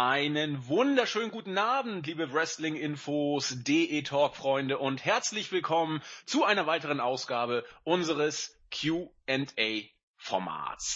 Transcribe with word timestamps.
Einen 0.00 0.68
wunderschönen 0.68 1.32
guten 1.32 1.58
Abend, 1.58 2.06
liebe 2.06 2.32
Wrestling-Infos, 2.32 3.64
DE-Talk-Freunde 3.64 4.78
und 4.78 5.04
herzlich 5.04 5.50
willkommen 5.50 6.04
zu 6.24 6.44
einer 6.44 6.68
weiteren 6.68 7.00
Ausgabe 7.00 7.64
unseres 7.82 8.56
Q&A-Formats. 8.72 9.10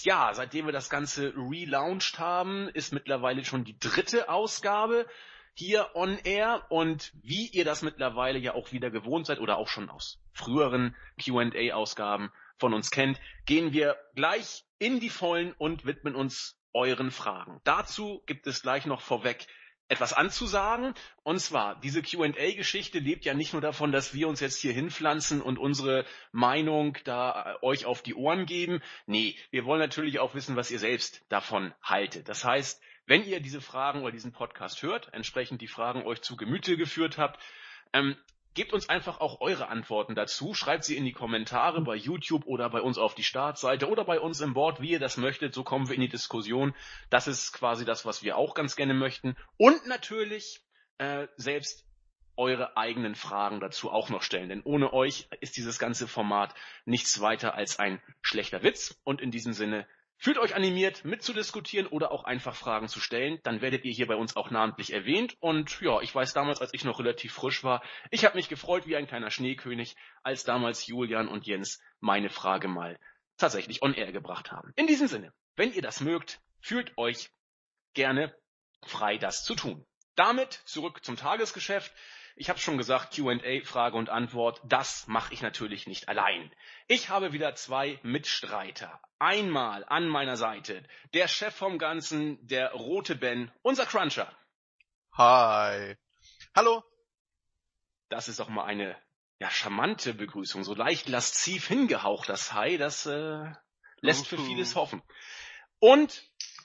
Ja, 0.05 0.33
seitdem 0.35 0.67
wir 0.67 0.73
das 0.73 0.89
Ganze 0.89 1.35
relaunched 1.37 2.21
haben, 2.21 2.69
ist 2.69 2.93
mittlerweile 2.93 3.45
schon 3.45 3.65
die 3.65 3.77
dritte 3.77 4.29
Ausgabe 4.29 5.09
hier 5.53 5.91
on 5.95 6.17
air 6.23 6.65
und 6.69 7.11
wie 7.25 7.49
ihr 7.49 7.65
das 7.65 7.83
mittlerweile 7.83 8.39
ja 8.39 8.55
auch 8.55 8.71
wieder 8.71 8.93
gewohnt 8.93 9.27
seid 9.27 9.41
oder 9.41 9.57
auch 9.57 9.67
schon 9.67 9.91
aus 9.91 10.21
früheren 10.33 10.95
Q&A-Ausgaben 11.21 12.31
von 12.57 12.73
uns 12.73 12.93
kennt, 12.93 13.21
gehen 13.47 13.73
wir 13.73 13.97
gleich 14.15 14.65
in 14.79 15.01
die 15.01 15.11
Vollen 15.11 15.55
und 15.55 15.87
widmen 15.87 16.15
uns 16.15 16.62
euren 16.73 17.11
Fragen. 17.11 17.61
Dazu 17.65 18.23
gibt 18.27 18.47
es 18.47 18.63
gleich 18.63 18.87
noch 18.87 19.01
vorweg 19.01 19.47
etwas 19.93 20.15
anzusagen. 20.15 20.95
Und 21.23 21.39
zwar, 21.39 21.79
diese 21.81 22.03
QA-Geschichte 22.03 22.99
lebt 22.99 23.25
ja 23.25 23.35
nicht 23.35 23.53
nur 23.53 23.61
davon, 23.61 23.93
dass 23.93 24.15
wir 24.15 24.27
uns 24.27 24.41
jetzt 24.41 24.59
hier 24.59 24.73
hinpflanzen 24.73 25.43
und 25.43 25.59
unsere 25.59 26.07
Meinung 26.33 26.97
da 27.05 27.57
äh, 27.61 27.65
euch 27.65 27.85
auf 27.85 28.03
die 28.03 28.15
Ohren 28.15 28.47
geben. 28.47 28.81
Nee, 29.07 29.37
wir 29.51 29.67
wollen 29.67 29.81
natürlich 29.81 30.19
auch 30.19 30.35
wissen, 30.35 30.57
was 30.57 30.71
ihr 30.71 30.79
selbst 30.79 31.25
davon 31.29 31.75
haltet. 31.83 32.29
Das 32.29 32.45
heißt, 32.45 32.81
wenn 33.07 33.25
ihr 33.25 33.41
diese 33.41 33.61
Fragen 33.61 34.03
oder 34.03 34.13
diesen 34.13 34.33
Podcast 34.33 34.83
hört, 34.83 35.13
entsprechend 35.13 35.61
die 35.61 35.69
Fragen 35.69 36.07
euch 36.07 36.23
zu 36.23 36.37
Gemüte 36.37 36.77
geführt 36.77 37.19
habt, 37.19 37.39
ähm, 37.93 38.17
Gebt 38.55 38.75
uns 38.75 38.89
einfach 38.89 39.21
auch 39.21 39.41
eure 39.41 39.69
Antworten 39.69 40.15
dazu. 40.15 40.53
Schreibt 40.53 40.85
sie 40.85 40.97
in 40.97 41.05
die 41.05 41.13
Kommentare 41.13 41.81
bei 41.81 41.95
YouTube 41.95 42.45
oder 42.45 42.69
bei 42.69 42.83
uns 42.83 42.99
auf 42.99 43.15
die 43.15 43.23
Startseite 43.23 43.89
oder 43.89 44.05
bei 44.05 44.21
uns 44.21 44.41
im 44.41 44.53
Board, 44.53 44.83
wie 44.83 44.91
ihr 44.91 45.01
das 45.01 45.17
möchtet. 45.17 45.55
So 45.55 45.65
kommen 45.65 45.89
wir 45.89 45.95
in 45.95 46.03
die 46.03 46.09
Diskussion. 46.09 46.75
Das 47.09 47.27
ist 47.27 47.53
quasi 47.53 47.87
das, 47.87 48.05
was 48.05 48.23
wir 48.23 48.37
auch 48.37 48.55
ganz 48.55 48.77
gerne 48.77 48.93
möchten. 48.93 49.37
Und 49.57 49.87
natürlich 49.87 50.61
äh, 50.99 51.29
selbst 51.37 51.87
eure 52.37 52.77
eigenen 52.77 53.15
Fragen 53.15 53.61
dazu 53.61 53.91
auch 53.91 54.11
noch 54.11 54.23
stellen. 54.23 54.51
Denn 54.51 54.63
ohne 54.63 54.93
euch 54.93 55.29
ist 55.41 55.57
dieses 55.57 55.79
ganze 55.79 56.07
Format 56.07 56.55
nichts 56.85 57.21
weiter 57.21 57.55
als 57.55 57.79
ein 57.79 58.03
schlechter 58.21 58.63
Witz. 58.63 59.01
Und 59.05 59.23
in 59.23 59.31
diesem 59.31 59.55
Sinne 59.55 59.87
Fühlt 60.23 60.39
euch 60.39 60.55
animiert, 60.55 61.05
mitzudiskutieren 61.05 61.89
oder 61.89 62.13
auch 62.13 62.23
einfach 62.23 62.55
Fragen 62.55 62.87
zu 62.87 63.01
stellen, 63.01 63.41
dann 63.43 63.61
werdet 63.61 63.85
ihr 63.85 63.93
hier 63.93 64.07
bei 64.07 64.15
uns 64.15 64.37
auch 64.37 64.53
namentlich 64.53 64.93
erwähnt. 64.93 65.37
Und 65.41 65.81
ja, 65.81 66.01
ich 66.01 66.15
weiß 66.15 66.33
damals, 66.33 66.61
als 66.61 66.73
ich 66.73 66.85
noch 66.85 67.01
relativ 67.01 67.33
frisch 67.33 67.65
war, 67.65 67.83
ich 68.13 68.25
habe 68.25 68.37
mich 68.37 68.49
gefreut 68.49 68.87
wie 68.87 68.95
ein 68.95 69.09
kleiner 69.09 69.33
Schneekönig, 69.33 69.97
als 70.23 70.45
damals 70.45 70.87
Julian 70.87 71.27
und 71.27 71.45
Jens 71.45 71.83
meine 71.99 72.31
Frage 72.31 72.69
mal 72.69 73.01
tatsächlich 73.37 73.83
on 73.83 73.95
air 73.95 74.13
gebracht 74.13 74.53
haben. 74.53 74.73
In 74.77 74.87
diesem 74.87 75.09
Sinne, 75.09 75.33
wenn 75.57 75.73
ihr 75.73 75.83
das 75.83 76.01
mögt, 76.01 76.41
fühlt 76.61 76.97
euch 76.97 77.31
gerne 77.93 78.33
frei, 78.87 79.19
das 79.19 79.43
zu 79.43 79.57
tun. 79.57 79.85
Damit 80.15 80.53
zurück 80.67 81.05
zum 81.05 81.17
Tagesgeschäft. 81.17 81.93
Ich 82.37 82.49
habe 82.49 82.59
schon 82.59 82.79
gesagt, 82.79 83.15
Q&A, 83.15 83.65
Frage 83.65 83.97
und 83.97 84.09
Antwort, 84.09 84.61
das 84.65 85.07
mache 85.07 85.35
ich 85.35 85.43
natürlich 85.43 85.87
nicht 85.87 86.09
allein. 86.09 86.51
Ich 86.89 87.09
habe 87.09 87.33
wieder 87.33 87.55
zwei 87.55 87.99
Mitstreiter. 88.03 89.01
Einmal 89.19 89.85
an 89.87 90.09
meiner 90.09 90.37
Seite 90.37 90.83
der 91.15 91.29
Chef 91.29 91.55
vom 91.55 91.79
Ganzen, 91.79 92.45
der 92.47 92.73
rote 92.73 93.15
Ben, 93.15 93.53
unser 93.63 93.87
Cruncher. 93.87 94.35
Hi. 95.13 95.97
Hallo. 96.55 96.83
Das 98.09 98.29
ist 98.29 98.41
doch 98.41 98.49
mal 98.49 98.65
eine 98.65 98.97
ja, 99.39 99.51
charmante 99.51 100.15
Begrüßung, 100.15 100.65
so 100.65 100.75
leicht 100.75 101.09
lasziv 101.09 101.67
hingehaucht, 101.67 102.29
das 102.29 102.53
Hi, 102.53 102.79
das 102.79 103.07
äh, 103.07 103.53
lässt 104.01 104.27
für 104.27 104.39
vieles 104.39 104.77
hoffen. 104.77 105.03
Und 105.79 106.23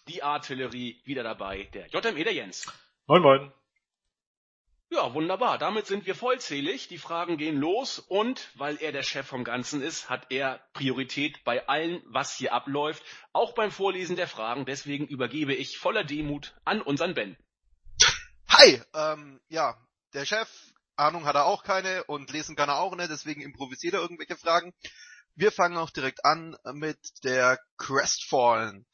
die 0.08 0.24
Artillerie 0.24 1.02
wieder 1.06 1.24
dabei, 1.24 1.64
der 1.74 1.88
JME, 1.88 2.24
der 2.24 2.34
Jens. 2.34 2.72
Moin, 3.08 3.22
moin. 3.22 3.54
Ja, 4.90 5.14
wunderbar. 5.14 5.58
Damit 5.58 5.86
sind 5.86 6.06
wir 6.06 6.16
vollzählig. 6.16 6.88
Die 6.88 6.98
Fragen 6.98 7.38
gehen 7.38 7.58
los 7.58 8.00
und 8.00 8.50
weil 8.56 8.78
er 8.78 8.94
der 8.94 9.04
Chef 9.04 9.28
vom 9.28 9.44
Ganzen 9.44 9.82
ist, 9.82 10.10
hat 10.10 10.28
er 10.30 10.62
Priorität 10.72 11.44
bei 11.44 11.68
allem, 11.68 12.02
was 12.06 12.36
hier 12.36 12.54
abläuft, 12.54 13.04
auch 13.34 13.54
beim 13.54 13.70
Vorlesen 13.70 14.16
der 14.16 14.30
Fragen. 14.30 14.66
Deswegen 14.66 15.06
übergebe 15.06 15.54
ich 15.54 15.78
voller 15.78 16.06
Demut 16.06 16.56
an 16.64 16.82
unseren 16.82 17.14
Ben. 17.16 17.36
Hi, 18.48 18.82
ähm, 18.94 19.42
ja, 19.50 19.78
der 20.14 20.26
Chef, 20.26 20.50
Ahnung 20.96 21.26
hat 21.26 21.36
er 21.36 21.46
auch 21.46 21.64
keine 21.64 22.06
und 22.06 22.32
lesen 22.32 22.56
kann 22.56 22.70
er 22.70 22.80
auch 22.80 22.96
nicht, 22.96 23.10
deswegen 23.10 23.42
improvisiert 23.42 23.94
er 23.94 24.02
irgendwelche 24.02 24.38
Fragen. 24.38 24.74
Wir 25.36 25.52
fangen 25.52 25.78
auch 25.78 25.90
direkt 25.90 26.24
an 26.24 26.58
mit 26.74 27.24
der 27.26 27.60
Crestfallen. 27.78 28.86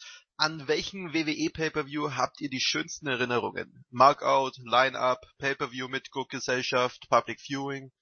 An 0.44 0.68
welchen 0.68 1.14
WWE 1.14 1.50
Pay-Per-View 1.52 2.18
habt 2.18 2.42
ihr 2.42 2.50
die 2.50 2.60
schönsten 2.60 3.08
Erinnerungen? 3.08 3.86
Markout, 3.92 4.58
Line-Up, 4.58 5.26
Pay-Per-View 5.38 5.88
mit 5.88 6.12
Guckgesellschaft, 6.12 7.08
Public 7.10 7.40
Viewing 7.40 7.94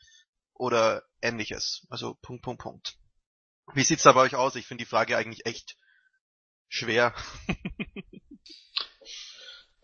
oder 0.56 1.04
ähnliches? 1.22 1.86
Also 1.92 2.16
Punkt, 2.24 2.42
Punkt, 2.42 2.64
Punkt. 2.64 2.98
Wie 3.76 3.84
sieht's 3.84 4.02
da 4.02 4.14
bei 4.14 4.22
euch 4.22 4.36
aus? 4.36 4.56
Ich 4.56 4.66
finde 4.66 4.84
die 4.84 4.90
Frage 4.90 5.18
eigentlich 5.18 5.46
echt 5.46 5.78
schwer. 6.68 7.14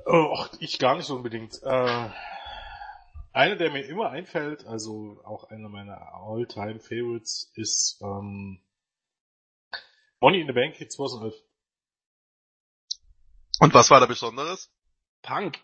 oh, 0.08 0.44
ich 0.60 0.80
gar 0.80 0.98
nicht 0.98 1.12
unbedingt. 1.12 1.62
Äh, 1.62 2.10
einer, 3.34 3.56
der 3.56 3.70
mir 3.70 3.86
immer 3.86 4.10
einfällt, 4.10 4.66
also 4.66 5.22
auch 5.24 5.44
einer 5.52 5.70
meiner 5.70 6.12
All-Time 6.12 6.80
Favorites, 6.80 7.52
ist 7.54 8.02
ähm, 8.02 8.64
Money 10.20 10.42
in 10.42 10.48
the 10.48 10.54
Bank 10.54 10.76
2011. 10.76 11.36
Und 13.60 13.74
was 13.74 13.90
war 13.90 14.00
da 14.00 14.06
Besonderes? 14.06 14.70
Punk. 15.22 15.60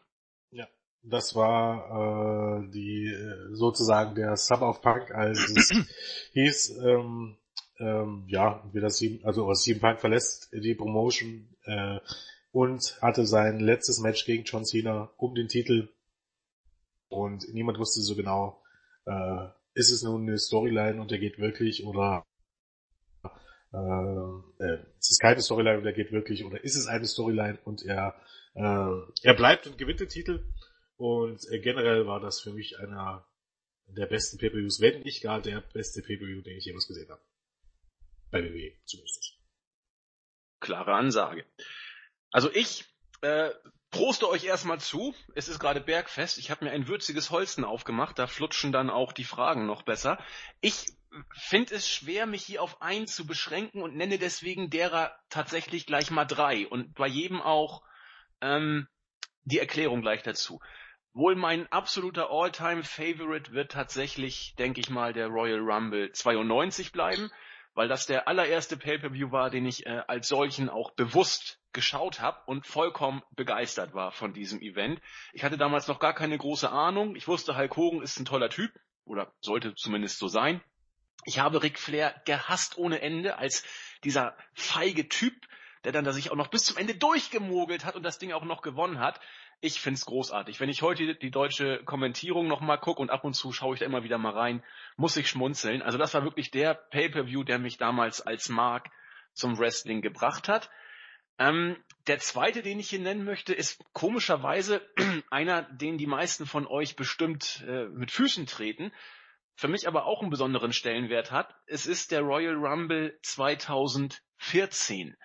Ja, 0.52 0.68
das 1.04 1.36
war 1.36 2.64
äh, 2.64 2.72
die 2.72 3.06
äh, 3.08 3.54
sozusagen 3.54 4.16
der 4.16 4.36
Sub 4.36 4.62
of 4.62 4.82
Punk, 4.82 5.12
als 5.12 5.40
es 5.56 5.72
hieß, 6.34 6.78
ähm, 6.84 7.38
ähm, 7.80 8.26
ja, 8.28 8.64
wie 8.72 8.82
das 8.82 8.98
sieben, 8.98 9.24
also 9.26 9.52
CM 9.54 9.80
Punk 9.80 10.00
verlässt 10.00 10.50
die 10.54 10.76
Promotion 10.76 11.56
äh, 11.66 12.00
und 12.52 12.98
hatte 13.02 13.26
sein 13.26 13.60
letztes 13.60 14.00
Match 14.00 14.26
gegen 14.26 14.44
John 14.44 14.66
Cena 14.66 15.12
um 15.18 15.36
den 15.36 15.48
Titel 15.48 15.90
und 17.10 17.46
niemand 17.54 17.78
wusste 17.78 18.02
so 18.02 18.16
genau, 18.16 18.62
äh, 19.06 19.48
ist 19.76 19.92
es 19.92 20.04
nun 20.04 20.24
eine 20.24 20.38
Storyline 20.38 21.00
und 21.00 21.12
der 21.12 21.20
geht 21.20 21.40
wirklich 21.40 21.86
oder 21.86 22.26
äh, 23.74 24.64
äh, 24.64 24.86
es 25.00 25.12
ist 25.12 25.20
keine 25.20 25.42
Storyline 25.42 25.80
und 25.80 25.86
er 25.86 25.94
geht 25.94 26.12
wirklich, 26.12 26.46
oder 26.46 26.64
ist 26.64 26.76
es 26.76 26.88
eine 26.88 27.06
Storyline 27.06 27.60
und 27.66 27.84
er, 27.84 28.16
äh, 28.54 28.62
er 29.24 29.34
bleibt 29.36 29.68
und 29.68 29.78
gewinnt 29.78 30.00
den 30.00 30.10
Titel. 30.10 30.46
Und 30.96 31.42
äh, 31.52 31.60
generell 31.60 32.06
war 32.06 32.20
das 32.20 32.40
für 32.40 32.52
mich 32.52 32.80
einer 32.80 33.28
der 33.88 34.06
besten 34.06 34.38
Pay-Per-Views, 34.38 34.80
wenn 34.80 35.02
nicht 35.02 35.24
gar 35.24 35.42
der 35.42 35.62
beste 35.62 36.02
Pay-Per-View, 36.02 36.42
den 36.42 36.58
ich 36.58 36.66
jemals 36.66 36.88
gesehen 36.88 37.10
habe. 37.10 37.22
Bei 38.32 38.44
WWE 38.44 38.74
zumindest. 38.86 39.40
Klare 40.60 40.94
Ansage. 40.94 41.46
Also 42.32 42.50
ich 42.52 42.86
äh, 43.22 43.52
proste 43.90 44.30
euch 44.30 44.46
erstmal 44.46 44.80
zu. 44.80 45.14
Es 45.36 45.48
ist 45.48 45.60
gerade 45.60 45.82
Bergfest. 45.82 46.38
Ich 46.38 46.52
habe 46.52 46.66
mir 46.66 46.72
ein 46.72 46.88
würziges 46.88 47.32
Holzen 47.32 47.64
aufgemacht. 47.64 48.18
Da 48.18 48.28
flutschen 48.28 48.72
dann 48.72 48.90
auch 48.90 49.14
die 49.14 49.24
Fragen 49.24 49.66
noch 49.66 49.84
besser. 49.84 50.24
Ich 50.62 50.94
finde 51.36 51.76
es 51.76 51.90
schwer, 51.90 52.26
mich 52.26 52.44
hier 52.44 52.62
auf 52.62 52.82
einen 52.82 53.08
zu 53.08 53.26
beschränken 53.26 53.82
und 53.82 53.96
nenne 53.96 54.18
deswegen 54.18 54.70
derer 54.70 55.16
tatsächlich 55.30 55.86
gleich 55.86 56.12
mal 56.12 56.26
drei 56.26 56.68
und 56.68 56.94
bei 56.96 57.08
jedem 57.08 57.42
auch 57.42 57.84
ähm, 58.42 58.88
die 59.44 59.60
Erklärung 59.60 60.02
gleich 60.02 60.24
dazu. 60.24 60.60
Wohl 61.14 61.36
mein 61.36 61.72
absoluter 61.72 62.32
All-Time-Favorite 62.32 63.52
wird 63.54 63.72
tatsächlich, 63.72 64.56
denke 64.58 64.80
ich 64.82 64.90
mal, 64.90 65.14
der 65.14 65.28
Royal 65.28 65.60
Rumble 65.60 66.12
92 66.12 66.92
bleiben, 66.92 67.30
weil 67.76 67.88
das 67.88 68.08
der 68.08 68.28
allererste 68.28 68.78
Pay-per-View 68.78 69.32
war, 69.32 69.50
den 69.50 69.66
ich 69.66 69.86
äh, 69.86 70.02
als 70.08 70.28
solchen 70.28 70.70
auch 70.70 70.92
bewusst 70.92 71.60
geschaut 71.72 72.20
habe 72.20 72.40
und 72.46 72.66
vollkommen 72.66 73.22
begeistert 73.32 73.94
war 73.94 74.12
von 74.12 74.34
diesem 74.34 74.62
Event. 74.62 75.02
Ich 75.34 75.44
hatte 75.44 75.58
damals 75.58 75.88
noch 75.88 76.00
gar 76.00 76.14
keine 76.14 76.38
große 76.38 76.70
Ahnung. 76.70 77.16
Ich 77.16 77.28
wusste, 77.28 77.58
Hulk 77.58 77.76
Hogan 77.76 78.02
ist 78.02 78.20
ein 78.20 78.26
toller 78.26 78.50
Typ 78.50 78.72
oder 79.06 79.34
sollte 79.42 79.76
zumindest 79.76 80.20
so 80.20 80.28
sein. 80.28 80.62
Ich 81.26 81.40
habe 81.40 81.64
Ric 81.64 81.80
Flair 81.80 82.22
gehasst 82.26 82.78
ohne 82.78 83.02
Ende 83.02 83.38
als 83.38 83.64
dieser 84.04 84.36
feige 84.54 85.08
Typ, 85.08 85.34
der 85.84 85.92
dann 85.92 86.06
da 86.06 86.12
sich 86.12 86.32
auch 86.32 86.36
noch 86.36 86.48
bis 86.48 86.64
zum 86.64 86.78
Ende 86.78 86.96
durchgemogelt 86.96 87.86
hat 87.86 87.96
und 87.96 88.04
das 88.04 88.20
Ding 88.20 88.32
auch 88.32 88.44
noch 88.44 88.62
gewonnen 88.62 89.00
hat. 89.00 89.20
Ich 89.62 89.80
find's 89.80 90.06
großartig. 90.06 90.60
Wenn 90.60 90.70
ich 90.70 90.82
heute 90.82 91.16
die 91.16 91.32
deutsche 91.32 91.84
Kommentierung 91.86 92.48
nochmal 92.48 92.80
gucke 92.80 93.02
und 93.02 93.10
ab 93.10 93.24
und 93.24 93.34
zu 93.34 93.54
schaue 93.54 93.76
ich 93.76 93.80
da 93.80 93.86
immer 93.86 94.04
wieder 94.04 94.18
mal 94.18 94.34
rein, 94.34 94.64
muss 94.98 95.16
ich 95.16 95.30
schmunzeln. 95.30 95.82
Also 95.82 95.98
das 95.98 96.14
war 96.14 96.24
wirklich 96.24 96.52
der 96.52 96.74
Pay-per-View, 96.74 97.44
der 97.44 97.60
mich 97.60 97.78
damals 97.78 98.20
als 98.20 98.50
Mark 98.50 98.90
zum 99.34 99.58
Wrestling 99.58 100.02
gebracht 100.02 100.50
hat. 100.50 100.70
Ähm, 101.40 101.78
der 102.08 102.20
zweite, 102.20 102.62
den 102.62 102.80
ich 102.80 102.90
hier 102.90 103.00
nennen 103.00 103.24
möchte, 103.24 103.54
ist 103.54 103.82
komischerweise 103.94 104.82
einer, 105.30 105.64
den 105.64 105.98
die 105.98 106.08
meisten 106.08 106.46
von 106.46 106.68
euch 106.68 106.96
bestimmt 106.96 107.64
äh, 107.68 107.86
mit 107.86 108.12
Füßen 108.12 108.46
treten 108.46 108.92
für 109.56 109.68
mich 109.68 109.88
aber 109.88 110.06
auch 110.06 110.22
einen 110.22 110.30
besonderen 110.30 110.74
Stellenwert 110.74 111.32
hat. 111.32 111.56
Es 111.66 111.86
ist 111.86 112.12
der 112.12 112.22
Royal 112.22 112.56
Rumble 112.56 113.18
2014. 113.22 115.16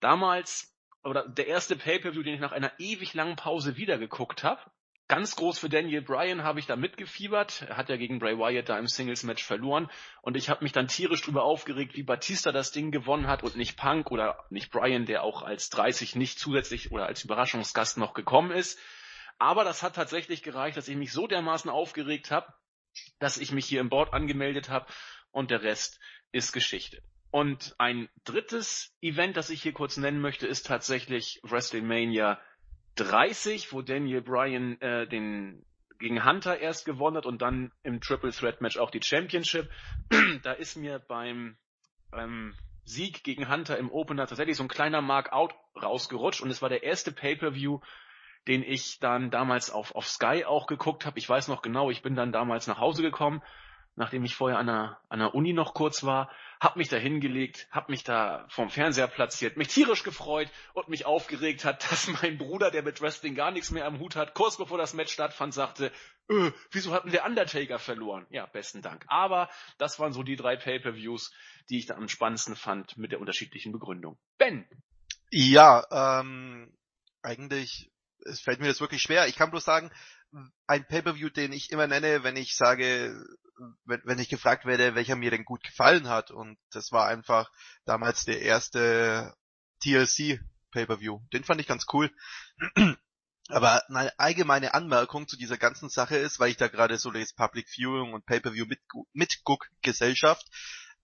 Damals 0.00 0.74
oder 1.04 1.28
der 1.28 1.46
erste 1.46 1.76
Pay-Per-View, 1.76 2.22
den 2.22 2.34
ich 2.34 2.40
nach 2.40 2.52
einer 2.52 2.72
ewig 2.78 3.14
langen 3.14 3.36
Pause 3.36 3.76
wieder 3.76 3.98
geguckt 3.98 4.42
habe. 4.42 4.60
Ganz 5.08 5.36
groß 5.36 5.60
für 5.60 5.68
Daniel 5.68 6.02
Bryan 6.02 6.42
habe 6.42 6.58
ich 6.58 6.66
da 6.66 6.74
mitgefiebert. 6.74 7.62
Er 7.68 7.76
hat 7.76 7.88
ja 7.88 7.96
gegen 7.96 8.18
Bray 8.18 8.36
Wyatt 8.36 8.68
da 8.68 8.76
im 8.76 8.88
Singles-Match 8.88 9.44
verloren. 9.44 9.88
Und 10.20 10.36
ich 10.36 10.50
habe 10.50 10.64
mich 10.64 10.72
dann 10.72 10.88
tierisch 10.88 11.22
drüber 11.22 11.44
aufgeregt, 11.44 11.94
wie 11.94 12.02
Batista 12.02 12.50
das 12.50 12.72
Ding 12.72 12.90
gewonnen 12.90 13.28
hat 13.28 13.44
und 13.44 13.54
nicht 13.54 13.76
Punk 13.76 14.10
oder 14.10 14.44
nicht 14.50 14.72
Bryan, 14.72 15.06
der 15.06 15.22
auch 15.22 15.42
als 15.42 15.70
30 15.70 16.16
nicht 16.16 16.40
zusätzlich 16.40 16.90
oder 16.90 17.06
als 17.06 17.22
Überraschungsgast 17.22 17.98
noch 17.98 18.14
gekommen 18.14 18.50
ist. 18.50 18.80
Aber 19.38 19.62
das 19.62 19.84
hat 19.84 19.94
tatsächlich 19.94 20.42
gereicht, 20.42 20.76
dass 20.76 20.88
ich 20.88 20.96
mich 20.96 21.12
so 21.12 21.28
dermaßen 21.28 21.70
aufgeregt 21.70 22.32
habe, 22.32 22.52
dass 23.18 23.38
ich 23.38 23.52
mich 23.52 23.66
hier 23.66 23.80
im 23.80 23.88
Board 23.88 24.12
angemeldet 24.12 24.68
habe 24.68 24.86
und 25.30 25.50
der 25.50 25.62
Rest 25.62 26.00
ist 26.32 26.52
Geschichte. 26.52 27.02
Und 27.30 27.74
ein 27.78 28.08
drittes 28.24 28.94
Event, 29.02 29.36
das 29.36 29.50
ich 29.50 29.62
hier 29.62 29.72
kurz 29.72 29.96
nennen 29.96 30.20
möchte, 30.20 30.46
ist 30.46 30.66
tatsächlich 30.66 31.40
WrestleMania 31.42 32.40
30, 32.94 33.72
wo 33.72 33.82
Daniel 33.82 34.22
Bryan 34.22 34.80
äh, 34.80 35.06
den 35.06 35.64
gegen 35.98 36.24
Hunter 36.24 36.58
erst 36.58 36.84
gewonnen 36.84 37.16
hat 37.16 37.26
und 37.26 37.42
dann 37.42 37.72
im 37.82 38.00
Triple 38.00 38.32
Threat 38.32 38.60
Match 38.60 38.76
auch 38.76 38.90
die 38.90 39.02
Championship. 39.02 39.70
da 40.42 40.52
ist 40.52 40.76
mir 40.76 40.98
beim 40.98 41.56
ähm, 42.12 42.54
Sieg 42.84 43.24
gegen 43.24 43.50
Hunter 43.50 43.78
im 43.78 43.90
Opener 43.90 44.26
tatsächlich 44.26 44.56
so 44.56 44.62
ein 44.62 44.68
kleiner 44.68 45.00
Mark-out 45.00 45.54
rausgerutscht 45.80 46.40
und 46.40 46.50
es 46.50 46.62
war 46.62 46.68
der 46.68 46.82
erste 46.82 47.12
Pay-per-View, 47.12 47.80
den 48.46 48.62
ich 48.62 48.98
dann 49.00 49.30
damals 49.30 49.70
auf, 49.70 49.94
auf 49.94 50.08
Sky 50.08 50.44
auch 50.44 50.66
geguckt 50.66 51.06
habe. 51.06 51.18
Ich 51.18 51.28
weiß 51.28 51.48
noch 51.48 51.62
genau, 51.62 51.90
ich 51.90 52.02
bin 52.02 52.14
dann 52.14 52.32
damals 52.32 52.66
nach 52.66 52.78
Hause 52.78 53.02
gekommen, 53.02 53.42
nachdem 53.94 54.24
ich 54.24 54.34
vorher 54.34 54.58
an 54.58 54.66
der, 54.66 54.98
an 55.08 55.18
der 55.18 55.34
Uni 55.34 55.52
noch 55.52 55.74
kurz 55.74 56.04
war 56.04 56.30
hab 56.60 56.76
mich 56.76 56.88
da 56.88 56.96
hingelegt, 56.96 57.68
hab 57.70 57.88
mich 57.88 58.02
da 58.04 58.46
vorm 58.48 58.70
Fernseher 58.70 59.08
platziert, 59.08 59.56
mich 59.56 59.68
tierisch 59.68 60.02
gefreut 60.02 60.50
und 60.72 60.88
mich 60.88 61.04
aufgeregt 61.04 61.64
hat, 61.64 61.82
dass 61.90 62.08
mein 62.22 62.38
Bruder, 62.38 62.70
der 62.70 62.82
mit 62.82 63.00
Wrestling 63.00 63.34
gar 63.34 63.50
nichts 63.50 63.70
mehr 63.70 63.86
am 63.86 63.98
Hut 63.98 64.16
hat, 64.16 64.34
kurz 64.34 64.56
bevor 64.56 64.78
das 64.78 64.94
Match 64.94 65.12
stattfand, 65.12 65.52
sagte, 65.54 65.92
öh, 66.30 66.50
wieso 66.70 66.92
hat 66.92 67.04
denn 67.04 67.12
der 67.12 67.26
Undertaker 67.26 67.78
verloren? 67.78 68.26
Ja, 68.30 68.46
besten 68.46 68.82
Dank. 68.82 69.04
Aber 69.08 69.50
das 69.78 69.98
waren 69.98 70.12
so 70.12 70.22
die 70.22 70.36
drei 70.36 70.56
Pay-Per-Views, 70.56 71.32
die 71.68 71.78
ich 71.78 71.86
da 71.86 71.94
am 71.94 72.08
spannendsten 72.08 72.56
fand 72.56 72.96
mit 72.96 73.12
der 73.12 73.20
unterschiedlichen 73.20 73.72
Begründung. 73.72 74.18
Ben! 74.38 74.66
Ja, 75.30 75.84
ähm, 76.20 76.72
eigentlich, 77.22 77.90
es 78.24 78.40
fällt 78.40 78.60
mir 78.60 78.68
das 78.68 78.80
wirklich 78.80 79.02
schwer. 79.02 79.26
Ich 79.26 79.36
kann 79.36 79.50
bloß 79.50 79.64
sagen, 79.64 79.90
ein 80.66 80.86
Pay-Per-View, 80.86 81.30
den 81.30 81.52
ich 81.52 81.70
immer 81.70 81.86
nenne, 81.86 82.22
wenn 82.22 82.36
ich 82.36 82.56
sage, 82.56 83.16
wenn, 83.84 84.02
wenn 84.04 84.18
ich 84.18 84.28
gefragt 84.28 84.64
werde, 84.64 84.94
welcher 84.94 85.16
mir 85.16 85.30
denn 85.30 85.44
gut 85.44 85.62
gefallen 85.62 86.08
hat. 86.08 86.30
Und 86.30 86.58
das 86.70 86.92
war 86.92 87.06
einfach 87.06 87.50
damals 87.84 88.24
der 88.24 88.42
erste 88.42 89.34
TLC 89.82 90.40
Pay-Per-View. 90.72 91.20
Den 91.32 91.44
fand 91.44 91.60
ich 91.60 91.66
ganz 91.66 91.86
cool. 91.92 92.10
Aber 93.48 93.88
eine 93.88 94.18
allgemeine 94.18 94.74
Anmerkung 94.74 95.28
zu 95.28 95.36
dieser 95.36 95.56
ganzen 95.56 95.88
Sache 95.88 96.16
ist, 96.16 96.40
weil 96.40 96.50
ich 96.50 96.56
da 96.56 96.66
gerade 96.66 96.98
so 96.98 97.10
lese 97.10 97.34
Public 97.36 97.68
Viewing 97.68 98.12
und 98.12 98.26
Pay-Per-View 98.26 98.66
mit, 98.66 98.80
mit 99.12 99.40
Guck 99.44 99.68
Gesellschaft, 99.82 100.44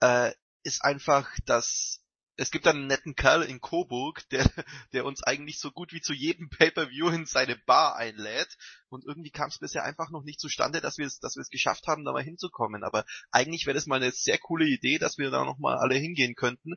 äh, 0.00 0.32
ist 0.64 0.82
einfach, 0.84 1.30
dass 1.46 2.01
es 2.36 2.50
gibt 2.50 2.66
einen 2.66 2.86
netten 2.86 3.14
Kerl 3.14 3.42
in 3.42 3.60
Coburg, 3.60 4.28
der, 4.30 4.44
der 4.92 5.04
uns 5.04 5.22
eigentlich 5.22 5.58
so 5.58 5.70
gut 5.70 5.92
wie 5.92 6.00
zu 6.00 6.12
jedem 6.12 6.48
Pay-Per-View 6.48 7.08
in 7.08 7.26
seine 7.26 7.56
Bar 7.56 7.96
einlädt. 7.96 8.56
Und 8.88 9.04
irgendwie 9.04 9.30
kam 9.30 9.48
es 9.48 9.58
bisher 9.58 9.84
einfach 9.84 10.10
noch 10.10 10.22
nicht 10.22 10.40
zustande, 10.40 10.80
dass 10.80 10.98
wir 10.98 11.06
es, 11.06 11.18
dass 11.18 11.36
wir 11.36 11.42
es 11.42 11.50
geschafft 11.50 11.86
haben, 11.86 12.04
da 12.04 12.12
mal 12.12 12.22
hinzukommen. 12.22 12.84
Aber 12.84 13.04
eigentlich 13.30 13.66
wäre 13.66 13.74
das 13.74 13.86
mal 13.86 13.96
eine 13.96 14.12
sehr 14.12 14.38
coole 14.38 14.66
Idee, 14.66 14.98
dass 14.98 15.18
wir 15.18 15.30
da 15.30 15.44
nochmal 15.44 15.78
alle 15.78 15.94
hingehen 15.94 16.34
könnten. 16.34 16.74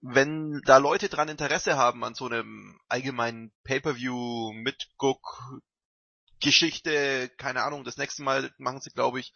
Wenn 0.00 0.60
da 0.64 0.78
Leute 0.78 1.08
dran 1.08 1.28
Interesse 1.28 1.76
haben 1.76 2.04
an 2.04 2.14
so 2.14 2.26
einem 2.26 2.78
allgemeinen 2.88 3.52
Pay-Per-View 3.64 4.52
mit 4.52 4.88
Guck 4.96 5.62
Geschichte, 6.40 7.30
keine 7.38 7.62
Ahnung, 7.62 7.84
das 7.84 7.96
nächste 7.96 8.24
Mal 8.24 8.52
machen 8.58 8.80
sie, 8.80 8.90
glaube 8.90 9.20
ich, 9.20 9.32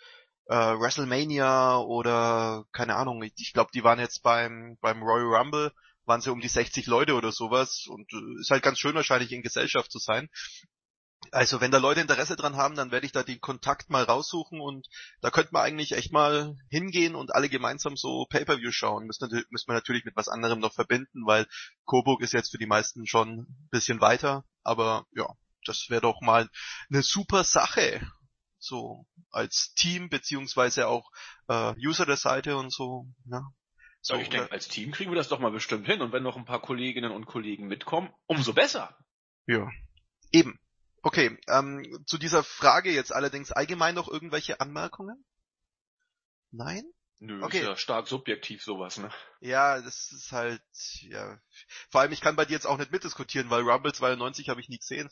äh, 0.48 0.54
WrestleMania 0.54 1.78
oder 1.78 2.64
keine 2.72 2.96
Ahnung, 2.96 3.22
ich, 3.22 3.52
glaube, 3.52 3.70
die 3.74 3.84
waren 3.84 3.98
jetzt 3.98 4.22
beim 4.22 4.78
beim 4.80 5.02
Royal 5.02 5.36
Rumble, 5.36 5.72
waren 6.04 6.20
sie 6.20 6.30
um 6.30 6.40
die 6.40 6.48
60 6.48 6.86
Leute 6.86 7.14
oder 7.14 7.32
sowas 7.32 7.86
und 7.88 8.12
äh, 8.12 8.40
ist 8.40 8.50
halt 8.50 8.62
ganz 8.62 8.78
schön 8.78 8.94
wahrscheinlich 8.94 9.32
in 9.32 9.42
Gesellschaft 9.42 9.90
zu 9.90 9.98
sein. 9.98 10.28
Also 11.32 11.60
wenn 11.60 11.72
da 11.72 11.78
Leute 11.78 12.00
Interesse 12.00 12.36
dran 12.36 12.56
haben, 12.56 12.76
dann 12.76 12.92
werde 12.92 13.06
ich 13.06 13.12
da 13.12 13.24
den 13.24 13.40
Kontakt 13.40 13.90
mal 13.90 14.04
raussuchen 14.04 14.60
und 14.60 14.86
da 15.20 15.30
könnte 15.30 15.50
man 15.52 15.62
eigentlich 15.62 15.92
echt 15.92 16.12
mal 16.12 16.54
hingehen 16.70 17.16
und 17.16 17.34
alle 17.34 17.48
gemeinsam 17.48 17.96
so 17.96 18.26
Pay-Per-View 18.30 18.70
schauen. 18.70 19.06
Müssen, 19.06 19.28
müssen 19.50 19.68
wir 19.68 19.74
natürlich 19.74 20.04
mit 20.04 20.14
was 20.14 20.28
anderem 20.28 20.60
noch 20.60 20.74
verbinden, 20.74 21.26
weil 21.26 21.46
Coburg 21.84 22.20
ist 22.22 22.32
jetzt 22.32 22.50
für 22.50 22.58
die 22.58 22.66
meisten 22.66 23.06
schon 23.06 23.40
ein 23.40 23.68
bisschen 23.70 24.00
weiter, 24.00 24.44
aber 24.62 25.06
ja, 25.16 25.26
das 25.64 25.86
wäre 25.88 26.02
doch 26.02 26.20
mal 26.20 26.48
eine 26.90 27.02
super 27.02 27.42
Sache 27.42 28.00
so 28.66 29.06
als 29.30 29.72
Team 29.74 30.08
beziehungsweise 30.08 30.88
auch 30.88 31.10
äh, 31.48 31.74
User 31.78 32.06
der 32.06 32.16
Seite 32.16 32.56
und 32.56 32.72
so. 32.72 33.06
Ja. 33.24 33.42
So, 34.00 34.14
ich 34.16 34.28
denke, 34.28 34.52
als 34.52 34.68
Team 34.68 34.92
kriegen 34.92 35.10
wir 35.10 35.16
das 35.16 35.28
doch 35.28 35.40
mal 35.40 35.50
bestimmt 35.50 35.86
hin 35.86 36.00
und 36.00 36.12
wenn 36.12 36.22
noch 36.22 36.36
ein 36.36 36.44
paar 36.44 36.62
Kolleginnen 36.62 37.10
und 37.10 37.26
Kollegen 37.26 37.66
mitkommen, 37.66 38.12
umso 38.26 38.52
besser. 38.52 38.96
Ja, 39.46 39.68
eben. 40.30 40.60
Okay, 41.02 41.38
ähm, 41.48 42.04
zu 42.06 42.18
dieser 42.18 42.42
Frage 42.44 42.92
jetzt 42.92 43.12
allerdings 43.12 43.52
allgemein 43.52 43.94
noch 43.94 44.08
irgendwelche 44.08 44.60
Anmerkungen? 44.60 45.24
Nein? 46.50 46.84
Nö, 47.18 47.42
okay. 47.42 47.60
ist 47.60 47.66
ja 47.66 47.76
stark 47.76 48.08
subjektiv 48.08 48.62
sowas, 48.62 48.98
ne? 48.98 49.10
Ja, 49.40 49.80
das 49.80 50.12
ist 50.12 50.32
halt, 50.32 50.62
ja. 51.00 51.38
Vor 51.90 52.00
allem, 52.00 52.12
ich 52.12 52.20
kann 52.20 52.36
bei 52.36 52.44
dir 52.44 52.52
jetzt 52.52 52.66
auch 52.66 52.78
nicht 52.78 52.92
mitdiskutieren, 52.92 53.48
weil 53.50 53.62
Rumble 53.62 53.94
92 53.94 54.48
habe 54.50 54.60
ich 54.60 54.68
nie 54.68 54.78
gesehen. 54.78 55.08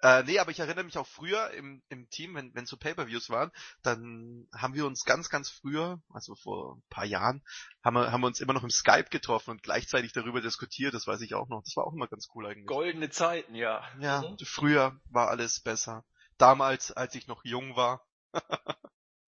Äh, 0.00 0.22
nee, 0.24 0.38
aber 0.38 0.50
ich 0.50 0.60
erinnere 0.60 0.84
mich 0.84 0.96
auch 0.96 1.06
früher 1.06 1.50
im, 1.50 1.82
im 1.88 2.08
Team, 2.08 2.34
wenn, 2.34 2.54
wenn 2.54 2.66
so 2.66 2.76
Pay-Per-Views 2.76 3.30
waren, 3.30 3.50
dann 3.82 4.48
haben 4.54 4.74
wir 4.74 4.86
uns 4.86 5.04
ganz, 5.04 5.28
ganz 5.28 5.50
früher, 5.50 6.00
also 6.12 6.36
vor 6.36 6.76
ein 6.76 6.82
paar 6.88 7.04
Jahren, 7.04 7.42
haben 7.82 7.94
wir, 7.94 8.12
haben 8.12 8.20
wir 8.20 8.28
uns 8.28 8.40
immer 8.40 8.52
noch 8.52 8.62
im 8.62 8.70
Skype 8.70 9.10
getroffen 9.10 9.50
und 9.50 9.62
gleichzeitig 9.62 10.12
darüber 10.12 10.40
diskutiert, 10.40 10.94
das 10.94 11.06
weiß 11.06 11.20
ich 11.22 11.34
auch 11.34 11.48
noch. 11.48 11.62
Das 11.64 11.76
war 11.76 11.86
auch 11.86 11.92
immer 11.92 12.06
ganz 12.06 12.28
cool 12.34 12.46
eigentlich. 12.46 12.66
Goldene 12.66 13.10
Zeiten, 13.10 13.54
ja. 13.54 13.82
Ja, 13.98 14.22
mhm. 14.22 14.36
früher 14.44 15.00
war 15.10 15.28
alles 15.28 15.60
besser. 15.60 16.04
Damals, 16.36 16.92
als 16.92 17.14
ich 17.16 17.26
noch 17.26 17.44
jung 17.44 17.74
war. 17.74 18.06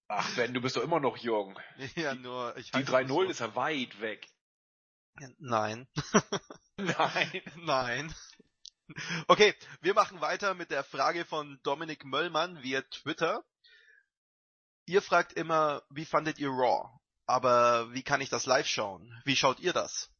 Ach, 0.06 0.37
Ben, 0.37 0.54
du 0.54 0.61
bist 0.61 0.76
doch 0.76 0.83
immer 0.83 1.00
noch 1.00 1.16
jung. 1.16 1.59
Ja, 1.97 2.14
nur, 2.14 2.56
ich 2.56 2.71
Die 2.71 2.78
3-0 2.78 3.28
ist 3.28 3.40
ja 3.40 3.54
weit 3.56 4.00
weg. 4.00 4.28
Nein. 5.38 5.88
Nein. 6.76 7.42
Nein. 7.56 8.14
Okay, 9.28 9.54
wir 9.80 9.94
machen 9.94 10.20
weiter 10.20 10.54
mit 10.54 10.70
der 10.70 10.85
Frage 10.85 11.25
von 11.25 11.61
Dominik 11.62 12.04
Möllmann 12.04 12.62
via 12.62 12.82
Twitter. 12.82 13.44
Ihr 14.87 15.02
fragt 15.02 15.32
immer, 15.35 15.82
wie 15.90 16.04
fandet 16.04 16.38
ihr 16.38 16.49
Raw? 16.49 16.90
Aber 17.26 17.92
wie 17.94 18.02
kann 18.02 18.20
ich 18.20 18.28
das 18.28 18.47
live 18.47 18.66
schauen? 18.66 19.12
Wie 19.25 19.37
schaut 19.37 19.61
ihr 19.61 19.73
das? 19.73 20.11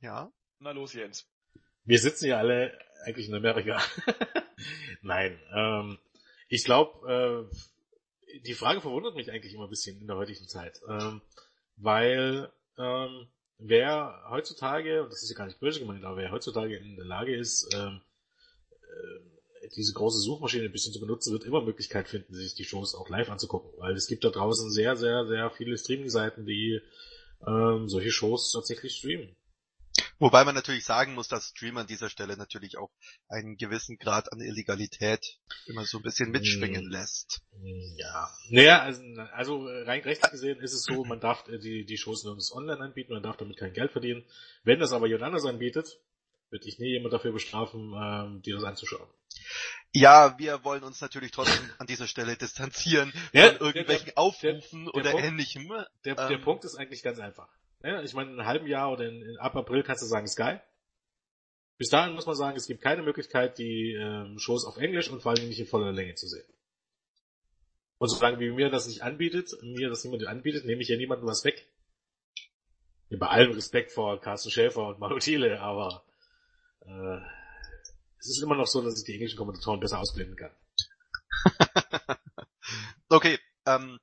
Ja? 0.00 0.32
Na 0.60 0.70
los, 0.70 0.94
Jens. 0.94 1.26
Wir 1.84 1.98
sitzen 1.98 2.26
ja 2.26 2.38
alle 2.38 2.78
eigentlich 3.04 3.28
in 3.28 3.34
Amerika. 3.34 3.82
Nein, 5.02 5.40
ähm, 5.54 5.98
ich 6.48 6.64
glaube, 6.64 7.48
äh, 7.52 8.40
die 8.46 8.54
Frage 8.54 8.80
verwundert 8.80 9.14
mich 9.14 9.30
eigentlich 9.30 9.54
immer 9.54 9.64
ein 9.64 9.70
bisschen 9.70 10.00
in 10.00 10.06
der 10.06 10.16
heutigen 10.16 10.48
Zeit, 10.48 10.80
ähm, 10.88 11.22
weil 11.76 12.52
ähm, 12.78 13.28
wer 13.58 14.24
heutzutage, 14.30 15.02
und 15.02 15.12
das 15.12 15.22
ist 15.22 15.30
ja 15.30 15.36
gar 15.36 15.46
nicht 15.46 15.60
böse 15.60 15.80
gemeint, 15.80 16.04
aber 16.04 16.16
wer 16.16 16.30
heutzutage 16.30 16.76
in 16.76 16.96
der 16.96 17.04
Lage 17.04 17.36
ist, 17.36 17.74
ähm, 17.74 18.00
äh, 18.82 19.68
diese 19.76 19.92
große 19.92 20.20
Suchmaschine 20.20 20.64
ein 20.64 20.72
bisschen 20.72 20.92
zu 20.92 21.00
benutzen, 21.00 21.32
wird 21.32 21.44
immer 21.44 21.60
Möglichkeit 21.60 22.08
finden, 22.08 22.34
sich 22.34 22.54
die 22.54 22.64
Shows 22.64 22.94
auch 22.94 23.08
live 23.08 23.28
anzugucken. 23.28 23.70
Weil 23.78 23.94
es 23.94 24.06
gibt 24.06 24.24
da 24.24 24.30
draußen 24.30 24.70
sehr, 24.70 24.96
sehr, 24.96 25.26
sehr 25.26 25.50
viele 25.50 25.76
Streaming-Seiten, 25.76 26.46
die 26.46 26.80
ähm, 27.46 27.88
solche 27.88 28.10
Shows 28.10 28.52
tatsächlich 28.52 28.94
streamen. 28.94 29.36
Wobei 30.20 30.44
man 30.44 30.54
natürlich 30.54 30.84
sagen 30.84 31.14
muss, 31.14 31.28
dass 31.28 31.48
Stream 31.48 31.76
an 31.76 31.86
dieser 31.86 32.10
Stelle 32.10 32.36
natürlich 32.36 32.76
auch 32.76 32.90
einen 33.28 33.56
gewissen 33.56 33.98
Grad 33.98 34.32
an 34.32 34.40
Illegalität 34.40 35.38
immer 35.66 35.84
so 35.84 35.98
ein 35.98 36.02
bisschen 36.02 36.30
mitschwingen 36.30 36.84
hm. 36.84 36.90
lässt. 36.90 37.40
Ja. 37.96 38.28
Naja, 38.50 38.82
also, 38.82 39.02
also 39.32 39.66
rein 39.66 40.02
rechtlich 40.02 40.30
gesehen 40.30 40.58
ist 40.60 40.72
es 40.72 40.82
so, 40.82 41.04
man 41.04 41.20
darf 41.20 41.44
die, 41.44 41.84
die 41.84 41.96
Shows 41.96 42.24
nur 42.24 42.36
online 42.52 42.80
anbieten, 42.80 43.12
man 43.12 43.22
darf 43.22 43.36
damit 43.36 43.56
kein 43.56 43.72
Geld 43.72 43.92
verdienen. 43.92 44.24
Wenn 44.64 44.80
das 44.80 44.92
aber 44.92 45.06
jemand 45.06 45.24
anders 45.24 45.44
anbietet, 45.44 46.00
wird 46.50 46.66
ich 46.66 46.78
nie 46.78 46.90
jemand 46.90 47.12
dafür 47.12 47.32
bestrafen, 47.32 47.92
ähm, 47.94 48.42
dir 48.42 48.56
das 48.56 48.64
anzuschauen. 48.64 49.08
Ja, 49.92 50.38
wir 50.38 50.64
wollen 50.64 50.82
uns 50.82 51.00
natürlich 51.00 51.30
trotzdem 51.30 51.70
an 51.78 51.86
dieser 51.86 52.08
Stelle 52.08 52.36
distanzieren 52.36 53.12
ja, 53.32 53.50
von 53.50 53.58
irgendwelchen 53.66 54.06
der, 54.06 54.14
der, 54.14 54.18
Aufrufen 54.18 54.84
der, 54.84 54.94
oder 54.94 55.10
Punkt, 55.12 55.26
ähnlichem. 55.26 55.68
Der, 56.04 56.18
ähm, 56.18 56.28
der 56.28 56.38
Punkt 56.38 56.64
ist 56.64 56.76
eigentlich 56.76 57.02
ganz 57.02 57.18
einfach. 57.18 57.48
Ja, 57.82 58.02
ich 58.02 58.12
meine, 58.14 58.30
in 58.30 58.38
einem 58.38 58.48
halben 58.48 58.66
Jahr 58.66 58.92
oder 58.92 59.08
in, 59.08 59.22
in, 59.22 59.36
ab 59.38 59.54
April 59.54 59.82
kannst 59.82 60.02
du 60.02 60.06
sagen 60.06 60.26
Sky. 60.26 60.58
Bis 61.76 61.90
dahin 61.90 62.14
muss 62.14 62.26
man 62.26 62.34
sagen, 62.34 62.56
es 62.56 62.66
gibt 62.66 62.82
keine 62.82 63.02
Möglichkeit, 63.02 63.58
die 63.58 63.92
ähm, 63.92 64.38
Shows 64.38 64.64
auf 64.64 64.78
Englisch 64.78 65.10
und 65.10 65.22
vor 65.22 65.32
allem 65.32 65.46
nicht 65.46 65.60
in 65.60 65.66
voller 65.66 65.92
Länge 65.92 66.14
zu 66.16 66.26
sehen. 66.26 66.46
Und 67.98 68.08
solange 68.08 68.40
wie 68.40 68.50
mir 68.50 68.70
das 68.70 68.88
nicht 68.88 69.02
anbietet, 69.02 69.52
mir 69.62 69.88
das 69.88 70.02
niemand 70.04 70.26
anbietet, 70.26 70.64
nehme 70.64 70.82
ich 70.82 70.88
ja 70.88 70.96
niemandem 70.96 71.28
was 71.28 71.44
weg. 71.44 71.68
bei 73.10 73.26
allem 73.28 73.52
Respekt 73.52 73.92
vor 73.92 74.20
Carsten 74.20 74.50
Schäfer 74.50 74.88
und 74.88 74.98
Manu 74.98 75.18
Thiele, 75.18 75.60
aber 75.60 76.04
äh, 76.80 77.18
es 78.18 78.28
ist 78.28 78.42
immer 78.42 78.56
noch 78.56 78.66
so, 78.66 78.82
dass 78.82 78.98
ich 78.98 79.04
die 79.04 79.14
englischen 79.14 79.38
Kommentatoren 79.38 79.78
besser 79.78 80.00
ausblenden 80.00 80.36
kann. 80.36 80.54
okay, 83.08 83.38
ähm, 83.66 83.98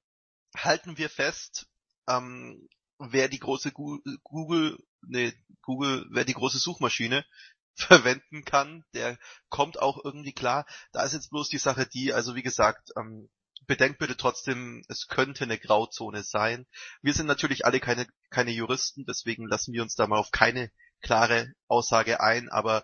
halten 0.55 0.97
wir 0.97 1.09
fest, 1.09 1.67
ähm, 2.07 2.69
wer 2.99 3.27
die 3.27 3.39
große 3.39 3.71
Google, 3.71 4.77
nee, 5.01 5.33
Google, 5.61 6.05
wer 6.11 6.25
die 6.25 6.33
große 6.33 6.57
Suchmaschine 6.57 7.25
verwenden 7.75 8.45
kann, 8.45 8.83
der 8.93 9.17
kommt 9.49 9.79
auch 9.79 10.03
irgendwie 10.03 10.33
klar. 10.33 10.65
Da 10.91 11.03
ist 11.03 11.13
jetzt 11.13 11.29
bloß 11.29 11.49
die 11.49 11.57
Sache 11.57 11.87
die, 11.87 12.13
also 12.13 12.35
wie 12.35 12.43
gesagt, 12.43 12.91
ähm, 12.97 13.29
bedenkt 13.67 13.99
bitte 13.99 14.15
trotzdem, 14.15 14.83
es 14.87 15.07
könnte 15.07 15.43
eine 15.43 15.57
Grauzone 15.57 16.23
sein. 16.23 16.67
Wir 17.01 17.13
sind 17.13 17.25
natürlich 17.27 17.65
alle 17.65 17.79
keine, 17.79 18.07
keine 18.29 18.51
Juristen, 18.51 19.05
deswegen 19.05 19.47
lassen 19.47 19.73
wir 19.73 19.81
uns 19.81 19.95
da 19.95 20.07
mal 20.07 20.19
auf 20.19 20.31
keine 20.31 20.71
klare 21.01 21.53
Aussage 21.67 22.21
ein, 22.21 22.49
aber 22.49 22.83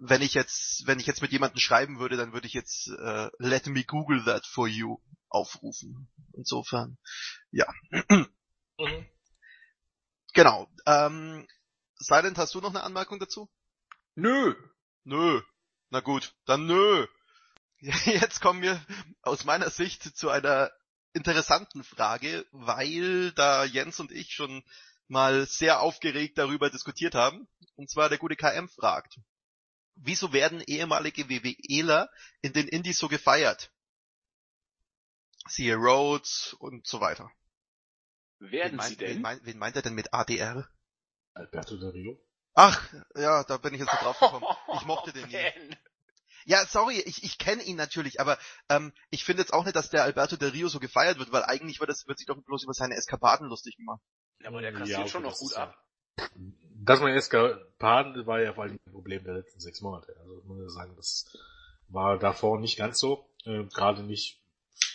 wenn 0.00 0.22
ich 0.22 0.34
jetzt, 0.34 0.86
wenn 0.86 1.00
ich 1.00 1.06
jetzt 1.06 1.22
mit 1.22 1.32
jemandem 1.32 1.58
schreiben 1.58 1.98
würde, 1.98 2.16
dann 2.16 2.32
würde 2.32 2.46
ich 2.46 2.52
jetzt 2.52 2.88
äh, 2.88 3.28
let 3.38 3.66
me 3.66 3.84
Google 3.84 4.24
that 4.24 4.46
for 4.46 4.68
you 4.68 4.98
aufrufen. 5.28 6.08
Insofern, 6.34 6.98
ja. 7.50 7.66
Mhm. 8.78 9.06
Genau. 10.34 10.68
Ähm, 10.86 11.46
Silent, 11.96 12.38
hast 12.38 12.54
du 12.54 12.60
noch 12.60 12.70
eine 12.70 12.82
Anmerkung 12.82 13.18
dazu? 13.18 13.50
Nö. 14.14 14.54
Nö. 15.04 15.42
Na 15.90 16.00
gut, 16.00 16.34
dann 16.44 16.66
nö. 16.66 17.06
Jetzt 17.80 18.40
kommen 18.40 18.62
wir 18.62 18.84
aus 19.22 19.44
meiner 19.44 19.70
Sicht 19.70 20.02
zu 20.16 20.30
einer 20.30 20.70
interessanten 21.12 21.82
Frage, 21.82 22.46
weil 22.52 23.32
da 23.32 23.64
Jens 23.64 23.98
und 24.00 24.12
ich 24.12 24.32
schon 24.32 24.62
mal 25.08 25.46
sehr 25.46 25.80
aufgeregt 25.80 26.38
darüber 26.38 26.70
diskutiert 26.70 27.14
haben. 27.14 27.48
Und 27.76 27.90
zwar 27.90 28.08
der 28.08 28.18
gute 28.18 28.36
KM 28.36 28.68
fragt, 28.68 29.18
wieso 29.94 30.32
werden 30.32 30.60
ehemalige 30.60 31.28
WWEler 31.28 32.10
in 32.42 32.52
den 32.52 32.68
Indies 32.68 32.98
so 32.98 33.08
gefeiert? 33.08 33.72
Siehe 35.48 35.76
Rhodes 35.76 36.54
und 36.58 36.86
so 36.86 37.00
weiter. 37.00 37.30
Werden 38.38 38.76
meint, 38.76 38.90
sie 38.90 38.96
denn? 38.96 39.16
Wen, 39.16 39.22
meint, 39.22 39.44
wen 39.44 39.58
meint 39.58 39.76
er 39.76 39.82
denn 39.82 39.94
mit 39.94 40.12
ADR? 40.14 40.68
Alberto 41.34 41.76
Del 41.76 41.90
Rio. 41.90 42.20
Ach, 42.54 42.92
ja, 43.14 43.44
da 43.44 43.56
bin 43.58 43.74
ich 43.74 43.80
jetzt 43.80 43.90
so 43.92 43.96
drauf 43.98 44.18
gekommen. 44.18 44.44
Ich 44.74 44.84
mochte 44.84 45.12
den 45.12 45.28
nie. 45.28 45.76
Ja, 46.44 46.64
sorry, 46.64 46.98
ich, 47.00 47.22
ich 47.24 47.38
kenne 47.38 47.62
ihn 47.62 47.76
natürlich, 47.76 48.20
aber 48.20 48.38
ähm, 48.68 48.92
ich 49.10 49.24
finde 49.24 49.42
jetzt 49.42 49.52
auch 49.52 49.64
nicht, 49.64 49.76
dass 49.76 49.90
der 49.90 50.02
Alberto 50.02 50.36
Del 50.36 50.50
Rio 50.50 50.68
so 50.68 50.80
gefeiert 50.80 51.18
wird, 51.18 51.30
weil 51.30 51.44
eigentlich 51.44 51.78
wird, 51.78 51.90
das, 51.90 52.08
wird 52.08 52.18
sich 52.18 52.26
doch 52.26 52.36
bloß 52.42 52.64
über 52.64 52.72
seine 52.72 52.94
Eskapaden 52.94 53.48
lustig 53.48 53.76
gemacht. 53.76 54.00
Ja, 54.40 54.48
aber 54.48 54.62
der 54.62 54.72
kassiert 54.72 54.98
ja, 54.98 55.08
schon 55.08 55.24
noch 55.24 55.36
gut 55.36 55.54
ab. 55.54 55.76
Das 56.74 57.00
mit 57.00 57.14
Eskapaden 57.14 58.26
war 58.26 58.40
ja 58.40 58.54
vor 58.54 58.64
allem 58.64 58.78
ein 58.84 58.92
Problem 58.92 59.24
der 59.24 59.34
letzten 59.34 59.60
sechs 59.60 59.80
Monate. 59.82 60.16
Also 60.20 60.42
muss 60.46 60.64
ich 60.64 60.72
sagen, 60.72 60.96
das 60.96 61.26
war 61.88 62.18
davor 62.18 62.58
nicht 62.58 62.78
ganz 62.78 62.98
so. 62.98 63.28
Äh, 63.44 63.64
Gerade 63.64 64.02
nicht 64.02 64.40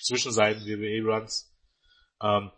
zwischen 0.02 0.32
seinen 0.32 0.66
WWE-Runs. 0.66 1.54
Ähm, 2.22 2.52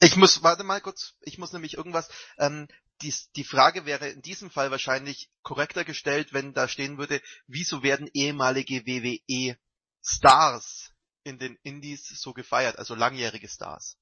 ich 0.00 0.16
muss, 0.16 0.42
warte 0.42 0.64
mal 0.64 0.80
kurz, 0.80 1.14
ich 1.20 1.38
muss 1.38 1.52
nämlich 1.52 1.74
irgendwas, 1.74 2.08
ähm, 2.38 2.68
die, 3.02 3.14
die 3.34 3.44
Frage 3.44 3.84
wäre 3.84 4.08
in 4.08 4.22
diesem 4.22 4.50
Fall 4.50 4.70
wahrscheinlich 4.70 5.30
korrekter 5.42 5.84
gestellt, 5.84 6.32
wenn 6.32 6.54
da 6.54 6.68
stehen 6.68 6.98
würde, 6.98 7.20
wieso 7.46 7.82
werden 7.82 8.08
ehemalige 8.12 8.86
WWE 8.86 9.56
Stars 10.02 10.92
in 11.24 11.38
den 11.38 11.58
Indies 11.62 12.06
so 12.08 12.32
gefeiert, 12.32 12.78
also 12.78 12.94
langjährige 12.94 13.48
Stars. 13.48 13.98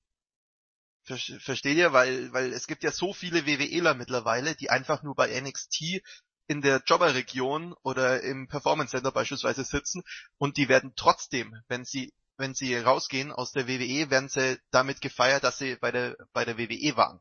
Versteht 1.04 1.76
ihr? 1.76 1.92
Weil, 1.92 2.32
weil 2.32 2.52
es 2.52 2.66
gibt 2.66 2.82
ja 2.82 2.90
so 2.90 3.12
viele 3.12 3.46
WWEler 3.46 3.94
mittlerweile, 3.94 4.54
die 4.54 4.70
einfach 4.70 5.02
nur 5.02 5.14
bei 5.14 5.38
NXT 5.38 6.02
in 6.46 6.60
der 6.60 6.82
Jobberregion 6.86 7.74
oder 7.82 8.22
im 8.22 8.48
Performance 8.48 8.92
Center 8.92 9.12
beispielsweise 9.12 9.64
sitzen 9.64 10.02
und 10.38 10.56
die 10.56 10.68
werden 10.68 10.92
trotzdem, 10.96 11.54
wenn 11.68 11.84
sie 11.84 12.12
wenn 12.36 12.54
sie 12.54 12.76
rausgehen 12.76 13.32
aus 13.32 13.52
der 13.52 13.68
WWE, 13.68 14.10
werden 14.10 14.28
sie 14.28 14.58
damit 14.70 15.00
gefeiert, 15.00 15.44
dass 15.44 15.58
sie 15.58 15.76
bei 15.76 15.90
der 15.92 16.16
bei 16.32 16.44
der 16.44 16.58
WWE 16.58 16.96
waren. 16.96 17.20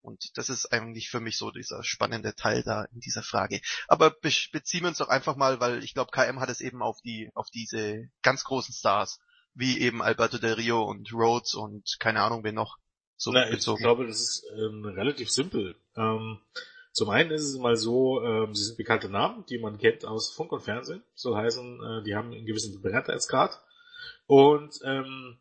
Und 0.00 0.38
das 0.38 0.48
ist 0.48 0.72
eigentlich 0.72 1.10
für 1.10 1.20
mich 1.20 1.36
so 1.36 1.50
dieser 1.50 1.82
spannende 1.82 2.34
Teil 2.34 2.62
da 2.62 2.84
in 2.92 3.00
dieser 3.00 3.22
Frage. 3.22 3.60
Aber 3.88 4.10
be 4.10 4.30
beziehen 4.52 4.82
wir 4.82 4.88
uns 4.88 4.98
doch 4.98 5.08
einfach 5.08 5.36
mal, 5.36 5.60
weil 5.60 5.82
ich 5.84 5.94
glaube, 5.94 6.12
KM 6.12 6.40
hat 6.40 6.48
es 6.48 6.60
eben 6.60 6.82
auf 6.82 7.00
die 7.02 7.30
auf 7.34 7.50
diese 7.50 8.08
ganz 8.22 8.44
großen 8.44 8.74
Stars, 8.74 9.18
wie 9.54 9.80
eben 9.80 10.02
Alberto 10.02 10.38
Del 10.38 10.54
Rio 10.54 10.82
und 10.82 11.12
Rhodes 11.12 11.54
und 11.54 11.96
keine 11.98 12.22
Ahnung 12.22 12.44
wen 12.44 12.54
noch 12.54 12.78
so 13.16 13.32
Na, 13.32 13.50
bezogen. 13.50 13.78
Ich 13.78 13.84
glaube, 13.84 14.06
das 14.06 14.20
ist 14.20 14.44
ähm, 14.56 14.84
relativ 14.84 15.30
simpel. 15.30 15.76
Ähm, 15.96 16.40
zum 16.92 17.10
einen 17.10 17.30
ist 17.30 17.44
es 17.44 17.58
mal 17.58 17.76
so, 17.76 18.22
ähm, 18.22 18.54
sie 18.54 18.64
sind 18.64 18.76
bekannte 18.76 19.08
Namen, 19.08 19.44
die 19.46 19.58
man 19.58 19.78
kennt 19.78 20.04
aus 20.04 20.32
Funk 20.32 20.52
und 20.52 20.62
Fernsehen. 20.62 21.02
Soll 21.14 21.36
heißen, 21.36 21.80
äh, 21.82 22.02
die 22.04 22.14
haben 22.14 22.32
einen 22.32 22.46
gewissen 22.46 22.80
Bekanntheitsgrad. 22.80 23.60
Und 24.26 24.78
ähm, 24.84 25.38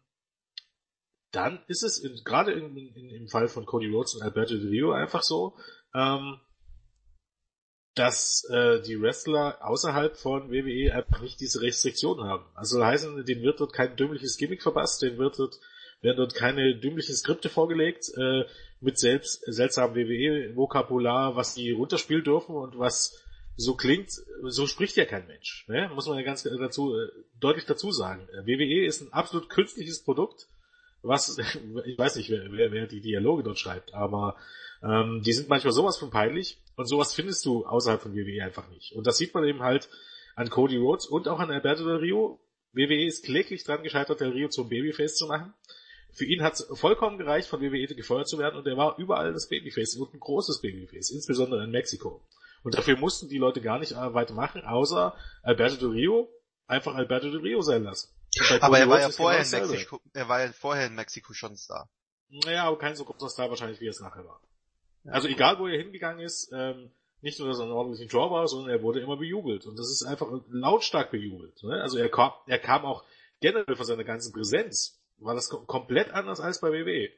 dann 1.31 1.59
ist 1.67 1.83
es 1.83 2.01
gerade 2.23 2.51
im 2.51 3.27
Fall 3.27 3.47
von 3.47 3.65
Cody 3.65 3.89
Rhodes 3.89 4.15
und 4.15 4.23
Alberto 4.23 4.55
Del 4.55 4.69
Rio 4.69 4.91
einfach 4.91 5.23
so, 5.23 5.55
ähm, 5.93 6.39
dass 7.95 8.47
äh, 8.51 8.81
die 8.81 9.01
Wrestler 9.01 9.57
außerhalb 9.61 10.15
von 10.17 10.51
WWE 10.51 10.93
einfach 10.93 11.21
nicht 11.21 11.39
diese 11.39 11.61
Restriktionen 11.61 12.25
haben. 12.25 12.45
Also 12.53 12.83
heißen, 12.85 13.25
denen 13.25 13.41
wird 13.41 13.59
dort 13.59 13.73
kein 13.73 13.95
dümmliches 13.95 14.37
Gimmick 14.37 14.61
verpasst, 14.61 15.01
denen 15.01 15.17
wird 15.17 15.39
dort 15.39 15.59
werden 16.01 16.17
dort 16.17 16.35
keine 16.35 16.75
dümmlichen 16.75 17.15
Skripte 17.15 17.49
vorgelegt, 17.49 18.11
äh, 18.17 18.45
mit 18.79 18.99
selbst 18.99 19.41
seltsamem 19.45 19.95
WWE-Vokabular, 19.95 21.35
was 21.35 21.55
die 21.55 21.71
runterspielen 21.71 22.23
dürfen 22.23 22.55
und 22.55 22.77
was 22.77 23.19
so 23.57 23.75
klingt, 23.75 24.11
so 24.43 24.67
spricht 24.67 24.95
ja 24.95 25.05
kein 25.05 25.27
Mensch. 25.27 25.65
Ne? 25.67 25.89
Muss 25.93 26.07
man 26.07 26.17
ja 26.17 26.23
ganz 26.23 26.43
dazu, 26.43 26.95
äh, 26.95 27.09
deutlich 27.39 27.65
dazu 27.65 27.91
sagen. 27.91 28.27
WWE 28.45 28.85
ist 28.85 29.01
ein 29.01 29.11
absolut 29.11 29.49
künstliches 29.49 30.03
Produkt, 30.03 30.47
was, 31.01 31.37
ich 31.85 31.97
weiß 31.97 32.15
nicht, 32.17 32.29
wer, 32.29 32.51
wer, 32.51 32.71
wer 32.71 32.87
die 32.87 33.01
Dialoge 33.01 33.43
dort 33.43 33.59
schreibt, 33.59 33.93
aber 33.95 34.37
ähm, 34.83 35.23
die 35.25 35.33
sind 35.33 35.49
manchmal 35.49 35.73
sowas 35.73 35.97
von 35.97 36.11
peinlich 36.11 36.61
und 36.75 36.85
sowas 36.85 37.15
findest 37.15 37.43
du 37.45 37.65
außerhalb 37.65 37.99
von 37.99 38.15
WWE 38.15 38.43
einfach 38.43 38.69
nicht. 38.69 38.93
Und 38.93 39.07
das 39.07 39.17
sieht 39.17 39.33
man 39.33 39.43
eben 39.43 39.63
halt 39.63 39.89
an 40.35 40.51
Cody 40.51 40.77
Rhodes 40.77 41.07
und 41.07 41.27
auch 41.27 41.39
an 41.39 41.49
Alberto 41.49 41.83
Del 41.83 41.97
Rio. 41.97 42.39
WWE 42.73 43.07
ist 43.07 43.25
kläglich 43.25 43.63
dran 43.63 43.81
gescheitert, 43.81 44.21
Del 44.21 44.29
Rio 44.29 44.49
zum 44.49 44.69
Babyface 44.69 45.15
zu 45.15 45.25
machen. 45.25 45.53
Für 46.13 46.25
ihn 46.25 46.43
hat 46.43 46.53
es 46.53 46.67
vollkommen 46.73 47.17
gereicht, 47.17 47.47
von 47.47 47.61
WWE 47.61 47.87
gefeuert 47.95 48.27
zu 48.27 48.37
werden 48.37 48.55
und 48.55 48.67
er 48.67 48.77
war 48.77 48.99
überall 48.99 49.33
das 49.33 49.49
Babyface 49.49 49.95
und 49.95 50.13
ein 50.13 50.19
großes 50.19 50.61
Babyface, 50.61 51.09
insbesondere 51.09 51.63
in 51.63 51.71
Mexiko. 51.71 52.21
Und 52.63 52.75
dafür 52.75 52.97
mussten 52.97 53.29
die 53.29 53.37
Leute 53.37 53.61
gar 53.61 53.79
nicht 53.79 53.95
weiter 53.95 54.33
machen, 54.33 54.63
außer 54.63 55.15
Alberto 55.43 55.75
Del 55.77 55.89
Rio 55.89 56.29
einfach 56.65 56.95
Alberto 56.95 57.29
Del 57.29 57.39
Rio 57.39 57.61
sein 57.61 57.83
lassen. 57.83 58.09
Aber 58.61 58.77
er 58.77 58.89
war 58.89 58.99
ja 58.99 59.09
vorher 59.09 59.43
genau 59.43 59.63
in 59.63 59.69
Mexiko, 59.71 60.01
er 60.13 60.29
war 60.29 60.43
ja 60.43 60.51
vorher 60.51 60.87
in 60.87 60.95
Mexiko 60.95 61.33
schon 61.33 61.55
Star. 61.55 61.89
Naja, 62.29 62.63
aber 62.65 62.77
kein 62.77 62.95
so 62.95 63.05
großer 63.05 63.29
Star 63.29 63.49
wahrscheinlich, 63.49 63.79
wie 63.79 63.87
er 63.87 63.91
es 63.91 63.99
nachher 63.99 64.25
war. 64.25 64.41
Also 65.05 65.27
egal, 65.27 65.57
wo 65.59 65.67
er 65.67 65.77
hingegangen 65.77 66.19
ist, 66.19 66.51
ähm, 66.53 66.91
nicht 67.21 67.39
nur, 67.39 67.47
dass 67.47 67.59
er 67.59 67.65
ein 67.65 67.71
ordentlicher 67.71 68.09
Draw 68.09 68.29
war, 68.29 68.47
sondern 68.47 68.69
er 68.69 68.83
wurde 68.83 68.99
immer 68.99 69.17
bejubelt. 69.17 69.65
Und 69.65 69.79
das 69.79 69.89
ist 69.89 70.03
einfach 70.03 70.27
lautstark 70.49 71.11
bejubelt. 71.11 71.63
Ne? 71.63 71.81
Also 71.81 71.97
er 71.97 72.09
kam, 72.09 72.31
er 72.45 72.59
kam 72.59 72.85
auch 72.85 73.03
generell 73.39 73.75
von 73.75 73.85
seiner 73.85 74.03
ganzen 74.03 74.33
Präsenz 74.33 74.99
war 75.19 75.33
das 75.33 75.49
komplett 75.49 76.11
anders 76.11 76.39
als 76.39 76.61
bei 76.61 76.71
WWE. 76.71 77.09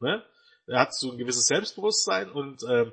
Ne? 0.00 0.24
Er 0.66 0.80
hat 0.80 0.94
so 0.94 1.12
ein 1.12 1.18
gewisses 1.18 1.46
Selbstbewusstsein 1.46 2.30
und 2.30 2.62
ähm, 2.68 2.92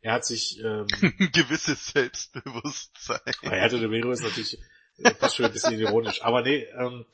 er 0.00 0.12
hat 0.12 0.24
sich 0.24 0.58
ähm, 0.60 0.86
gewisses 1.32 1.88
Selbstbewusstsein. 1.88 3.20
Er 3.42 3.62
hatte 3.62 3.80
der 3.80 3.90
Vero 3.90 4.12
ist 4.12 4.22
natürlich 4.22 4.58
fast 5.18 5.36
schon 5.36 5.46
ein 5.46 5.52
bisschen 5.52 5.78
ironisch, 5.78 6.22
aber 6.22 6.42
nee, 6.42 6.66
ähm, 6.78 7.04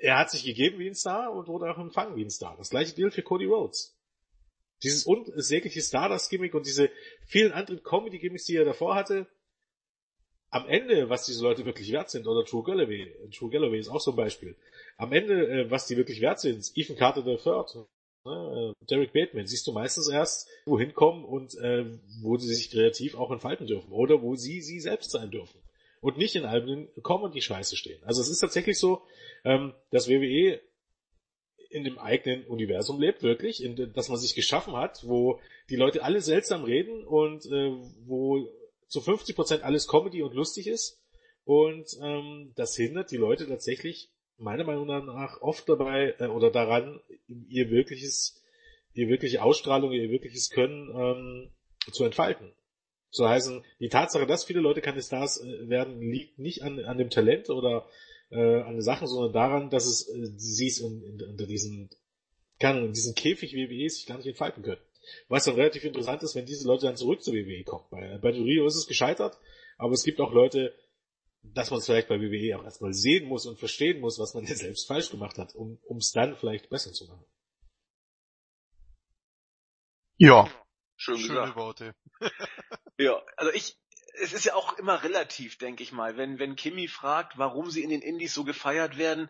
er 0.00 0.18
hat 0.18 0.30
sich 0.30 0.44
gegeben 0.44 0.78
wie 0.78 0.88
ein 0.88 0.94
Star 0.94 1.32
und 1.32 1.46
wurde 1.48 1.70
auch 1.70 1.78
empfangen 1.78 2.16
wie 2.16 2.24
ein 2.24 2.30
Star. 2.30 2.56
Das 2.56 2.70
gleiche 2.70 2.94
gilt 2.94 3.14
für 3.14 3.22
Cody 3.22 3.46
Rhodes. 3.46 3.96
Dieses 4.82 5.04
unsägliche 5.04 5.80
Stardust-Gimmick 5.80 6.54
und 6.54 6.66
diese 6.66 6.90
vielen 7.24 7.52
anderen 7.52 7.84
Comedy-Gimmicks, 7.84 8.46
die 8.46 8.56
er 8.56 8.64
davor 8.64 8.96
hatte, 8.96 9.28
am 10.50 10.68
Ende, 10.68 11.08
was 11.08 11.24
diese 11.24 11.42
Leute 11.42 11.64
wirklich 11.64 11.92
wert 11.92 12.10
sind, 12.10 12.26
oder 12.26 12.44
True 12.44 12.64
Galloway, 12.64 13.14
True 13.30 13.48
Galloway 13.48 13.78
ist 13.78 13.88
auch 13.88 14.00
so 14.00 14.10
ein 14.10 14.16
Beispiel. 14.16 14.56
Am 14.98 15.12
Ende, 15.12 15.46
äh, 15.46 15.70
was 15.70 15.86
die 15.86 15.96
wirklich 15.96 16.20
wert 16.20 16.40
sind, 16.40 16.70
Ethan 16.74 16.96
Carter 16.96 17.24
III, 17.24 17.86
ne, 18.24 18.74
äh, 18.80 18.86
Derek 18.86 19.12
Bateman, 19.12 19.46
siehst 19.46 19.66
du 19.66 19.72
meistens 19.72 20.08
erst, 20.08 20.48
wohin 20.66 20.94
kommen 20.94 21.24
und 21.24 21.54
äh, 21.56 21.84
wo 22.20 22.36
sie 22.36 22.52
sich 22.54 22.70
kreativ 22.70 23.14
auch 23.14 23.30
entfalten 23.30 23.66
dürfen 23.66 23.92
oder 23.92 24.22
wo 24.22 24.36
sie 24.36 24.60
sie 24.60 24.80
selbst 24.80 25.10
sein 25.10 25.30
dürfen. 25.30 25.60
Und 26.00 26.18
nicht 26.18 26.34
in 26.34 26.44
Alben 26.44 26.88
kommen 27.02 27.24
und 27.24 27.34
die 27.34 27.42
Scheiße 27.42 27.76
stehen. 27.76 28.02
Also 28.04 28.20
es 28.20 28.28
ist 28.28 28.40
tatsächlich 28.40 28.78
so, 28.78 29.02
ähm, 29.44 29.72
dass 29.90 30.08
WWE 30.08 30.60
in 31.70 31.84
dem 31.84 31.98
eigenen 31.98 32.44
Universum 32.46 33.00
lebt, 33.00 33.22
wirklich, 33.22 33.62
in, 33.62 33.92
dass 33.92 34.08
man 34.08 34.18
sich 34.18 34.34
geschaffen 34.34 34.76
hat, 34.76 35.06
wo 35.06 35.40
die 35.70 35.76
Leute 35.76 36.02
alle 36.02 36.20
seltsam 36.20 36.64
reden 36.64 37.04
und 37.04 37.46
äh, 37.46 37.72
wo 38.04 38.46
zu 38.88 39.00
50% 39.00 39.60
alles 39.60 39.88
Comedy 39.88 40.22
und 40.22 40.34
lustig 40.34 40.66
ist. 40.66 41.00
Und 41.44 41.96
ähm, 42.00 42.52
das 42.56 42.76
hindert 42.76 43.10
die 43.10 43.16
Leute 43.16 43.48
tatsächlich 43.48 44.11
meiner 44.42 44.64
Meinung 44.64 44.86
nach 44.86 45.40
oft 45.40 45.68
dabei 45.68 46.14
äh, 46.18 46.26
oder 46.26 46.50
daran, 46.50 47.00
ihr 47.48 47.70
wirkliches 47.70 48.42
ihre 48.94 49.10
wirkliche 49.10 49.42
Ausstrahlung, 49.42 49.92
ihr 49.92 50.10
wirkliches 50.10 50.50
Können 50.50 50.90
ähm, 50.94 51.50
zu 51.92 52.04
entfalten. 52.04 52.52
So 53.10 53.28
heißen, 53.28 53.62
die 53.80 53.88
Tatsache, 53.88 54.26
dass 54.26 54.44
viele 54.44 54.60
Leute 54.60 54.80
keine 54.80 55.02
Stars 55.02 55.42
äh, 55.42 55.68
werden, 55.68 56.00
liegt 56.00 56.38
nicht 56.38 56.62
an, 56.62 56.78
an 56.84 56.98
dem 56.98 57.10
Talent 57.10 57.50
oder 57.50 57.86
äh, 58.30 58.60
an 58.62 58.74
den 58.74 58.82
Sachen, 58.82 59.06
sondern 59.06 59.32
daran, 59.32 59.70
dass 59.70 59.86
es 59.86 60.08
äh, 60.08 60.30
sie 60.36 60.68
es 60.68 60.80
unter 60.80 61.46
diesen, 61.46 61.90
kann, 62.58 62.86
in 62.86 62.92
diesen 62.92 63.14
Käfig 63.14 63.54
WWE 63.54 63.88
sich 63.88 64.06
gar 64.06 64.16
nicht 64.16 64.26
entfalten 64.26 64.62
können. 64.62 64.80
Was 65.28 65.44
dann 65.44 65.56
relativ 65.56 65.84
interessant 65.84 66.22
ist, 66.22 66.34
wenn 66.34 66.46
diese 66.46 66.66
Leute 66.66 66.86
dann 66.86 66.96
zurück 66.96 67.22
zur 67.22 67.34
WWE 67.34 67.64
kommen. 67.64 67.84
Bei, 67.90 68.18
bei 68.18 68.30
Rio 68.30 68.66
ist 68.66 68.76
es 68.76 68.86
gescheitert, 68.86 69.38
aber 69.76 69.92
es 69.92 70.04
gibt 70.04 70.20
auch 70.20 70.32
Leute, 70.32 70.72
dass 71.42 71.70
man 71.70 71.80
es 71.80 71.86
vielleicht 71.86 72.08
bei 72.08 72.20
WWE 72.20 72.58
auch 72.58 72.64
erstmal 72.64 72.92
sehen 72.92 73.28
muss 73.28 73.46
und 73.46 73.58
verstehen 73.58 74.00
muss, 74.00 74.18
was 74.18 74.34
man 74.34 74.44
ja 74.46 74.54
selbst 74.54 74.86
falsch 74.86 75.10
gemacht 75.10 75.38
hat, 75.38 75.54
um 75.54 75.96
es 75.98 76.12
dann 76.12 76.36
vielleicht 76.36 76.68
besser 76.70 76.92
zu 76.92 77.06
machen. 77.06 77.24
Ja, 80.18 80.48
Schön 80.96 81.18
schöne 81.18 81.40
gesagt. 81.40 81.56
Worte. 81.56 81.94
Ja, 82.98 83.20
also 83.36 83.50
ich, 83.52 83.76
es 84.20 84.32
ist 84.32 84.44
ja 84.44 84.54
auch 84.54 84.78
immer 84.78 85.02
relativ, 85.02 85.58
denke 85.58 85.82
ich 85.82 85.90
mal. 85.90 86.16
Wenn, 86.16 86.38
wenn 86.38 86.54
Kimi 86.54 86.86
fragt, 86.86 87.38
warum 87.38 87.70
sie 87.70 87.82
in 87.82 87.90
den 87.90 88.02
Indies 88.02 88.34
so 88.34 88.44
gefeiert 88.44 88.98
werden, 88.98 89.28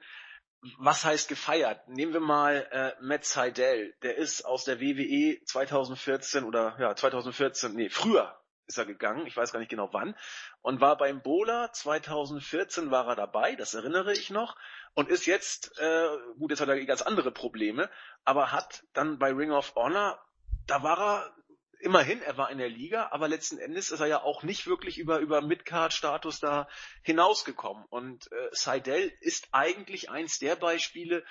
was 0.79 1.05
heißt 1.05 1.29
gefeiert? 1.29 1.89
Nehmen 1.89 2.13
wir 2.13 2.21
mal 2.21 2.69
äh, 2.71 2.93
Matt 3.01 3.25
Seidel, 3.25 3.95
der 4.03 4.17
ist 4.17 4.45
aus 4.45 4.65
der 4.65 4.81
WWE 4.81 5.43
2014 5.45 6.45
oder 6.45 6.77
ja 6.79 6.95
2014, 6.95 7.73
nee, 7.73 7.89
früher 7.89 8.42
ist 8.67 8.79
er 8.79 8.87
gegangen, 8.87 9.27
ich 9.27 9.37
weiß 9.37 9.53
gar 9.53 9.59
nicht 9.59 9.71
genau 9.71 9.93
wann, 9.93 10.17
und 10.61 10.81
war 10.81 10.97
beim 10.97 11.23
Bola 11.23 11.73
2014 11.73 12.91
war 12.91 13.09
er 13.09 13.17
dabei, 13.17 13.55
das 13.55 13.75
erinnere 13.75 14.13
ich 14.13 14.31
noch, 14.31 14.57
und 14.95 15.09
ist 15.09 15.27
jetzt, 15.27 15.79
äh, 15.79 16.09
gut, 16.39 16.51
jetzt 16.51 16.61
hat 16.61 16.69
er 16.69 16.85
ganz 16.85 17.03
andere 17.03 17.33
Probleme, 17.33 17.91
aber 18.25 18.53
hat 18.53 18.85
dann 18.93 19.19
bei 19.19 19.33
Ring 19.33 19.53
of 19.53 19.75
Honor, 19.75 20.19
da 20.67 20.83
war 20.83 21.01
er 21.01 21.35
immerhin, 21.83 22.23
er 22.23 22.37
war 22.37 22.51
in 22.51 22.59
der 22.59 22.69
Liga, 22.69 23.09
aber 23.11 23.29
letzten 23.29 23.59
Endes 23.59 23.91
ist 23.91 24.01
er 24.01 24.07
ja 24.07 24.23
auch 24.23 24.43
nicht 24.43 24.67
wirklich 24.67 24.99
über, 24.99 25.19
über 25.19 25.43
Midcard-Status 25.43 26.39
da 26.39 26.69
hinausgekommen. 27.03 27.85
Und 27.91 28.31
äh, 28.31 28.49
Seidel 28.53 29.13
ist 29.21 29.49
eigentlich 29.53 30.09
eins 30.11 30.39
der 30.39 30.57
Beispiele, 30.57 31.25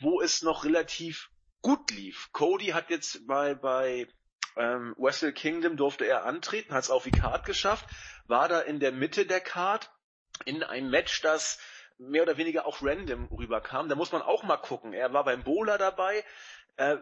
wo 0.00 0.20
es 0.20 0.42
noch 0.42 0.64
relativ 0.64 1.30
gut 1.60 1.90
lief. 1.90 2.30
Cody 2.32 2.68
hat 2.68 2.90
jetzt 2.90 3.26
bei, 3.26 3.54
bei 3.54 4.08
ähm, 4.56 4.94
Wrestle 4.98 5.32
Kingdom 5.32 5.76
durfte 5.76 6.06
er 6.06 6.24
antreten, 6.24 6.74
hat 6.74 6.84
es 6.84 6.90
auf 6.90 7.04
die 7.04 7.10
Card 7.10 7.44
geschafft, 7.44 7.86
war 8.26 8.48
da 8.48 8.60
in 8.60 8.80
der 8.80 8.92
Mitte 8.92 9.26
der 9.26 9.40
Card 9.40 9.90
in 10.44 10.62
einem 10.62 10.90
Match, 10.90 11.20
das 11.22 11.58
mehr 11.98 12.22
oder 12.22 12.36
weniger 12.36 12.66
auch 12.66 12.82
random 12.82 13.26
rüberkam. 13.26 13.88
Da 13.88 13.96
muss 13.96 14.12
man 14.12 14.22
auch 14.22 14.44
mal 14.44 14.56
gucken. 14.56 14.92
Er 14.92 15.12
war 15.12 15.24
beim 15.24 15.42
Bowler 15.42 15.78
dabei, 15.78 16.24
äh, 16.76 16.96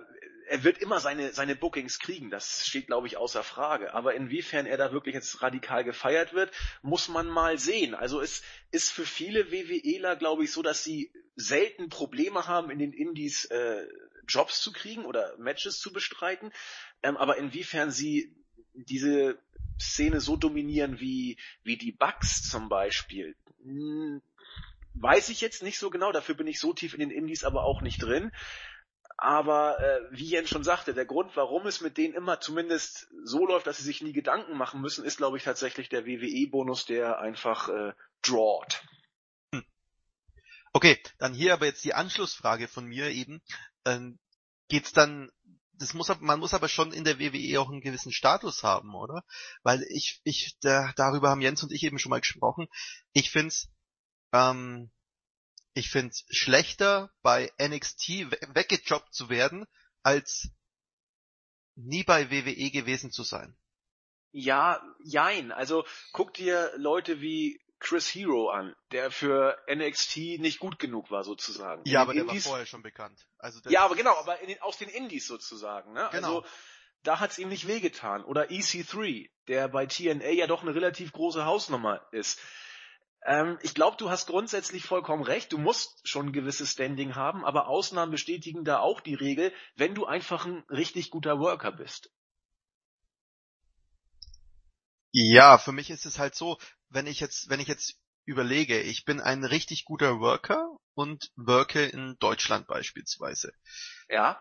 er 0.48 0.64
wird 0.64 0.78
immer 0.78 1.00
seine, 1.00 1.32
seine 1.32 1.56
Bookings 1.56 1.98
kriegen, 1.98 2.30
das 2.30 2.66
steht, 2.66 2.86
glaube 2.86 3.08
ich, 3.08 3.16
außer 3.16 3.42
Frage. 3.42 3.94
Aber 3.94 4.14
inwiefern 4.14 4.64
er 4.64 4.76
da 4.76 4.92
wirklich 4.92 5.14
jetzt 5.14 5.42
radikal 5.42 5.84
gefeiert 5.84 6.34
wird, 6.34 6.50
muss 6.82 7.08
man 7.08 7.26
mal 7.26 7.58
sehen. 7.58 7.94
Also 7.94 8.20
es 8.20 8.42
ist 8.70 8.92
für 8.92 9.04
viele 9.04 9.50
WWEler, 9.50 10.16
glaube 10.16 10.44
ich, 10.44 10.52
so, 10.52 10.62
dass 10.62 10.84
sie 10.84 11.12
selten 11.34 11.88
Probleme 11.88 12.46
haben, 12.46 12.70
in 12.70 12.78
den 12.78 12.92
Indies 12.92 13.44
äh, 13.46 13.86
Jobs 14.28 14.60
zu 14.60 14.72
kriegen 14.72 15.04
oder 15.04 15.36
Matches 15.38 15.78
zu 15.78 15.92
bestreiten. 15.92 16.52
Ähm, 17.02 17.16
aber 17.16 17.36
inwiefern 17.36 17.90
sie 17.90 18.34
diese 18.74 19.38
Szene 19.80 20.20
so 20.20 20.36
dominieren 20.36 21.00
wie, 21.00 21.38
wie 21.62 21.76
die 21.76 21.92
Bugs 21.92 22.48
zum 22.48 22.68
Beispiel, 22.68 23.36
hm, 23.62 24.22
weiß 24.94 25.28
ich 25.28 25.40
jetzt 25.40 25.62
nicht 25.62 25.78
so 25.78 25.90
genau. 25.90 26.12
Dafür 26.12 26.34
bin 26.34 26.46
ich 26.46 26.60
so 26.60 26.72
tief 26.72 26.94
in 26.94 27.00
den 27.00 27.10
Indies 27.10 27.44
aber 27.44 27.64
auch 27.64 27.82
nicht 27.82 28.02
drin. 28.02 28.32
Aber 29.18 29.80
äh, 29.80 30.00
wie 30.10 30.28
Jens 30.28 30.50
schon 30.50 30.64
sagte, 30.64 30.92
der 30.92 31.06
Grund, 31.06 31.36
warum 31.36 31.66
es 31.66 31.80
mit 31.80 31.96
denen 31.96 32.12
immer 32.12 32.40
zumindest 32.40 33.08
so 33.24 33.46
läuft, 33.46 33.66
dass 33.66 33.78
sie 33.78 33.84
sich 33.84 34.02
nie 34.02 34.12
Gedanken 34.12 34.58
machen 34.58 34.82
müssen, 34.82 35.06
ist, 35.06 35.16
glaube 35.16 35.38
ich, 35.38 35.44
tatsächlich 35.44 35.88
der 35.88 36.04
WWE-Bonus, 36.04 36.84
der 36.84 37.18
einfach 37.18 37.68
äh, 37.70 37.92
drawt. 38.20 38.82
Okay, 40.74 41.00
dann 41.16 41.32
hier 41.32 41.54
aber 41.54 41.64
jetzt 41.64 41.84
die 41.86 41.94
Anschlussfrage 41.94 42.68
von 42.68 42.84
mir 42.84 43.08
eben. 43.08 43.40
Ähm, 43.86 44.18
geht's 44.68 44.92
dann, 44.92 45.30
das 45.72 45.94
muss, 45.94 46.08
man 46.20 46.40
muss 46.40 46.54
aber 46.54 46.68
schon 46.68 46.92
in 46.92 47.04
der 47.04 47.18
WWE 47.18 47.60
auch 47.60 47.70
einen 47.70 47.80
gewissen 47.80 48.12
Status 48.12 48.62
haben, 48.62 48.94
oder? 48.94 49.24
Weil 49.62 49.82
ich, 49.90 50.20
ich, 50.24 50.56
da, 50.60 50.92
darüber 50.96 51.30
haben 51.30 51.40
Jens 51.40 51.62
und 51.62 51.72
ich 51.72 51.82
eben 51.84 51.98
schon 51.98 52.10
mal 52.10 52.20
gesprochen. 52.20 52.66
Ich 53.12 53.30
find's, 53.30 53.68
ähm, 54.32 54.90
ich 55.72 55.88
find's 55.90 56.24
schlechter, 56.30 57.10
bei 57.22 57.52
NXT 57.60 58.30
we 58.30 58.38
weggejobbt 58.54 59.14
zu 59.14 59.28
werden, 59.28 59.66
als 60.02 60.50
nie 61.76 62.04
bei 62.04 62.30
WWE 62.30 62.70
gewesen 62.70 63.12
zu 63.12 63.22
sein. 63.22 63.56
Ja, 64.32 64.82
jein. 65.04 65.52
Also 65.52 65.86
guck 66.12 66.34
dir 66.34 66.72
Leute 66.76 67.20
wie 67.20 67.60
Chris 67.78 68.08
Hero 68.14 68.48
an, 68.50 68.74
der 68.92 69.10
für 69.10 69.58
NXT 69.72 70.38
nicht 70.40 70.58
gut 70.58 70.78
genug 70.78 71.10
war 71.10 71.24
sozusagen. 71.24 71.82
Ja, 71.84 72.02
aber 72.02 72.14
der 72.14 72.26
war 72.26 72.32
Indies- 72.32 72.46
vorher 72.46 72.66
schon 72.66 72.82
bekannt. 72.82 73.26
Also 73.38 73.60
Ja, 73.68 73.84
aber 73.84 73.94
genau, 73.96 74.16
aber 74.16 74.36
den, 74.36 74.60
aus 74.62 74.78
den 74.78 74.88
Indies 74.88 75.26
sozusagen. 75.26 75.92
Ne? 75.92 76.08
Genau. 76.12 76.38
Also 76.38 76.46
da 77.02 77.20
hat's 77.20 77.38
ihm 77.38 77.48
nicht 77.48 77.68
wehgetan. 77.68 78.24
Oder 78.24 78.50
EC3, 78.50 79.30
der 79.48 79.68
bei 79.68 79.86
TNA 79.86 80.30
ja 80.30 80.46
doch 80.46 80.62
eine 80.62 80.74
relativ 80.74 81.12
große 81.12 81.44
Hausnummer 81.44 82.00
ist. 82.12 82.40
Ähm, 83.24 83.58
ich 83.62 83.74
glaube, 83.74 83.96
du 83.96 84.08
hast 84.10 84.26
grundsätzlich 84.26 84.84
vollkommen 84.84 85.22
recht. 85.22 85.52
Du 85.52 85.58
musst 85.58 86.08
schon 86.08 86.26
ein 86.26 86.32
gewisses 86.32 86.72
Standing 86.72 87.14
haben, 87.14 87.44
aber 87.44 87.68
Ausnahmen 87.68 88.10
bestätigen 88.12 88.64
da 88.64 88.78
auch 88.78 89.00
die 89.00 89.14
Regel, 89.14 89.52
wenn 89.74 89.94
du 89.94 90.06
einfach 90.06 90.46
ein 90.46 90.64
richtig 90.70 91.10
guter 91.10 91.38
Worker 91.38 91.72
bist. 91.72 92.10
Ja, 95.18 95.56
für 95.56 95.72
mich 95.72 95.88
ist 95.88 96.04
es 96.04 96.18
halt 96.18 96.34
so, 96.34 96.58
wenn 96.90 97.06
ich 97.06 97.20
jetzt, 97.20 97.48
wenn 97.48 97.58
ich 97.58 97.68
jetzt 97.68 97.98
überlege, 98.26 98.82
ich 98.82 99.06
bin 99.06 99.18
ein 99.22 99.44
richtig 99.44 99.86
guter 99.86 100.20
Worker 100.20 100.68
und 100.92 101.30
worke 101.36 101.86
in 101.86 102.16
Deutschland 102.18 102.66
beispielsweise. 102.66 103.50
Ja, 104.10 104.38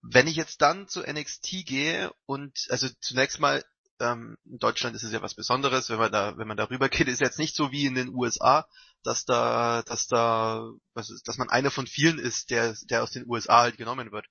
Wenn 0.00 0.26
ich 0.26 0.36
jetzt 0.36 0.62
dann 0.62 0.88
zu 0.88 1.02
NXT 1.02 1.66
gehe 1.66 2.10
und 2.24 2.68
also 2.70 2.88
zunächst 3.00 3.38
mal 3.38 3.62
ähm, 4.00 4.38
in 4.46 4.58
Deutschland 4.58 4.96
ist 4.96 5.02
es 5.02 5.12
ja 5.12 5.20
was 5.20 5.34
Besonderes, 5.34 5.90
wenn 5.90 5.98
man 5.98 6.10
da, 6.10 6.38
wenn 6.38 6.48
man 6.48 6.56
darüber 6.56 6.88
geht, 6.88 7.08
ist 7.08 7.20
jetzt 7.20 7.38
nicht 7.38 7.54
so 7.54 7.70
wie 7.70 7.84
in 7.84 7.94
den 7.94 8.14
USA, 8.14 8.66
dass 9.02 9.26
da, 9.26 9.82
dass 9.82 10.06
da, 10.06 10.70
was 10.94 11.10
ist, 11.10 11.28
dass 11.28 11.36
man 11.36 11.50
einer 11.50 11.70
von 11.70 11.86
vielen 11.86 12.18
ist, 12.18 12.48
der, 12.48 12.74
der 12.88 13.02
aus 13.02 13.10
den 13.10 13.28
USA 13.28 13.60
halt 13.60 13.76
genommen 13.76 14.10
wird. 14.10 14.26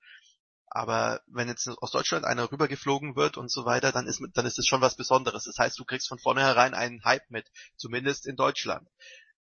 Aber 0.70 1.20
wenn 1.26 1.48
jetzt 1.48 1.68
aus 1.68 1.90
Deutschland 1.90 2.24
einer 2.24 2.50
rübergeflogen 2.50 3.16
wird 3.16 3.36
und 3.36 3.50
so 3.50 3.64
weiter, 3.64 3.92
dann 3.92 4.06
ist, 4.06 4.22
dann 4.34 4.46
ist 4.46 4.58
es 4.58 4.66
schon 4.66 4.80
was 4.80 4.96
Besonderes. 4.96 5.44
Das 5.44 5.58
heißt, 5.58 5.78
du 5.78 5.84
kriegst 5.84 6.08
von 6.08 6.18
vornherein 6.18 6.74
einen 6.74 7.04
Hype 7.04 7.30
mit, 7.30 7.50
zumindest 7.76 8.26
in 8.26 8.36
Deutschland. 8.36 8.88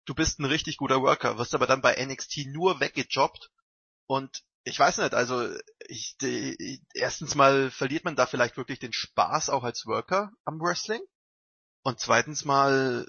Du 0.05 0.15
bist 0.15 0.39
ein 0.39 0.45
richtig 0.45 0.79
guter 0.79 1.03
Worker, 1.03 1.39
wirst 1.39 1.55
aber 1.55 1.67
dann 1.67 1.83
bei 1.83 1.95
NXT 2.03 2.47
nur 2.47 2.81
weggejobbt 2.81 3.51
und 4.07 4.43
ich 4.65 4.79
weiß 4.79 4.99
nicht, 4.99 5.15
also 5.15 5.49
ich, 5.87 6.17
die, 6.21 6.83
erstens 6.95 7.35
mal 7.35 7.71
verliert 7.71 8.05
man 8.05 8.17
da 8.17 8.27
vielleicht 8.27 8.57
wirklich 8.57 8.79
den 8.79 8.93
Spaß 8.93 9.51
auch 9.51 9.65
als 9.65 9.87
Worker 9.87 10.31
am 10.45 10.61
Wrestling 10.61 11.01
und 11.83 12.01
zweitens 12.01 12.45
mal 12.45 13.07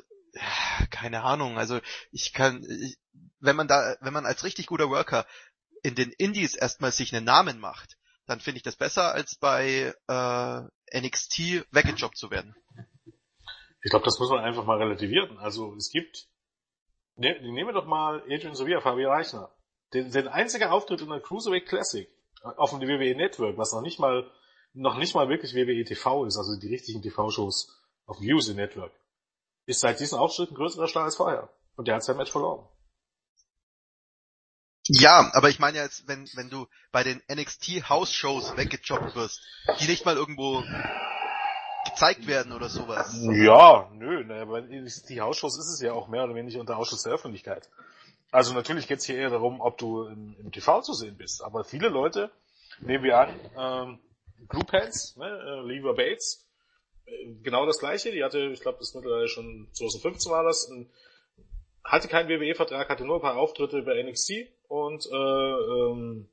keine 0.91 1.24
Ahnung, 1.24 1.58
also 1.58 1.80
ich 2.12 2.34
kann 2.34 2.63
ich, 2.63 2.98
wenn 3.39 3.56
man 3.56 3.67
da 3.67 3.95
wenn 4.02 4.13
man 4.13 4.26
als 4.26 4.43
richtig 4.43 4.67
guter 4.67 4.89
Worker 4.89 5.26
in 5.84 5.95
den 5.95 6.12
Indies 6.12 6.56
erstmal 6.56 6.91
sich 6.91 7.15
einen 7.15 7.26
Namen 7.26 7.60
macht, 7.60 7.98
dann 8.30 8.39
finde 8.39 8.58
ich 8.58 8.63
das 8.63 8.76
besser 8.76 9.12
als 9.13 9.36
bei 9.36 9.94
äh, 10.08 11.00
NXT 11.00 11.65
weggejobbt 11.72 12.15
zu 12.15 12.30
werden. 12.30 12.56
Ich 13.82 13.89
glaube, 13.89 14.06
das 14.06 14.20
muss 14.20 14.30
man 14.30 14.44
einfach 14.44 14.65
mal 14.65 14.78
relativieren. 14.78 15.39
Also 15.39 15.74
es 15.76 15.89
gibt, 15.89 16.28
ne, 17.15 17.39
nehmen 17.42 17.70
wir 17.70 17.74
doch 17.74 17.88
mal 17.88 18.22
Adrian 18.30 18.54
Sevilla, 18.54 18.82
Fabian 18.82 19.10
Reichner. 19.12 19.52
Den, 19.94 20.12
den 20.12 20.28
einziger 20.28 20.72
Auftritt 20.72 21.02
in 21.02 21.10
der 21.10 21.22
Cruiserweight 21.22 21.65
Classic 21.65 22.08
auf 22.44 22.70
dem 22.70 22.82
WWE 22.82 23.15
Network, 23.15 23.58
was 23.58 23.74
noch 23.74 23.82
nicht 23.82 24.00
mal, 24.00 24.30
noch 24.74 24.98
nicht 24.98 25.15
mal 25.15 25.28
wirklich 25.28 25.56
WWE 25.56 25.84
TV 25.84 26.26
ist, 26.26 26.38
also 26.38 26.60
die 26.60 26.68
richtigen 26.68 27.02
TV-Shows 27.02 27.82
auf 28.06 28.20
dem 28.20 28.32
USA 28.32 28.54
Network, 28.54 28.94
ist 29.65 29.80
seit 29.80 30.00
diesem 30.00 30.20
Auftritt 30.20 30.52
ein 30.52 30.56
größerer 30.56 30.88
Star 30.88 31.06
als 31.06 31.15
vorher. 31.15 31.50
Und 31.76 31.88
der 31.88 31.96
hat 31.96 32.04
sein 32.04 32.18
Match 32.18 32.32
verloren. 32.32 32.68
Ja, 34.91 35.30
aber 35.34 35.49
ich 35.49 35.60
meine 35.60 35.78
ja 35.78 35.84
jetzt, 35.84 36.08
wenn 36.08 36.28
wenn 36.36 36.49
du 36.49 36.67
bei 36.91 37.04
den 37.04 37.21
NXT 37.32 37.89
House 37.89 38.12
Shows 38.12 38.58
weggejobbt 38.58 39.15
wirst, 39.15 39.41
die 39.80 39.88
nicht 39.88 40.04
mal 40.04 40.15
irgendwo 40.15 40.63
gezeigt 41.86 42.28
werden 42.28 42.52
oder 42.52 42.69
sowas. 42.69 43.15
Ja, 43.32 43.89
nö, 43.93 44.23
ne, 44.23 44.41
aber 44.41 44.62
die 44.62 45.21
Hausshows 45.21 45.58
ist 45.58 45.73
es 45.73 45.82
ja 45.82 45.93
auch 45.93 46.08
mehr 46.08 46.23
oder 46.23 46.36
weniger 46.36 46.60
unter 46.60 46.78
Ausschuss 46.78 47.04
der 47.04 47.13
Öffentlichkeit. 47.13 47.69
Also 48.32 48.54
natürlich 48.54 48.88
geht 48.88 48.99
es 48.99 49.06
hier 49.06 49.17
eher 49.17 49.30
darum, 49.30 49.62
ob 49.62 49.78
du 49.78 50.06
im, 50.06 50.36
im 50.39 50.52
TV 50.52 50.82
zu 50.82 50.93
sehen 50.93 51.17
bist. 51.17 51.43
Aber 51.43 51.63
viele 51.63 51.89
Leute, 51.89 52.32
nehmen 52.80 53.04
wir 53.04 53.17
an, 53.17 53.39
ähm, 53.58 53.99
Blue 54.47 54.65
Pants, 54.65 55.15
ne, 55.17 55.25
äh, 55.25 55.67
Lever 55.67 55.95
Bates, 55.95 56.47
äh, 57.06 57.12
genau 57.43 57.65
das 57.65 57.80
gleiche, 57.80 58.12
die 58.12 58.23
hatte, 58.23 58.39
ich 58.54 58.62
glaube, 58.62 58.80
das 58.80 58.93
mittlerweile 58.93 59.28
schon 59.28 59.67
2015 59.73 60.32
war 60.32 60.43
das, 60.43 60.71
hatte 61.84 62.08
keinen 62.08 62.30
WWE-Vertrag, 62.30 62.89
hatte 62.89 63.06
nur 63.06 63.17
ein 63.17 63.21
paar 63.21 63.38
Auftritte 63.38 63.82
bei 63.82 64.02
NXT 64.04 64.47
und 64.70 65.06
äh, 65.12 65.16
ähm, 65.16 66.30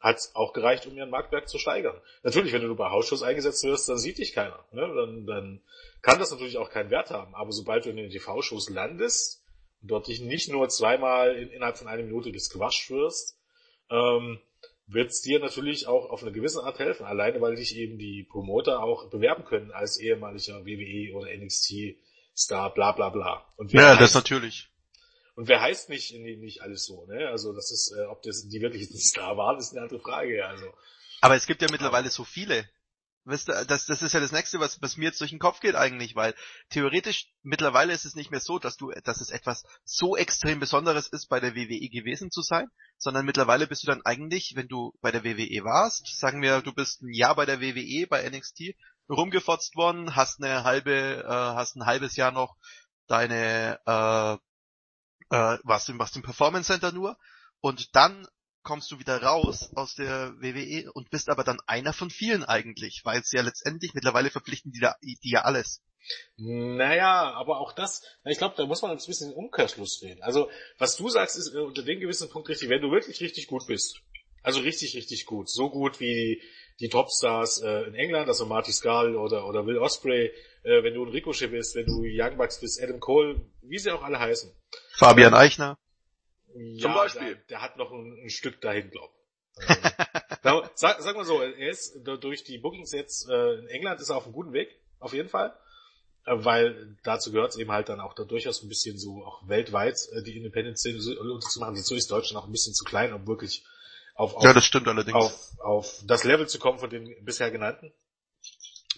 hat 0.00 0.30
auch 0.34 0.52
gereicht, 0.52 0.86
um 0.86 0.96
ihren 0.96 1.10
Marktwert 1.10 1.48
zu 1.48 1.58
steigern. 1.58 1.98
Natürlich, 2.22 2.52
wenn 2.52 2.62
du 2.62 2.74
bei 2.76 2.90
Hausschuss 2.90 3.22
eingesetzt 3.22 3.64
wirst, 3.64 3.88
dann 3.88 3.98
sieht 3.98 4.18
dich 4.18 4.32
keiner. 4.32 4.64
Ne? 4.72 4.82
Dann, 4.94 5.26
dann 5.26 5.62
kann 6.02 6.18
das 6.18 6.30
natürlich 6.30 6.58
auch 6.58 6.70
keinen 6.70 6.90
Wert 6.90 7.10
haben. 7.10 7.34
Aber 7.34 7.50
sobald 7.52 7.84
du 7.84 7.90
in 7.90 7.96
den 7.96 8.10
TV-Shows 8.10 8.68
landest 8.68 9.42
und 9.80 9.90
dort 9.90 10.06
dich 10.06 10.20
nicht 10.20 10.50
nur 10.50 10.68
zweimal 10.68 11.34
in, 11.36 11.50
innerhalb 11.50 11.78
von 11.78 11.88
einer 11.88 12.02
Minute 12.02 12.30
gesquasht 12.30 12.90
wirst, 12.90 13.38
ähm, 13.90 14.38
wird 14.86 15.10
es 15.10 15.20
dir 15.20 15.38
natürlich 15.38 15.86
auch 15.86 16.10
auf 16.10 16.22
eine 16.22 16.32
gewisse 16.32 16.62
Art 16.62 16.78
helfen. 16.78 17.04
Alleine, 17.04 17.40
weil 17.40 17.56
dich 17.56 17.76
eben 17.76 17.98
die 17.98 18.24
Promoter 18.28 18.82
auch 18.82 19.10
bewerben 19.10 19.44
können 19.44 19.72
als 19.72 19.98
ehemaliger 19.98 20.64
WWE 20.64 21.14
oder 21.14 21.28
NXT-Star, 21.36 22.72
bla 22.72 22.92
bla 22.92 23.08
bla. 23.10 23.46
Und 23.56 23.72
ja, 23.72 23.96
das 23.96 24.14
natürlich. 24.14 24.68
Und 25.38 25.46
wer 25.46 25.60
heißt 25.60 25.88
nicht, 25.88 26.12
nicht 26.14 26.62
alles 26.62 26.84
so, 26.84 27.06
ne? 27.06 27.28
Also 27.28 27.52
das 27.52 27.70
ist, 27.70 27.94
äh, 27.96 28.06
ob 28.06 28.22
das 28.22 28.48
die 28.48 28.60
wirklich 28.60 28.90
ein 28.90 28.98
Star 28.98 29.36
waren, 29.36 29.56
ist 29.56 29.70
eine 29.70 29.82
andere 29.82 30.00
Frage, 30.00 30.44
also. 30.44 30.66
Aber 31.20 31.36
es 31.36 31.46
gibt 31.46 31.62
ja 31.62 31.68
mittlerweile 31.70 32.10
so 32.10 32.24
viele. 32.24 32.68
Weißt 33.22 33.46
du, 33.46 33.64
das, 33.68 33.86
das 33.86 34.02
ist 34.02 34.14
ja 34.14 34.18
das 34.18 34.32
nächste, 34.32 34.58
was, 34.58 34.82
was 34.82 34.96
mir 34.96 35.04
jetzt 35.04 35.20
durch 35.20 35.30
den 35.30 35.38
Kopf 35.38 35.60
geht 35.60 35.76
eigentlich, 35.76 36.16
weil 36.16 36.34
theoretisch 36.70 37.30
mittlerweile 37.42 37.92
ist 37.92 38.04
es 38.04 38.16
nicht 38.16 38.32
mehr 38.32 38.40
so, 38.40 38.58
dass 38.58 38.76
du, 38.76 38.90
dass 39.04 39.20
es 39.20 39.30
etwas 39.30 39.62
so 39.84 40.16
extrem 40.16 40.58
Besonderes 40.58 41.06
ist, 41.06 41.28
bei 41.28 41.38
der 41.38 41.54
WWE 41.54 41.88
gewesen 41.88 42.32
zu 42.32 42.42
sein, 42.42 42.66
sondern 42.96 43.24
mittlerweile 43.24 43.68
bist 43.68 43.84
du 43.84 43.86
dann 43.86 44.02
eigentlich, 44.02 44.54
wenn 44.56 44.66
du 44.66 44.92
bei 45.02 45.12
der 45.12 45.22
WWE 45.22 45.62
warst, 45.62 46.18
sagen 46.18 46.42
wir, 46.42 46.62
du 46.62 46.72
bist 46.72 47.02
ein 47.02 47.12
Jahr 47.12 47.36
bei 47.36 47.46
der 47.46 47.60
WWE, 47.60 48.08
bei 48.08 48.28
NXT, 48.28 48.74
rumgefotzt 49.08 49.76
worden, 49.76 50.16
hast 50.16 50.42
eine 50.42 50.64
halbe, 50.64 51.22
äh, 51.24 51.28
hast 51.28 51.76
ein 51.76 51.86
halbes 51.86 52.16
Jahr 52.16 52.32
noch 52.32 52.56
deine 53.06 53.78
äh, 53.86 54.47
äh, 55.30 55.58
warst, 55.62 55.88
du, 55.88 55.98
warst 55.98 56.16
im 56.16 56.22
Performance 56.22 56.72
Center 56.72 56.92
nur 56.92 57.16
und 57.60 57.94
dann 57.94 58.26
kommst 58.62 58.90
du 58.90 58.98
wieder 58.98 59.22
raus 59.22 59.70
aus 59.74 59.94
der 59.94 60.34
WWE 60.40 60.90
und 60.92 61.10
bist 61.10 61.30
aber 61.30 61.44
dann 61.44 61.58
einer 61.66 61.92
von 61.92 62.10
vielen 62.10 62.44
eigentlich, 62.44 63.02
weil 63.04 63.20
es 63.20 63.32
ja 63.32 63.42
letztendlich 63.42 63.94
mittlerweile 63.94 64.30
verpflichten 64.30 64.72
die, 64.72 64.80
da, 64.80 64.96
die 65.00 65.30
ja 65.30 65.42
alles. 65.42 65.82
Naja, 66.36 67.32
aber 67.32 67.60
auch 67.60 67.72
das, 67.72 68.02
ich 68.24 68.38
glaube, 68.38 68.54
da 68.56 68.66
muss 68.66 68.82
man 68.82 68.90
ein 68.90 68.96
bisschen 68.98 69.32
Umkehrschluss 69.32 70.02
reden. 70.02 70.22
Also, 70.22 70.50
was 70.78 70.96
du 70.96 71.08
sagst, 71.08 71.36
ist 71.36 71.54
äh, 71.54 71.58
unter 71.58 71.82
dem 71.82 72.00
gewissen 72.00 72.30
Punkt 72.30 72.48
richtig, 72.48 72.68
wenn 72.68 72.82
du 72.82 72.90
wirklich 72.90 73.20
richtig 73.20 73.46
gut 73.46 73.66
bist. 73.66 74.00
Also 74.42 74.60
richtig, 74.60 74.94
richtig 74.94 75.26
gut. 75.26 75.50
So 75.50 75.68
gut 75.68 76.00
wie 76.00 76.40
die 76.80 76.88
Topstars 76.88 77.60
äh, 77.62 77.82
in 77.88 77.94
England, 77.94 78.28
also 78.28 78.46
Marty 78.46 78.72
Skull 78.72 79.16
oder, 79.16 79.46
oder 79.46 79.66
Will 79.66 79.78
Osprey, 79.78 80.32
äh, 80.62 80.82
wenn 80.82 80.94
du 80.94 81.04
ein 81.04 81.10
Ricochet 81.10 81.50
bist, 81.50 81.74
wenn 81.74 81.86
du 81.86 82.04
Young 82.04 82.36
Bucks 82.36 82.60
bist, 82.60 82.82
Adam 82.82 83.00
Cole, 83.00 83.40
wie 83.62 83.78
sie 83.78 83.90
auch 83.90 84.02
alle 84.02 84.18
heißen. 84.18 84.50
Fabian 84.96 85.34
Eichner. 85.34 85.78
Ja, 86.54 86.82
Zum 86.82 86.94
Beispiel. 86.94 87.34
Der, 87.34 87.44
der 87.48 87.62
hat 87.62 87.76
noch 87.76 87.90
ein, 87.92 88.20
ein 88.24 88.30
Stück 88.30 88.60
dahin, 88.60 88.90
glaub. 88.90 89.10
Ähm, 90.44 90.62
sag, 90.74 91.00
sag 91.00 91.16
mal 91.16 91.24
so, 91.24 91.40
er 91.42 91.68
ist 91.68 92.00
durch 92.04 92.44
die 92.44 92.58
Bookings 92.58 92.92
jetzt 92.92 93.28
äh, 93.28 93.54
in 93.54 93.68
England 93.68 94.00
ist 94.00 94.10
er 94.10 94.16
auf 94.16 94.24
einem 94.24 94.32
guten 94.32 94.52
Weg, 94.52 94.68
auf 95.00 95.12
jeden 95.12 95.28
Fall. 95.28 95.56
Äh, 96.24 96.44
weil 96.44 96.96
dazu 97.02 97.32
gehört 97.32 97.50
es 97.50 97.58
eben 97.58 97.72
halt 97.72 97.88
dann 97.88 98.00
auch 98.00 98.14
da 98.14 98.24
durchaus 98.24 98.62
ein 98.62 98.68
bisschen 98.68 98.98
so 98.98 99.24
auch 99.24 99.48
weltweit 99.48 99.98
äh, 100.12 100.22
die 100.22 100.36
Independent-Szene 100.36 101.00
so, 101.00 101.18
unterzumachen. 101.18 101.76
So 101.76 101.94
ist 101.94 102.10
Deutschland 102.10 102.42
auch 102.42 102.48
ein 102.48 102.52
bisschen 102.52 102.74
zu 102.74 102.84
klein, 102.84 103.12
um 103.12 103.26
wirklich 103.26 103.64
auf, 104.18 104.34
auf, 104.34 104.42
ja, 104.42 104.52
das 104.52 104.64
stimmt 104.64 104.88
allerdings. 104.88 105.14
Auf, 105.14 105.60
auf 105.60 106.02
das 106.04 106.24
Level 106.24 106.48
zu 106.48 106.58
kommen 106.58 106.80
von 106.80 106.90
den 106.90 107.24
bisher 107.24 107.52
genannten. 107.52 107.92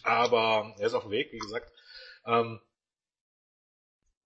Aber 0.03 0.75
er 0.79 0.87
ist 0.87 0.95
auf 0.95 1.03
dem 1.03 1.13
Weg, 1.13 1.31
wie 1.31 1.39
gesagt. 1.39 1.71
Ähm, 2.25 2.59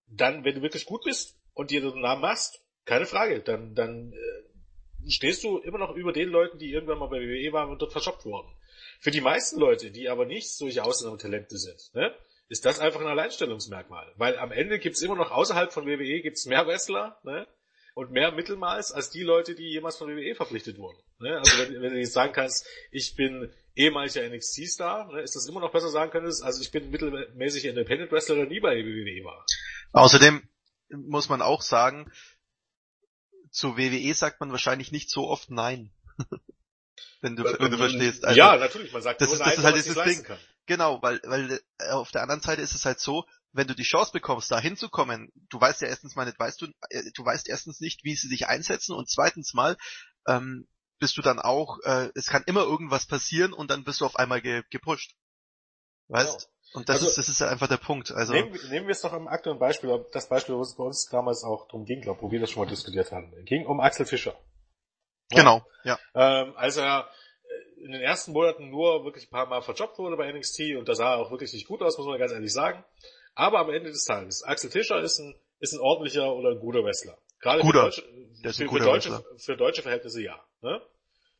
dann, 0.07 0.45
wenn 0.45 0.55
du 0.55 0.63
wirklich 0.63 0.87
gut 0.87 1.03
bist 1.03 1.37
und 1.53 1.73
dir 1.73 1.81
den 1.81 2.01
Namen 2.01 2.21
machst, 2.21 2.63
keine 2.85 3.07
Frage, 3.07 3.41
dann, 3.41 3.75
dann 3.75 4.13
äh, 4.13 5.11
stehst 5.11 5.43
du 5.43 5.59
immer 5.59 5.79
noch 5.79 5.97
über 5.97 6.13
den 6.13 6.29
Leuten, 6.29 6.59
die 6.59 6.71
irgendwann 6.71 6.99
mal 6.99 7.09
bei 7.09 7.19
WWE 7.19 7.53
waren 7.53 7.71
und 7.71 7.83
dort 7.83 7.91
verschoppt 7.91 8.25
wurden. 8.25 8.55
Für 9.01 9.11
die 9.11 9.21
meisten 9.21 9.59
Leute, 9.59 9.91
die 9.91 10.09
aber 10.09 10.27
nicht 10.27 10.49
solche 10.49 10.85
Ausnahmetalente 10.85 11.59
sind, 11.59 11.91
ne, 11.95 12.15
ist 12.49 12.65
das 12.65 12.79
einfach 12.79 13.01
ein 13.01 13.09
Alleinstellungsmerkmal. 13.09 14.13
Weil 14.17 14.39
am 14.39 14.53
Ende 14.53 14.79
gibt's 14.79 15.03
immer 15.03 15.17
noch 15.17 15.33
außerhalb 15.33 15.73
von 15.73 15.87
WWE 15.87 16.21
gibt's 16.21 16.47
mehr 16.47 16.69
Wrestler, 16.69 17.19
ne? 17.25 17.49
Und 17.95 18.11
mehr 18.11 18.33
Mittelmaß 18.33 18.93
als 18.93 19.11
die 19.11 19.23
Leute, 19.23 19.55
die 19.55 19.71
jemals 19.71 19.97
von 19.97 20.09
WWE 20.09 20.35
verpflichtet 20.35 20.79
wurden. 20.79 20.99
Ne? 21.21 21.39
Also 21.39 21.59
wenn, 21.59 21.81
wenn, 21.81 21.93
du 21.93 21.99
jetzt 21.99 22.13
sagen 22.13 22.33
kannst, 22.33 22.67
ich 22.91 23.15
bin 23.15 23.53
ehemaliger 23.77 24.29
NXT-Star, 24.29 25.13
ne, 25.13 25.23
ist 25.23 25.37
das 25.37 25.47
immer 25.47 25.61
noch 25.61 25.73
besser 25.73 25.89
sagen 25.89 26.11
könntest, 26.11 26.43
also 26.43 26.61
ich 26.61 26.71
bin 26.71 26.91
mittelmäßiger 26.91 27.71
Independent 27.71 28.11
Wrestler, 28.13 28.37
der 28.37 28.47
nie 28.47 28.61
bei 28.61 28.77
WWE 28.77 29.25
war. 29.25 29.47
Außerdem 29.93 30.43
muss 30.91 31.29
man 31.29 31.41
auch 31.41 31.63
sagen, 31.63 32.11
zu 33.51 33.77
WWE 33.79 34.15
sagt 34.15 34.41
man 34.41 34.51
wahrscheinlich 34.51 34.91
nicht 34.91 35.09
so 35.09 35.29
oft 35.29 35.51
Nein. 35.51 35.93
wenn, 37.21 37.37
du, 37.37 37.45
wenn 37.45 37.71
du 37.71 37.79
verstehst. 37.79 38.25
Also, 38.25 38.37
ja, 38.37 38.57
natürlich, 38.57 38.93
man 38.93 39.03
sagt 39.03 39.21
das 39.21 39.29
nur 39.29 39.35
ist, 39.35 39.41
Nein, 39.41 39.51
das 39.51 39.59
ist 39.59 39.65
halt 39.65 39.77
dieses 39.77 40.03
Ding. 40.03 40.23
Kann. 40.25 40.39
Genau, 40.67 41.01
weil, 41.03 41.21
weil 41.25 41.61
äh, 41.79 41.91
auf 41.91 42.11
der 42.11 42.23
anderen 42.23 42.41
Seite 42.41 42.63
ist 42.63 42.75
es 42.75 42.85
halt 42.85 42.99
so, 42.99 43.25
wenn 43.55 43.69
du 43.69 43.75
die 43.75 43.85
Chance 43.85 44.13
bekommst, 44.13 44.51
da 44.51 44.61
hinzukommen, 44.61 45.33
du 45.49 45.61
weißt 45.61 45.81
ja 45.81 45.89
erstens 45.89 46.17
mal 46.17 46.27
nicht, 46.27 46.39
weißt 46.39 46.61
du, 46.61 46.67
äh, 46.91 47.03
du 47.15 47.25
weißt 47.25 47.49
erstens 47.49 47.81
nicht, 47.81 48.05
wie 48.05 48.15
sie 48.15 48.29
sich 48.29 48.47
einsetzen 48.49 48.95
und 48.95 49.09
zweitens 49.09 49.55
mal, 49.55 49.77
ähm, 50.27 50.69
bist 50.99 51.17
du 51.17 51.23
dann 51.23 51.39
auch, 51.39 51.79
äh, 51.85 52.11
es 52.15 52.27
kann 52.27 52.43
immer 52.47 52.63
irgendwas 52.63 53.07
passieren 53.07 53.53
und 53.53 53.71
dann 53.71 53.85
bist 53.85 54.01
du 54.01 54.07
auf 54.07 54.17
einmal 54.17 54.41
ge 54.43 54.63
gepusht. 54.71 55.15
Weißt? 56.09 56.39
Genau. 56.39 56.81
Und 56.81 56.89
das 56.89 56.97
also, 56.97 57.09
ist, 57.09 57.19
das 57.19 57.29
ist 57.29 57.41
ja 57.41 57.49
einfach 57.49 57.69
der 57.69 57.77
Punkt. 57.77 58.11
Also 58.11 58.33
nehmen, 58.33 58.53
nehmen 58.71 58.87
wir 58.89 58.93
es 58.93 59.01
doch 59.01 59.13
am 59.13 59.29
aktuellen 59.29 59.61
Beispiel, 59.61 60.05
das 60.13 60.29
Beispiel, 60.29 60.57
wo 60.57 60.63
es 60.63 60.75
bei 60.75 60.83
uns 60.83 61.09
damals 61.09 61.45
auch 61.45 61.69
drum 61.69 61.85
ging, 61.85 62.01
glaube 62.01 62.21
wo 62.23 62.33
wir 62.33 62.41
das 62.41 62.51
schon 62.51 62.65
mal 62.65 62.69
diskutiert 62.69 63.13
haben. 63.13 63.33
Ging 63.45 63.65
um 63.67 63.81
Axel 63.81 64.07
Fischer. 64.07 64.37
Ja? 65.31 65.39
Genau, 65.39 65.67
ja. 65.85 65.99
Ähm, 66.15 66.53
als 66.57 66.77
er 66.77 67.09
in 67.85 67.93
den 67.93 68.01
ersten 68.01 68.33
Monaten 68.33 68.71
nur 68.71 69.05
wirklich 69.05 69.27
ein 69.27 69.31
paar 69.31 69.47
Mal 69.47 69.63
verjobbt 69.63 69.99
wurde 69.99 70.17
bei 70.17 70.33
NXT 70.33 70.77
und 70.79 70.89
da 70.89 70.95
sah 70.95 71.15
er 71.15 71.19
auch 71.19 71.31
wirklich 71.31 71.53
nicht 71.53 71.69
gut 71.69 71.83
aus, 71.83 71.97
muss 71.99 72.07
man 72.07 72.19
ganz 72.19 72.33
ehrlich 72.33 72.53
sagen. 72.53 72.83
Aber 73.35 73.59
am 73.59 73.71
Ende 73.71 73.91
des 73.91 74.05
Tages, 74.05 74.43
Axel 74.43 74.71
Fischer 74.71 75.01
ist 75.01 75.19
ein, 75.19 75.35
ist 75.59 75.73
ein 75.73 75.81
ordentlicher 75.81 76.35
oder 76.35 76.51
ein 76.51 76.61
guter 76.61 76.85
Wrestler. 76.85 77.19
Gerade 77.41 77.63
guter. 77.63 77.91
Für, 77.91 78.03
deutsche, 78.03 78.03
für, 78.43 78.69
für, 78.69 78.79
deutsche, 78.79 79.25
für 79.39 79.57
deutsche 79.57 79.83
Verhältnisse 79.83 80.23
ja. 80.23 80.43
Ne? 80.63 80.81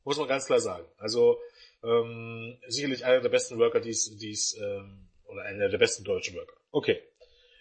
Muss 0.05 0.19
man 0.19 0.29
ganz 0.29 0.47
klar 0.47 0.61
sagen. 0.61 0.87
Also 0.99 1.39
ähm, 1.83 2.59
sicherlich 2.67 3.05
einer 3.05 3.21
der 3.21 3.29
besten 3.29 3.59
Worker, 3.59 3.81
die 3.81 3.91
es, 3.91 4.57
ähm, 4.61 5.09
oder 5.25 5.43
einer 5.43 5.69
der 5.69 5.79
besten 5.79 6.05
deutschen 6.05 6.37
Worker. 6.37 6.57
Okay. 6.73 7.01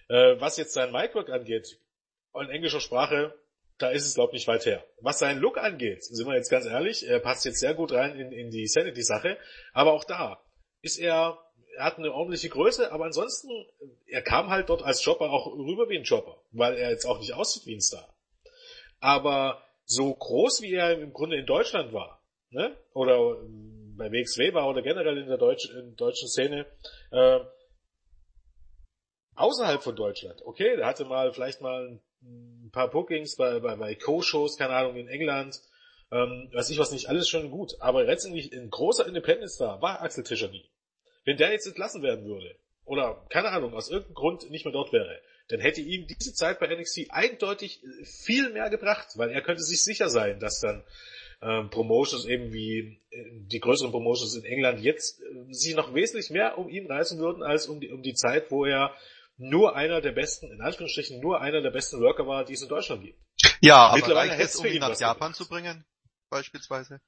Äh, 0.09 0.39
was 0.39 0.57
jetzt 0.57 0.73
sein 0.73 0.91
Micwork 0.91 1.29
angeht, 1.29 1.79
in 2.33 2.49
englischer 2.49 2.79
Sprache, 2.79 3.33
da 3.77 3.91
ist 3.91 4.05
es, 4.05 4.15
glaube 4.15 4.31
ich, 4.31 4.41
nicht 4.41 4.47
weit 4.47 4.65
her. 4.65 4.83
Was 5.01 5.19
seinen 5.19 5.39
Look 5.39 5.57
angeht, 5.57 6.03
sind 6.03 6.27
wir 6.27 6.35
jetzt 6.35 6.49
ganz 6.49 6.65
ehrlich, 6.65 7.07
er 7.07 7.19
passt 7.19 7.45
jetzt 7.45 7.59
sehr 7.59 7.73
gut 7.73 7.91
rein 7.91 8.19
in, 8.19 8.31
in 8.31 8.49
die 8.49 8.67
Sanity-Sache, 8.67 9.37
aber 9.73 9.93
auch 9.93 10.03
da 10.03 10.43
ist 10.81 10.99
er 10.99 11.42
er 11.75 11.85
hat 11.85 11.97
eine 11.97 12.13
ordentliche 12.13 12.49
Größe, 12.49 12.91
aber 12.91 13.05
ansonsten, 13.05 13.49
er 14.07 14.21
kam 14.21 14.49
halt 14.49 14.69
dort 14.69 14.83
als 14.83 15.03
Jobber 15.03 15.31
auch 15.31 15.47
rüber 15.47 15.89
wie 15.89 15.97
ein 15.97 16.03
Jobber, 16.03 16.41
weil 16.51 16.75
er 16.75 16.91
jetzt 16.91 17.05
auch 17.05 17.19
nicht 17.19 17.33
aussieht 17.33 17.65
wie 17.65 17.75
ein 17.75 17.81
Star. 17.81 18.13
Aber 18.99 19.63
so 19.85 20.13
groß 20.13 20.61
wie 20.61 20.73
er 20.73 20.99
im 20.99 21.13
Grunde 21.13 21.37
in 21.37 21.45
Deutschland 21.45 21.93
war, 21.93 22.21
ne? 22.51 22.75
oder 22.93 23.37
bei 23.97 24.11
WXW 24.11 24.53
war 24.53 24.67
oder 24.69 24.81
generell 24.81 25.17
in 25.17 25.27
der 25.27 25.37
Deutsch, 25.37 25.69
in 25.69 25.95
deutschen 25.95 26.29
Szene, 26.29 26.65
äh, 27.11 27.39
außerhalb 29.35 29.83
von 29.83 29.95
Deutschland, 29.95 30.41
okay, 30.45 30.75
der 30.77 30.85
hatte 30.85 31.05
mal 31.05 31.33
vielleicht 31.33 31.61
mal 31.61 31.99
ein 32.21 32.69
paar 32.71 32.89
Bookings 32.89 33.35
bei, 33.35 33.59
bei, 33.59 33.75
bei 33.75 33.95
Co-Shows, 33.95 34.57
keine 34.57 34.75
Ahnung, 34.75 34.95
in 34.95 35.07
England, 35.07 35.59
ähm, 36.11 36.49
weiß 36.53 36.69
ich 36.69 36.79
was 36.79 36.91
nicht, 36.91 37.09
alles 37.09 37.27
schön 37.27 37.51
gut, 37.51 37.73
aber 37.79 38.03
letztendlich 38.03 38.53
ein 38.53 38.69
großer 38.69 39.05
Independent-Star 39.07 39.81
war 39.81 40.01
Axel 40.01 40.23
Tischer 40.23 40.49
nie. 40.49 40.69
Wenn 41.25 41.37
der 41.37 41.51
jetzt 41.51 41.67
entlassen 41.67 42.03
werden 42.03 42.25
würde, 42.25 42.55
oder 42.85 43.25
keine 43.29 43.49
Ahnung, 43.49 43.73
aus 43.73 43.89
irgendeinem 43.89 44.15
Grund 44.15 44.49
nicht 44.49 44.65
mehr 44.65 44.73
dort 44.73 44.91
wäre, 44.91 45.19
dann 45.49 45.59
hätte 45.59 45.81
ihm 45.81 46.07
diese 46.07 46.33
Zeit 46.33 46.59
bei 46.59 46.67
NXT 46.67 47.11
eindeutig 47.11 47.81
viel 48.03 48.51
mehr 48.51 48.69
gebracht, 48.69 49.09
weil 49.15 49.29
er 49.29 49.41
könnte 49.41 49.63
sich 49.63 49.83
sicher 49.83 50.09
sein, 50.09 50.39
dass 50.39 50.59
dann 50.59 50.83
ähm, 51.41 51.69
Promotions 51.69 52.25
eben 52.25 52.53
wie 52.53 53.01
äh, 53.09 53.25
die 53.47 53.59
größeren 53.59 53.91
Promotions 53.91 54.35
in 54.35 54.45
England 54.45 54.79
jetzt 54.79 55.21
äh, 55.21 55.53
sich 55.53 55.75
noch 55.75 55.93
wesentlich 55.93 56.29
mehr 56.29 56.57
um 56.57 56.69
ihn 56.69 56.87
reißen 56.87 57.19
würden, 57.19 57.43
als 57.43 57.67
um 57.67 57.79
die, 57.81 57.91
um 57.91 58.01
die 58.01 58.13
Zeit, 58.13 58.49
wo 58.49 58.65
er 58.65 58.95
nur 59.37 59.75
einer 59.75 59.99
der 59.99 60.11
besten, 60.11 60.51
in 60.51 60.61
Anführungsstrichen 60.61 61.19
nur 61.19 61.41
einer 61.41 61.61
der 61.61 61.71
besten 61.71 61.99
Worker 61.99 62.27
war, 62.27 62.45
die 62.45 62.53
es 62.53 62.61
in 62.61 62.69
Deutschland 62.69 63.03
gibt. 63.03 63.19
Ja, 63.61 63.91
Mittlerweile 63.93 64.31
aber 64.31 64.39
reicht 64.39 64.53
es, 64.53 64.55
um 64.55 64.65
ihn 64.65 64.79
nach 64.79 64.97
Japan 64.97 65.33
zu 65.33 65.47
bringen, 65.47 65.85
beispielsweise? 66.29 67.01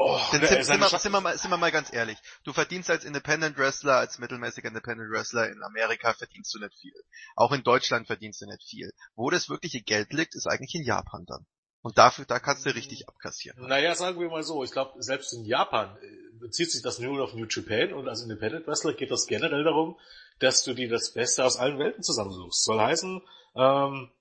Oh, 0.00 0.16
Denn 0.32 0.46
sind, 0.46 0.64
sind, 0.64 0.80
wir, 0.80 0.96
sind, 0.96 1.10
wir 1.10 1.20
mal, 1.20 1.36
sind 1.36 1.50
wir 1.50 1.56
mal 1.56 1.72
ganz 1.72 1.92
ehrlich. 1.92 2.18
Du 2.44 2.52
verdienst 2.52 2.88
als 2.88 3.04
Independent 3.04 3.58
Wrestler, 3.58 3.96
als 3.96 4.20
mittelmäßiger 4.20 4.68
Independent 4.68 5.10
Wrestler 5.10 5.50
in 5.50 5.60
Amerika 5.64 6.14
verdienst 6.14 6.54
du 6.54 6.60
nicht 6.60 6.78
viel. 6.80 6.94
Auch 7.34 7.50
in 7.50 7.64
Deutschland 7.64 8.06
verdienst 8.06 8.40
du 8.40 8.46
nicht 8.46 8.62
viel. 8.62 8.92
Wo 9.16 9.28
das 9.28 9.48
wirkliche 9.48 9.82
Geld 9.82 10.12
liegt, 10.12 10.36
ist 10.36 10.46
eigentlich 10.46 10.76
in 10.76 10.84
Japan 10.84 11.24
dann. 11.26 11.46
Und 11.80 11.98
dafür, 11.98 12.26
da 12.26 12.38
kannst 12.38 12.64
du 12.64 12.70
richtig 12.70 13.08
abkassieren. 13.08 13.66
Naja, 13.66 13.96
sagen 13.96 14.20
wir 14.20 14.28
mal 14.28 14.44
so, 14.44 14.62
ich 14.62 14.70
glaube, 14.70 15.02
selbst 15.02 15.32
in 15.32 15.44
Japan 15.44 15.96
äh, 16.00 16.38
bezieht 16.38 16.70
sich 16.70 16.82
das 16.82 17.00
nur 17.00 17.20
auf 17.20 17.34
New 17.34 17.46
Japan 17.50 17.92
und 17.92 18.08
als 18.08 18.22
Independent 18.22 18.68
Wrestler 18.68 18.92
geht 18.92 19.10
das 19.10 19.26
generell 19.26 19.64
darum, 19.64 19.98
dass 20.38 20.62
du 20.62 20.74
dir 20.74 20.88
das 20.88 21.12
Beste 21.12 21.44
aus 21.44 21.56
allen 21.56 21.80
Welten 21.80 22.04
zusammensuchst. 22.04 22.62
Soll 22.62 22.80
heißen, 22.80 23.20
ähm, 23.56 24.12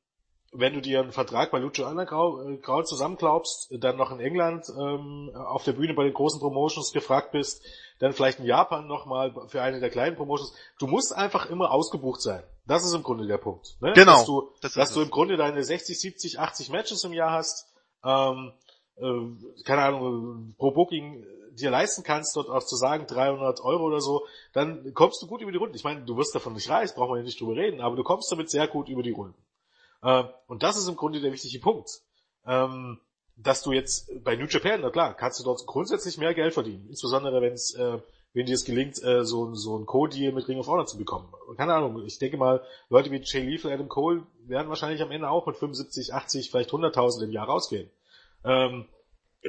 wenn 0.54 0.74
du 0.74 0.82
dir 0.82 1.02
einen 1.02 1.12
Vertrag 1.12 1.52
bei 1.52 1.60
Lucha 1.60 1.90
Underground 1.90 2.64
äh, 2.68 2.84
zusammenklaubst, 2.84 3.74
dann 3.80 3.98
noch 3.98 4.12
in 4.12 4.20
England 4.20 4.66
ähm, 4.70 5.32
auf 5.36 5.64
der 5.64 5.74
Bühne 5.74 5.94
bei 5.94 6.04
den 6.04 6.14
großen 6.14 6.40
Promotions 6.40 6.94
gefragt 6.94 7.32
bist, 7.32 7.64
dann 8.00 8.14
vielleicht 8.14 8.40
in 8.40 8.46
Japan 8.46 8.88
nochmal 8.88 9.34
für 9.48 9.62
eine 9.62 9.80
der 9.80 9.90
kleinen 9.90 10.16
Promotions. 10.16 10.54
Du 10.80 10.88
musst 10.88 11.14
einfach 11.14 11.50
immer 11.50 11.72
ausgebucht 11.72 12.22
sein. 12.22 12.44
Das 12.66 12.86
ist 12.86 12.94
im 12.94 13.04
Grunde 13.04 13.28
der 13.28 13.38
Punkt. 13.38 13.78
Ne? 13.82 13.94
Genau. 13.94 14.14
Dass 14.14 14.26
du, 14.26 14.52
das 14.62 14.74
dass 14.74 14.94
du 14.94 15.02
im 15.02 15.10
Grunde 15.10 15.38
deine 15.38 15.64
60, 15.64 16.00
70, 16.00 16.40
80 16.40 16.70
Matches 16.70 17.04
im 17.04 17.14
Jahr 17.14 17.32
hast, 17.32 17.74
ähm, 18.04 18.54
äh, 18.98 19.64
keine 19.64 19.84
Ahnung, 19.84 20.56
pro 20.58 20.72
Booking 20.72 21.26
dir 21.58 21.72
leisten 21.72 22.04
kannst, 22.04 22.36
dort 22.36 22.50
auch 22.50 22.64
zu 22.64 22.76
sagen 22.76 23.08
300 23.08 23.62
Euro 23.62 23.86
oder 23.86 24.00
so, 24.00 24.26
dann 24.54 24.94
kommst 24.94 25.22
du 25.22 25.28
gut 25.28 25.42
über 25.42 25.52
die 25.52 25.58
Runden. 25.58 25.76
Ich 25.76 25.84
meine, 25.84 26.06
du 26.06 26.16
wirst 26.18 26.36
davon 26.36 26.54
nicht 26.54 26.70
reich, 26.70 26.94
brauchen 26.94 27.14
wir 27.14 27.18
ja 27.18 27.24
nicht 27.24 27.40
drüber 27.40 27.56
reden, 27.56 27.82
aber 27.82 27.96
du 27.96 28.04
kommst 28.04 28.32
damit 28.32 28.50
sehr 28.50 28.68
gut 28.68 28.90
über 28.90 29.04
die 29.04 29.12
Runden. 29.12 29.36
Äh, 30.02 30.24
und 30.48 30.64
das 30.64 30.78
ist 30.78 30.88
im 30.88 30.96
Grunde 30.96 31.22
der 31.22 31.32
wichtige 31.32 31.60
Punkt. 31.60 31.90
Ähm, 32.46 33.00
dass 33.38 33.62
du 33.62 33.72
jetzt 33.72 34.10
bei 34.24 34.36
New 34.36 34.48
Japan, 34.48 34.82
na 34.82 34.90
klar, 34.90 35.14
kannst 35.14 35.40
du 35.40 35.44
dort 35.44 35.66
grundsätzlich 35.68 36.18
mehr 36.18 36.34
Geld 36.34 36.54
verdienen. 36.54 36.88
Insbesondere 36.90 37.42
wenn 37.42 37.54
es, 37.54 37.76
äh, 37.76 38.00
wenn 38.34 38.46
dir 38.46 38.56
es 38.56 38.66
gelingt, 38.66 39.02
äh, 39.04 39.24
so, 39.24 39.54
so 39.54 39.78
ein 39.78 39.86
Co-Deal 39.86 40.34
mit 40.34 40.48
Ring 40.48 40.60
of 40.60 40.68
Honor 40.68 40.86
zu 40.86 40.98
bekommen. 40.98 41.32
Keine 41.56 41.74
Ahnung, 41.74 42.04
ich 42.06 42.18
denke 42.18 42.38
mal, 42.38 42.64
Leute 42.90 43.12
wie 43.12 43.22
Jay 43.24 43.44
Lethal, 43.44 43.72
Adam 43.72 43.90
Cole 43.90 44.24
werden 44.46 44.70
wahrscheinlich 44.70 45.02
am 45.02 45.12
Ende 45.12 45.30
auch 45.30 45.46
mit 45.46 45.56
75, 45.56 46.14
80, 46.14 46.50
vielleicht 46.50 46.72
100.000 46.72 47.24
im 47.24 47.32
Jahr 47.32 47.48
rausgehen. 47.48 47.90
Ähm, 48.44 48.86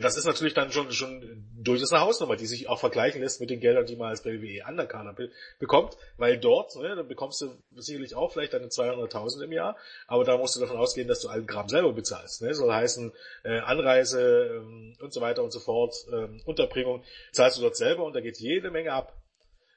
das 0.00 0.16
ist 0.16 0.24
natürlich 0.24 0.54
dann 0.54 0.70
schon, 0.72 0.92
schon 0.92 1.46
durchaus 1.56 1.92
eine 1.92 2.02
Hausnummer, 2.02 2.36
die 2.36 2.46
sich 2.46 2.68
auch 2.68 2.78
vergleichen 2.78 3.22
lässt 3.22 3.40
mit 3.40 3.50
den 3.50 3.60
Geldern, 3.60 3.86
die 3.86 3.96
man 3.96 4.08
als 4.08 4.24
WWE 4.24 4.64
Undercarder 4.68 5.12
be 5.12 5.30
bekommt, 5.58 5.96
weil 6.16 6.38
dort, 6.38 6.76
ne, 6.76 6.94
dann 6.94 7.08
bekommst 7.08 7.40
du 7.40 7.56
sicherlich 7.76 8.14
auch 8.14 8.32
vielleicht 8.32 8.52
deine 8.52 8.66
200.000 8.66 9.44
im 9.44 9.52
Jahr, 9.52 9.76
aber 10.06 10.24
da 10.24 10.36
musst 10.36 10.56
du 10.56 10.60
davon 10.60 10.76
ausgehen, 10.76 11.08
dass 11.08 11.20
du 11.20 11.28
allen 11.28 11.46
Gramm 11.46 11.68
selber 11.68 11.92
bezahlst, 11.92 12.42
ne, 12.42 12.54
soll 12.54 12.72
heißen, 12.72 13.12
äh, 13.44 13.60
Anreise 13.60 14.56
ähm, 14.56 14.96
und 15.00 15.12
so 15.12 15.20
weiter 15.20 15.42
und 15.42 15.52
so 15.52 15.60
fort, 15.60 15.94
ähm, 16.12 16.42
Unterbringung, 16.44 17.04
zahlst 17.32 17.58
du 17.58 17.62
dort 17.62 17.76
selber 17.76 18.04
und 18.04 18.14
da 18.14 18.20
geht 18.20 18.38
jede 18.38 18.70
Menge 18.70 18.92
ab, 18.92 19.16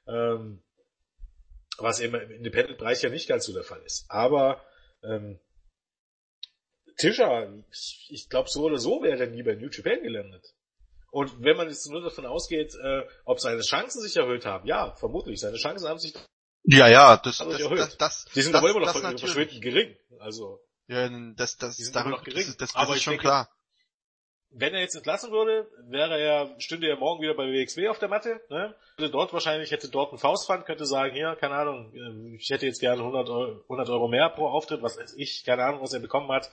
ähm, 0.06 0.62
was 1.78 2.00
eben 2.00 2.14
im 2.14 2.30
Independent-Bereich 2.30 3.02
ja 3.02 3.08
nicht 3.08 3.28
ganz 3.28 3.46
so 3.46 3.52
der 3.52 3.64
Fall 3.64 3.82
ist, 3.84 4.04
aber 4.08 4.60
ähm, 5.02 5.38
Tischer, 6.96 7.52
ich, 8.10 8.28
glaube 8.28 8.48
so 8.48 8.62
oder 8.62 8.78
so 8.78 9.02
wäre 9.02 9.18
er 9.18 9.26
nie 9.26 9.42
bei 9.42 9.54
New 9.54 9.68
Japan 9.68 10.02
gelandet. 10.02 10.44
Und 11.10 11.42
wenn 11.42 11.56
man 11.56 11.68
jetzt 11.68 11.88
nur 11.90 12.02
davon 12.02 12.26
ausgeht, 12.26 12.74
äh, 12.74 13.02
ob 13.24 13.38
seine 13.38 13.60
Chancen 13.60 14.00
sich 14.00 14.16
erhöht 14.16 14.46
haben, 14.46 14.66
ja, 14.66 14.94
vermutlich. 14.94 15.40
Seine 15.40 15.58
Chancen 15.58 15.88
haben 15.88 15.98
sich 15.98 16.14
ja, 16.64 16.88
ja, 16.88 17.16
das, 17.16 17.38
das, 17.38 17.58
das, 17.58 17.96
das, 17.96 18.24
Die 18.34 18.42
sind 18.42 18.52
das, 18.52 18.60
aber 18.60 18.70
immer 18.70 18.80
noch 18.80 18.92
verschwindend 18.92 19.60
gering. 19.62 19.96
Also, 20.20 20.60
ja, 20.86 21.08
das, 21.36 21.56
das, 21.56 21.76
die 21.76 21.82
sind 21.82 21.96
immer 21.96 22.10
noch 22.10 22.22
gering. 22.22 22.46
Das, 22.46 22.56
das, 22.56 22.72
das 22.72 22.76
aber 22.76 22.94
ist 22.94 23.02
schon 23.02 23.12
denke, 23.12 23.24
klar. 23.24 23.48
Wenn 24.54 24.74
er 24.74 24.80
jetzt 24.80 24.94
entlassen 24.94 25.32
würde, 25.32 25.66
wäre 25.88 26.20
er, 26.20 26.60
stünde 26.60 26.86
er 26.86 26.96
morgen 26.96 27.22
wieder 27.22 27.34
bei 27.34 27.44
WXW 27.44 27.88
auf 27.88 27.98
der 27.98 28.08
Matte, 28.08 28.40
ne? 28.50 28.76
Würde 28.98 29.10
dort 29.10 29.32
wahrscheinlich, 29.32 29.70
hätte 29.70 29.88
dort 29.88 30.12
ein 30.12 30.18
Faustpfand, 30.18 30.66
könnte 30.66 30.84
sagen, 30.84 31.14
hier, 31.14 31.36
keine 31.40 31.54
Ahnung, 31.54 31.92
ähm, 31.94 32.36
ich 32.38 32.50
hätte 32.50 32.66
jetzt 32.66 32.80
gerne 32.80 33.00
100 33.00 33.28
Euro, 33.30 33.62
100 33.62 33.88
Euro 33.88 34.08
mehr 34.08 34.28
pro 34.28 34.46
Auftritt, 34.46 34.82
was 34.82 34.98
weiß 34.98 35.14
ich, 35.16 35.42
keine 35.44 35.64
Ahnung, 35.64 35.80
was 35.80 35.94
er 35.94 36.00
bekommen 36.00 36.30
hat. 36.30 36.50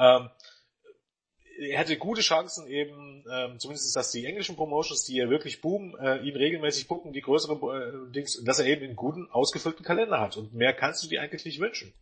Ähm, 0.00 0.30
er 1.60 1.78
hätte 1.78 1.98
gute 1.98 2.22
Chancen 2.22 2.66
eben, 2.66 3.24
ähm, 3.30 3.58
zumindest 3.58 3.94
dass 3.94 4.10
die 4.10 4.24
englischen 4.24 4.56
Promotions, 4.56 5.04
die 5.04 5.16
ja 5.16 5.28
wirklich 5.28 5.60
boomen, 5.60 5.94
äh, 5.98 6.16
ihn 6.22 6.34
regelmäßig 6.34 6.88
gucken, 6.88 7.12
die 7.12 7.20
größeren 7.20 7.58
äh, 7.58 8.12
Dings, 8.12 8.42
dass 8.44 8.60
er 8.60 8.66
eben 8.66 8.82
einen 8.82 8.96
guten, 8.96 9.28
ausgefüllten 9.30 9.84
Kalender 9.84 10.20
hat. 10.20 10.38
Und 10.38 10.54
mehr 10.54 10.72
kannst 10.72 11.04
du 11.04 11.08
dir 11.08 11.20
eigentlich 11.20 11.44
nicht 11.44 11.60
wünschen. 11.60 11.92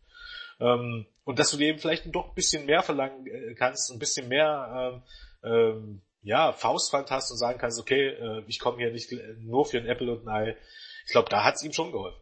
Ähm, 0.61 1.05
und 1.25 1.39
dass 1.39 1.51
du 1.51 1.57
dir 1.57 1.67
eben 1.67 1.79
vielleicht 1.79 2.13
doch 2.15 2.29
ein 2.29 2.35
bisschen 2.35 2.65
mehr 2.65 2.83
verlangen 2.83 3.27
äh, 3.27 3.53
kannst, 3.53 3.91
ein 3.91 3.99
bisschen 3.99 4.29
mehr 4.29 5.03
ähm, 5.43 5.51
ähm, 5.51 6.01
ja, 6.21 6.53
Faustpfand 6.53 7.11
hast 7.11 7.31
und 7.31 7.37
sagen 7.37 7.59
kannst, 7.59 7.79
okay, 7.79 8.09
äh, 8.09 8.43
ich 8.47 8.59
komme 8.59 8.77
hier 8.77 8.91
nicht 8.91 9.11
nur 9.39 9.65
für 9.65 9.77
ein 9.77 9.87
Apple 9.87 10.11
und 10.11 10.27
ein 10.27 10.29
Ei. 10.29 10.57
Ich 11.05 11.11
glaube, 11.11 11.29
da 11.29 11.43
hat 11.43 11.55
es 11.55 11.63
ihm 11.63 11.73
schon 11.73 11.91
geholfen. 11.91 12.21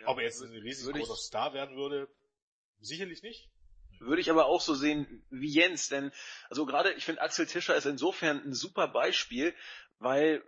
Ja, 0.00 0.08
Ob 0.08 0.18
er 0.18 0.24
jetzt 0.24 0.42
ein 0.42 0.50
riesengroßer 0.50 1.16
Star 1.16 1.54
werden 1.54 1.76
würde, 1.76 2.08
sicherlich 2.80 3.22
nicht. 3.22 3.50
Würde 4.04 4.20
ich 4.20 4.30
aber 4.30 4.46
auch 4.46 4.60
so 4.60 4.74
sehen 4.74 5.24
wie 5.30 5.52
Jens, 5.52 5.88
denn 5.88 6.12
also 6.50 6.66
gerade 6.66 6.92
ich 6.92 7.04
finde 7.04 7.22
Axel 7.22 7.46
Tischer 7.46 7.76
ist 7.76 7.86
insofern 7.86 8.42
ein 8.44 8.54
super 8.54 8.88
Beispiel, 8.88 9.54
weil 9.98 10.42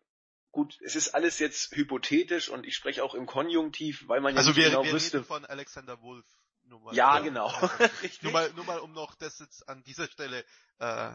gut, 0.56 0.78
es 0.82 0.96
ist 0.96 1.14
alles 1.14 1.38
jetzt 1.38 1.76
hypothetisch 1.76 2.48
und 2.48 2.66
ich 2.66 2.74
spreche 2.74 3.04
auch 3.04 3.14
im 3.14 3.26
Konjunktiv, 3.26 4.04
weil 4.08 4.20
man 4.20 4.34
ja 4.34 4.38
also 4.38 4.50
nicht 4.50 4.56
wir, 4.56 4.70
genau 4.70 4.84
wir 4.84 4.92
wüsste. 4.92 5.22
von 5.22 5.44
Alexander 5.44 6.00
Wolf. 6.00 6.24
Nur 6.64 6.80
mal, 6.80 6.94
ja, 6.94 7.20
genau. 7.20 7.46
Richtig. 8.02 8.22
Nur 8.22 8.32
mal, 8.32 8.50
nur 8.54 8.64
mal, 8.64 8.78
um 8.78 8.92
noch 8.92 9.14
das 9.14 9.38
jetzt 9.38 9.68
an 9.68 9.84
dieser 9.84 10.08
Stelle 10.08 10.44
äh, 10.78 11.12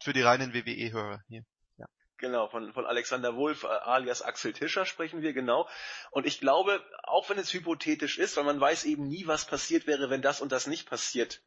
für 0.00 0.12
die 0.12 0.20
reinen 0.20 0.54
WWE-Hörer 0.54 1.24
hier. 1.26 1.44
Ja. 1.76 1.86
Genau, 2.18 2.48
von, 2.48 2.72
von 2.72 2.86
Alexander 2.86 3.34
Wolf 3.34 3.64
äh, 3.64 3.66
alias 3.66 4.22
Axel 4.22 4.52
Tischer 4.52 4.86
sprechen 4.86 5.22
wir, 5.22 5.32
genau. 5.32 5.68
Und 6.10 6.26
ich 6.26 6.38
glaube, 6.38 6.84
auch 7.02 7.30
wenn 7.30 7.38
es 7.38 7.52
hypothetisch 7.52 8.18
ist, 8.18 8.36
weil 8.36 8.44
man 8.44 8.60
weiß 8.60 8.84
eben 8.84 9.08
nie, 9.08 9.26
was 9.26 9.46
passiert 9.46 9.86
wäre, 9.86 10.10
wenn 10.10 10.22
das 10.22 10.40
und 10.40 10.52
das 10.52 10.66
nicht 10.66 10.88
passiert 10.88 11.42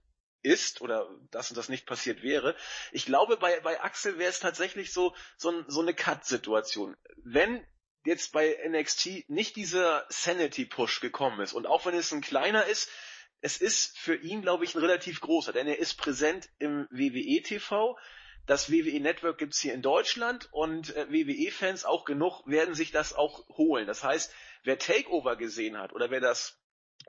ist 0.46 0.82
oder 0.82 1.10
das 1.32 1.50
und 1.50 1.58
das 1.58 1.70
nicht 1.70 1.86
passiert 1.86 2.24
wäre. 2.24 2.56
Ich 2.92 3.06
glaube, 3.06 3.36
bei, 3.38 3.60
bei 3.62 3.82
Axel 3.82 4.18
wäre 4.18 4.30
es 4.30 4.40
tatsächlich 4.40 4.94
so, 4.94 5.14
so, 5.38 5.64
so 5.68 5.82
eine 5.82 5.94
Cut-Situation. 5.94 6.96
Wenn 7.24 7.66
jetzt 8.06 8.32
bei 8.32 8.56
NXT 8.68 9.30
nicht 9.30 9.56
dieser 9.56 10.06
Sanity-Push 10.10 11.02
gekommen 11.02 11.42
ist 11.42 11.54
und 11.54 11.66
auch 11.66 11.86
wenn 11.86 11.96
es 11.96 12.12
ein 12.12 12.22
kleiner 12.22 12.66
ist, 12.66 12.90
es 13.42 13.58
ist 13.58 13.98
für 13.98 14.16
ihn, 14.16 14.42
glaube 14.42 14.64
ich, 14.64 14.76
ein 14.76 14.82
relativ 14.82 15.20
großer, 15.22 15.52
denn 15.52 15.68
er 15.68 15.80
ist 15.80 15.96
präsent 15.96 16.50
im 16.60 16.88
WWE-TV. 16.92 17.98
Das 18.46 18.72
WWE 18.72 19.00
Network 19.00 19.40
gibt's 19.40 19.60
hier 19.60 19.74
in 19.74 19.82
Deutschland 19.82 20.50
und 20.52 20.96
äh, 20.96 21.08
WWE-Fans 21.10 21.84
auch 21.84 22.06
genug 22.06 22.44
werden 22.46 22.76
sich 22.76 22.92
das 22.92 23.14
auch 23.14 23.48
holen. 23.50 23.88
Das 23.88 24.04
heißt, 24.04 24.32
wer 24.64 24.78
Takeover 24.78 25.36
gesehen 25.36 25.78
hat 25.78 25.94
oder 25.94 26.12
wer 26.12 26.22
das 26.22 26.60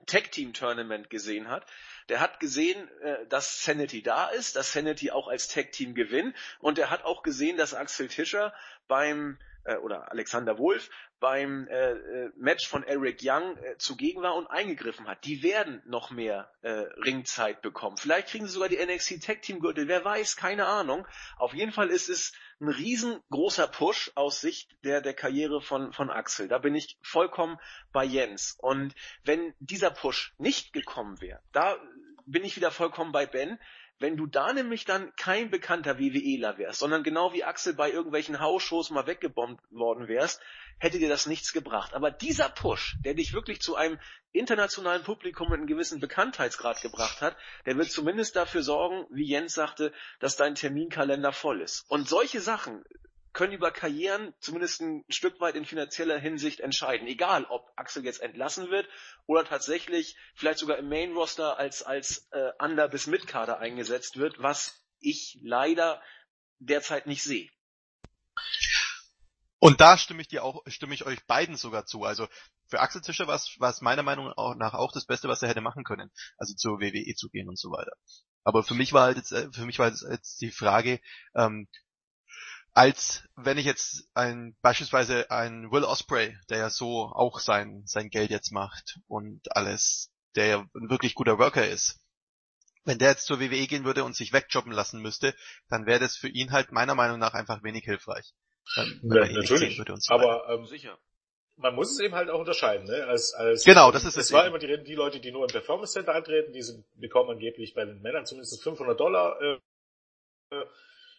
Tag 0.07 0.31
Team 0.33 0.53
Tournament 0.53 1.11
gesehen 1.11 1.49
hat, 1.49 1.67
der 2.09 2.21
hat 2.21 2.41
gesehen, 2.41 2.89
äh, 3.01 3.27
dass 3.29 3.65
Sanity 3.65 4.03
da 4.03 4.29
ist, 4.29 4.57
dass 4.57 4.73
Sanity 4.73 5.11
auch 5.11 5.29
als 5.29 5.49
Tag 5.49 5.73
Team 5.73 5.95
gewinnt 5.95 6.37
und 6.61 6.79
er 6.79 6.91
hat 6.91 7.05
auch 7.05 7.23
gesehen, 7.23 7.57
dass 7.57 7.75
Axel 7.75 8.09
Tischer 8.09 8.53
beim 8.89 9.39
äh, 9.65 9.77
oder 9.77 10.11
Alexander 10.11 10.59
Wolf 10.59 10.91
beim 11.19 11.67
äh, 11.69 11.93
äh, 11.93 12.31
Match 12.37 12.69
von 12.69 12.83
Eric 12.83 13.21
Young 13.23 13.57
äh, 13.57 13.77
zugegen 13.79 14.23
war 14.23 14.35
und 14.35 14.47
eingegriffen 14.49 15.09
hat. 15.09 15.25
Die 15.25 15.43
werden 15.43 15.83
noch 15.87 16.11
mehr 16.11 16.51
äh, 16.63 16.71
Ringzeit 16.71 17.63
bekommen. 17.63 17.97
Vielleicht 17.97 18.29
kriegen 18.29 18.47
sie 18.47 18.53
sogar 18.53 18.69
die 18.69 18.79
NXT 18.85 19.25
Tag 19.25 19.43
Team 19.43 19.61
Gürtel, 19.61 19.89
wer 19.89 20.05
weiß, 20.05 20.37
keine 20.37 20.67
Ahnung. 20.67 21.07
Auf 21.39 21.55
jeden 21.55 21.73
Fall 21.73 21.89
ist 21.89 22.09
es 22.09 22.33
ein 22.61 22.69
riesengroßer 22.69 23.69
Push 23.69 24.13
aus 24.15 24.41
Sicht 24.41 24.77
der, 24.85 25.01
der 25.01 25.15
Karriere 25.15 25.61
von, 25.61 25.93
von 25.93 26.11
Axel. 26.11 26.49
Da 26.49 26.59
bin 26.59 26.75
ich 26.75 26.99
vollkommen 27.03 27.59
bei 27.93 28.05
Jens. 28.05 28.57
Und 28.59 28.95
wenn 29.25 29.55
dieser 29.59 29.91
Push 29.91 30.35
nicht 30.39 30.73
gekommen 30.73 31.21
wäre, 31.21 31.41
da 31.53 31.77
bin 32.27 32.45
ich 32.45 32.57
wieder 32.57 32.71
vollkommen 32.71 33.13
bei 33.13 33.27
Ben, 33.27 33.59
wenn 33.99 34.17
du 34.17 34.27
da 34.27 34.53
nämlich 34.53 34.85
dann 34.85 35.15
kein 35.17 35.51
bekannter 35.51 35.99
WWEler 35.99 36.59
wärst, 36.59 36.81
sondern 36.81 37.03
genau 37.03 37.33
wie 37.33 37.45
Axel 37.45 37.75
bei 37.75 37.91
irgendwelchen 37.91 38.41
Hausshows 38.41 38.91
mal 38.91 39.07
weggebombt 39.07 39.63
worden 39.71 40.09
wärst, 40.09 40.41
hätte 40.79 40.99
dir 40.99 41.09
das 41.09 41.27
nichts 41.27 41.53
gebracht. 41.53 41.95
Aber 41.95 42.11
dieser 42.11 42.49
Push, 42.49 42.99
der 43.05 43.15
dich 43.15 43.33
wirklich 43.33 43.61
zu 43.61 43.77
einem 43.77 43.99
internationalen 44.33 45.03
Publikum 45.03 45.49
mit 45.49 45.59
einem 45.59 45.67
gewissen 45.67 46.01
Bekanntheitsgrad 46.01 46.83
gebracht 46.83 47.23
hat, 47.23 47.37
der 47.65 47.77
wird 47.77 47.91
zumindest 47.91 48.37
dafür 48.37 48.63
sorgen, 48.63 49.07
wie 49.11 49.27
Jens 49.27 49.55
sagte, 49.55 49.93
dass 50.21 50.37
dein 50.37 50.55
Terminkalender 50.55 51.33
voll 51.33 51.63
ist. 51.63 51.85
Und 51.89 52.09
solche 52.09 52.41
Sachen 52.41 52.85
können 53.37 53.53
über 53.53 53.71
Karrieren 53.71 54.33
zumindest 54.41 54.81
ein 54.81 55.05
Stück 55.11 55.41
weit 55.41 55.57
in 55.57 55.67
finanzieller 55.67 56.19
Hinsicht 56.19 56.61
entscheiden. 56.61 57.07
Egal, 57.07 57.45
ob 57.45 57.71
Axel 57.77 58.03
jetzt 58.03 58.23
entlassen 58.23 58.71
wird 58.71 58.89
oder 59.27 59.45
tatsächlich 59.45 60.17
vielleicht 60.35 60.59
sogar 60.59 60.79
im 60.79 60.89
Main 60.89 61.13
Roster 61.13 61.59
als, 61.59 61.83
als 61.83 62.29
äh, 62.31 62.53
Under- 62.59 62.89
bis 62.89 63.07
Mitkader 63.07 63.59
eingesetzt 63.59 64.17
wird, 64.17 64.39
was 64.39 64.83
ich 65.01 65.39
leider 65.43 66.03
derzeit 66.61 67.07
nicht 67.07 67.23
sehe. 67.23 67.51
Und 69.59 69.83
da 69.83 69.99
stimme 69.99 70.23
ich 70.23 70.29
dir 70.29 70.43
auch, 70.43 70.63
stimme 70.69 70.95
ich 70.95 71.05
euch 71.05 71.23
beiden 71.27 71.57
sogar 71.57 71.85
zu. 71.85 72.05
Also 72.05 72.29
für 72.69 72.81
Axel 72.81 73.03
Tischer 73.03 73.27
war 73.27 73.37
es 73.37 73.81
meiner 73.83 74.03
Meinung 74.03 74.33
nach 74.57 74.73
auch 74.73 74.93
das 74.93 75.05
Beste, 75.05 75.29
was 75.29 75.43
er 75.43 75.51
hätte 75.51 75.61
machen 75.61 75.85
können. 75.85 76.11
Also 76.39 76.55
zur 76.55 76.81
WWE 76.81 77.15
zu 77.15 77.29
gehen 77.29 77.51
und 77.51 77.59
so 77.59 77.71
weiter. 77.71 77.93
Aber 78.45 78.63
für 78.63 78.75
mich 78.75 78.95
war 78.95 79.03
halt 79.03 79.19
jetzt, 79.19 79.33
äh, 79.33 79.51
für 79.53 79.67
mich 79.67 79.79
war 79.79 79.91
jetzt 79.91 80.41
die 80.41 80.53
Frage, 80.53 81.01
ähm, 81.35 81.69
als 82.77 83.25
wenn 83.37 83.57
ich 83.57 83.65
jetzt 83.65 84.07
ein 84.13 84.55
beispielsweise 84.61 85.31
ein 85.31 85.73
Will 85.73 85.83
Osprey, 85.83 86.37
der 86.51 86.59
ja 86.59 86.71
so 86.71 87.07
auch 87.07 87.41
sein 87.41 87.83
sein 87.87 88.11
Geld 88.11 88.31
jetzt 88.31 88.53
macht 88.53 89.01
und 89.09 89.57
alles, 89.57 90.13
der 90.35 90.47
ja 90.47 90.59
ein 90.75 90.91
wirklich 90.91 91.15
guter 91.15 91.39
Worker 91.39 91.67
ist. 91.67 91.99
Wenn 92.85 92.99
der 92.99 93.09
jetzt 93.11 93.25
zur 93.25 93.41
WWE 93.41 93.67
gehen 93.67 93.87
würde 93.87 94.05
und 94.05 94.15
sich 94.15 94.35
wegjobben 94.35 94.73
lassen 94.73 95.01
müsste, 95.01 95.35
dann 95.71 95.87
wäre 95.87 96.01
das 96.01 96.19
für 96.19 96.29
ihn 96.29 96.53
halt 96.53 96.71
meiner 96.71 96.95
Meinung 96.95 97.19
nach 97.19 97.33
einfach 97.33 97.63
wenig 97.63 97.85
hilfreich. 97.85 98.35
Ähm, 98.77 99.01
ja, 99.05 99.27
natürlich. 99.27 99.79
So 99.79 100.15
aber 100.15 100.47
ähm, 100.51 100.67
sicher. 100.67 100.99
man 101.57 101.75
muss 101.75 101.91
es 101.91 102.01
eben 102.01 102.15
halt 102.15 102.29
auch 102.29 102.41
unterscheiden, 102.41 102.87
ne? 102.87 103.07
Als, 103.07 103.33
als, 103.33 103.65
genau, 103.65 103.91
das 103.91 104.05
ist 104.05 104.19
es. 104.19 104.27
Es 104.27 104.33
war 104.33 104.47
immer 104.47 104.59
die, 104.59 104.85
die 104.85 104.95
Leute, 104.95 105.19
die 105.19 105.33
nur 105.33 105.45
im 105.45 105.51
Performance 105.51 105.95
Center 105.95 106.15
antreten, 106.15 106.53
die 106.53 106.63
sind, 106.63 106.85
bekommen 106.95 107.31
angeblich 107.31 107.73
bei 107.73 107.87
den 107.87 108.03
Männern 108.03 108.27
zumindest 108.27 108.63
500 108.63 109.01
Dollar 109.01 109.41
äh, 109.41 109.59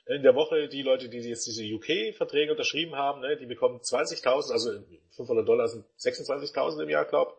in 0.07 0.23
der 0.23 0.35
Woche. 0.35 0.67
Die 0.67 0.81
Leute, 0.81 1.09
die 1.09 1.19
jetzt 1.19 1.47
diese 1.47 1.63
UK-Verträge 1.63 2.51
unterschrieben 2.51 2.95
haben, 2.95 3.21
ne, 3.21 3.37
die 3.37 3.45
bekommen 3.45 3.79
20.000, 3.79 4.51
also 4.51 4.71
500 5.15 5.47
Dollar 5.47 5.67
sind 5.67 5.85
26.000 5.99 6.83
im 6.83 6.89
Jahr, 6.89 7.05
glaub. 7.05 7.37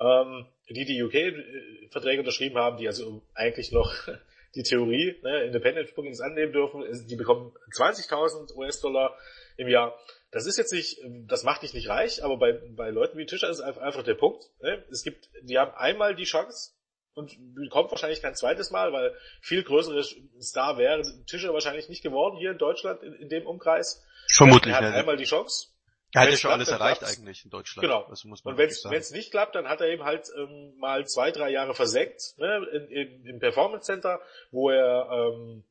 Ähm, 0.00 0.46
die, 0.68 0.84
die 0.84 1.02
UK-Verträge 1.02 2.20
unterschrieben 2.20 2.56
haben, 2.56 2.78
die 2.78 2.86
also 2.86 3.22
eigentlich 3.34 3.70
noch 3.70 3.92
die 4.54 4.62
Theorie, 4.62 5.16
ne, 5.22 5.44
Independent 5.44 5.94
Bookings 5.94 6.20
annehmen 6.20 6.52
dürfen, 6.52 6.84
die 7.06 7.16
bekommen 7.16 7.52
20.000 7.76 8.56
US-Dollar 8.56 9.16
im 9.56 9.68
Jahr. 9.68 9.98
Das 10.30 10.46
ist 10.46 10.58
jetzt 10.58 10.72
nicht, 10.72 11.00
das 11.26 11.42
macht 11.42 11.62
dich 11.62 11.74
nicht 11.74 11.88
reich, 11.88 12.22
aber 12.24 12.36
bei, 12.36 12.52
bei 12.52 12.90
Leuten 12.90 13.18
wie 13.18 13.26
Tischer 13.26 13.50
ist 13.50 13.60
einfach 13.60 14.04
der 14.04 14.14
Punkt. 14.14 14.48
Ne? 14.62 14.84
Es 14.90 15.02
gibt, 15.02 15.28
die 15.42 15.58
haben 15.58 15.72
einmal 15.74 16.14
die 16.14 16.24
Chance 16.24 16.72
und 17.20 17.70
kommt 17.70 17.90
wahrscheinlich 17.90 18.22
kein 18.22 18.34
zweites 18.34 18.70
Mal, 18.70 18.92
weil 18.92 19.14
viel 19.40 19.62
größeres 19.62 20.16
Star 20.40 20.78
wäre 20.78 21.02
Tischer 21.26 21.52
wahrscheinlich 21.54 21.88
nicht 21.88 22.02
geworden 22.02 22.36
hier 22.36 22.50
in 22.50 22.58
Deutschland 22.58 23.02
in, 23.02 23.14
in 23.14 23.28
dem 23.28 23.46
Umkreis. 23.46 24.04
Vermutlich. 24.34 24.74
Er 24.74 24.80
hat 24.80 24.94
ja. 24.94 25.00
einmal 25.00 25.16
die 25.16 25.24
Chance. 25.24 25.68
Er 26.12 26.22
hat 26.22 26.30
ja 26.30 26.36
schon 26.36 26.50
alles 26.50 26.68
erreicht 26.68 26.98
klappt's. 26.98 27.18
eigentlich 27.18 27.44
in 27.44 27.50
Deutschland. 27.50 27.86
Genau. 27.86 28.06
Das 28.08 28.24
muss 28.24 28.44
man 28.44 28.54
Und 28.54 28.58
wenn 28.58 28.68
es 28.68 29.10
nicht 29.12 29.30
klappt, 29.30 29.54
dann 29.54 29.68
hat 29.68 29.80
er 29.80 29.88
eben 29.88 30.04
halt 30.04 30.26
ähm, 30.36 30.74
mal 30.78 31.06
zwei, 31.06 31.30
drei 31.30 31.50
Jahre 31.50 31.74
versenkt 31.74 32.34
ne, 32.38 32.66
in, 32.72 32.88
in, 32.88 33.26
im 33.26 33.38
Performance 33.38 33.86
Center, 33.86 34.20
wo 34.50 34.70
er 34.70 35.08
ähm, 35.10 35.64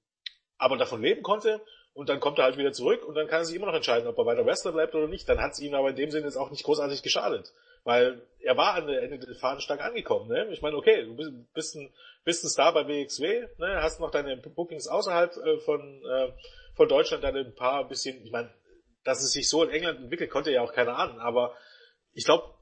aber 0.58 0.78
davon 0.78 1.02
leben 1.02 1.24
konnte. 1.24 1.62
Und 1.94 2.08
dann 2.08 2.22
kommt 2.22 2.38
er 2.38 2.46
halt 2.46 2.58
wieder 2.58 2.72
zurück 2.72 3.04
und 3.04 3.16
dann 3.16 3.28
kann 3.28 3.42
er 3.42 3.46
sich 3.46 3.56
immer 3.56 3.66
noch 3.66 3.74
entscheiden, 3.74 4.08
ob 4.08 4.18
er 4.18 4.26
weiter 4.26 4.46
Wrestler 4.46 4.72
bleibt 4.72 4.96
oder 4.96 5.08
nicht. 5.08 5.28
Dann 5.28 5.42
hat 5.42 5.52
es 5.52 5.60
ihm 5.60 5.74
aber 5.74 5.90
in 5.90 5.98
dem 5.98 6.12
Sinne 6.12 6.26
jetzt 6.26 6.38
auch 6.38 6.52
nicht 6.52 6.64
großartig 6.64 7.04
geschadet. 7.04 7.52
Weil 7.84 8.22
er 8.40 8.58
war 8.58 8.76
an 8.76 8.88
der 8.88 9.02
Ende 9.02 9.20
der 9.20 9.36
Fahnenstange 9.36 9.84
angekommen. 9.84 10.30
Ne? 10.30 10.50
Ich 10.52 10.62
meine, 10.62 10.78
okay, 10.78 11.04
du 11.04 11.16
bist, 11.16 11.32
bist, 11.54 11.76
ein, 11.76 11.94
bist 12.24 12.44
ein 12.44 12.50
Star 12.50 12.74
bei 12.74 12.88
WXW, 12.88 13.48
ne? 13.58 13.82
hast 13.82 14.00
noch 14.00 14.12
deine 14.12 14.38
Bookings 14.38 14.88
außerhalb 14.88 15.36
äh, 15.36 15.60
von, 15.60 16.04
äh, 16.06 16.32
von 16.76 16.88
Deutschland, 16.88 17.24
dann 17.24 17.36
ein 17.36 17.56
paar 17.56 17.88
bisschen, 17.88 18.24
ich 18.24 18.32
meine, 18.32 18.54
dass 19.04 19.24
es 19.24 19.32
sich 19.32 19.50
so 19.50 19.64
in 19.64 19.70
England 19.70 20.00
entwickelt, 20.00 20.30
konnte 20.30 20.52
ja 20.52 20.62
auch 20.62 20.74
keiner 20.74 20.98
ahnen. 20.98 21.20
Aber 21.20 21.56
ich 22.14 22.26
glaube, 22.26 22.54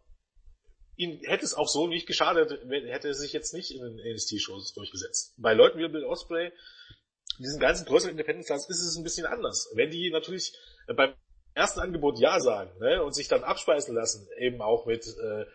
ihm 0.96 1.20
hätte 1.24 1.46
es 1.46 1.54
auch 1.54 1.68
so 1.68 1.88
nicht 1.88 2.08
geschadet, 2.08 2.52
hätte 2.70 3.08
er 3.08 3.14
sich 3.14 3.34
jetzt 3.34 3.54
nicht 3.54 3.72
in 3.72 3.82
den 3.82 4.14
NXT-Shows 4.14 4.74
durchgesetzt. 4.74 5.36
Bei 5.38 5.54
Leuten 5.54 5.80
wie 5.80 5.88
Bill 5.88 6.06
Osprey, 6.06 6.52
diesen 7.40 7.60
ganzen 7.60 7.86
größeren 7.86 8.12
Independent-Stars, 8.12 8.70
ist 8.70 8.82
es 8.82 8.98
ein 8.98 9.04
bisschen 9.04 9.28
anders. 9.28 9.70
Wenn 9.76 9.92
die 9.92 10.10
natürlich 10.10 10.58
beim 10.96 11.14
ersten 11.58 11.80
Angebot 11.80 12.20
Ja 12.20 12.40
sagen 12.40 12.72
ne, 12.80 13.04
und 13.04 13.14
sich 13.14 13.28
dann 13.28 13.44
abspeisen 13.44 13.96
lassen, 13.96 14.28
eben 14.38 14.62
auch 14.62 14.86
mit 14.86 15.06
äh, 15.08 15.46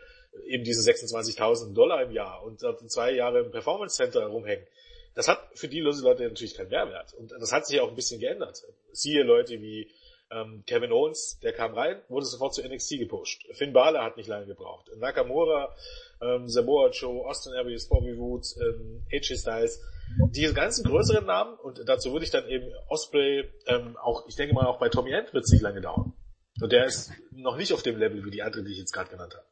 eben 0.46 0.64
diese 0.64 0.88
26.000 0.90 1.74
Dollar 1.74 2.02
im 2.02 2.12
Jahr 2.12 2.42
und 2.42 2.62
dann 2.62 2.88
zwei 2.88 3.12
Jahre 3.12 3.40
im 3.40 3.50
Performance 3.50 3.96
Center 3.96 4.26
rumhängen, 4.26 4.66
das 5.14 5.28
hat 5.28 5.38
für 5.54 5.68
die 5.68 5.80
Leute 5.80 6.22
natürlich 6.22 6.54
keinen 6.54 6.70
Mehrwert. 6.70 7.12
Und 7.14 7.32
das 7.32 7.52
hat 7.52 7.66
sich 7.66 7.80
auch 7.80 7.88
ein 7.88 7.94
bisschen 7.94 8.20
geändert. 8.20 8.62
Siehe 8.92 9.22
Leute 9.22 9.60
wie 9.60 9.90
ähm, 10.30 10.64
Kevin 10.66 10.92
Owens, 10.92 11.38
der 11.42 11.52
kam 11.52 11.74
rein, 11.74 12.00
wurde 12.08 12.24
sofort 12.24 12.54
zu 12.54 12.62
NXT 12.66 12.98
gepusht. 12.98 13.44
Finn 13.52 13.72
Balor 13.72 14.02
hat 14.02 14.16
nicht 14.16 14.28
lange 14.28 14.46
gebraucht. 14.46 14.90
Nakamura, 14.96 15.74
ähm, 16.22 16.48
Samoa 16.48 16.88
Joe, 16.90 17.26
Austin 17.26 17.52
Aries, 17.52 17.88
Bobby 17.88 18.16
Woods, 18.16 18.56
ähm, 18.56 19.02
AJ 19.12 19.36
Styles, 19.36 19.82
diese 20.30 20.54
ganzen 20.54 20.84
größeren 20.84 21.24
Namen, 21.24 21.54
und 21.58 21.88
dazu 21.88 22.12
würde 22.12 22.24
ich 22.24 22.30
dann 22.30 22.46
eben 22.48 22.72
Osprey, 22.88 23.50
ähm, 23.66 23.96
auch, 23.96 24.26
ich 24.28 24.36
denke 24.36 24.54
mal 24.54 24.66
auch 24.66 24.78
bei 24.78 24.88
Tommy 24.88 25.12
End 25.12 25.32
wird 25.32 25.44
es 25.44 25.52
nicht 25.52 25.62
lange 25.62 25.80
dauern. 25.80 26.12
Und 26.60 26.72
der 26.72 26.84
ist 26.84 27.12
noch 27.30 27.56
nicht 27.56 27.72
auf 27.72 27.82
dem 27.82 27.98
Level 27.98 28.24
wie 28.24 28.30
die 28.30 28.42
anderen, 28.42 28.66
die 28.66 28.72
ich 28.72 28.78
jetzt 28.78 28.92
gerade 28.92 29.10
genannt 29.10 29.34
habe. 29.34 29.46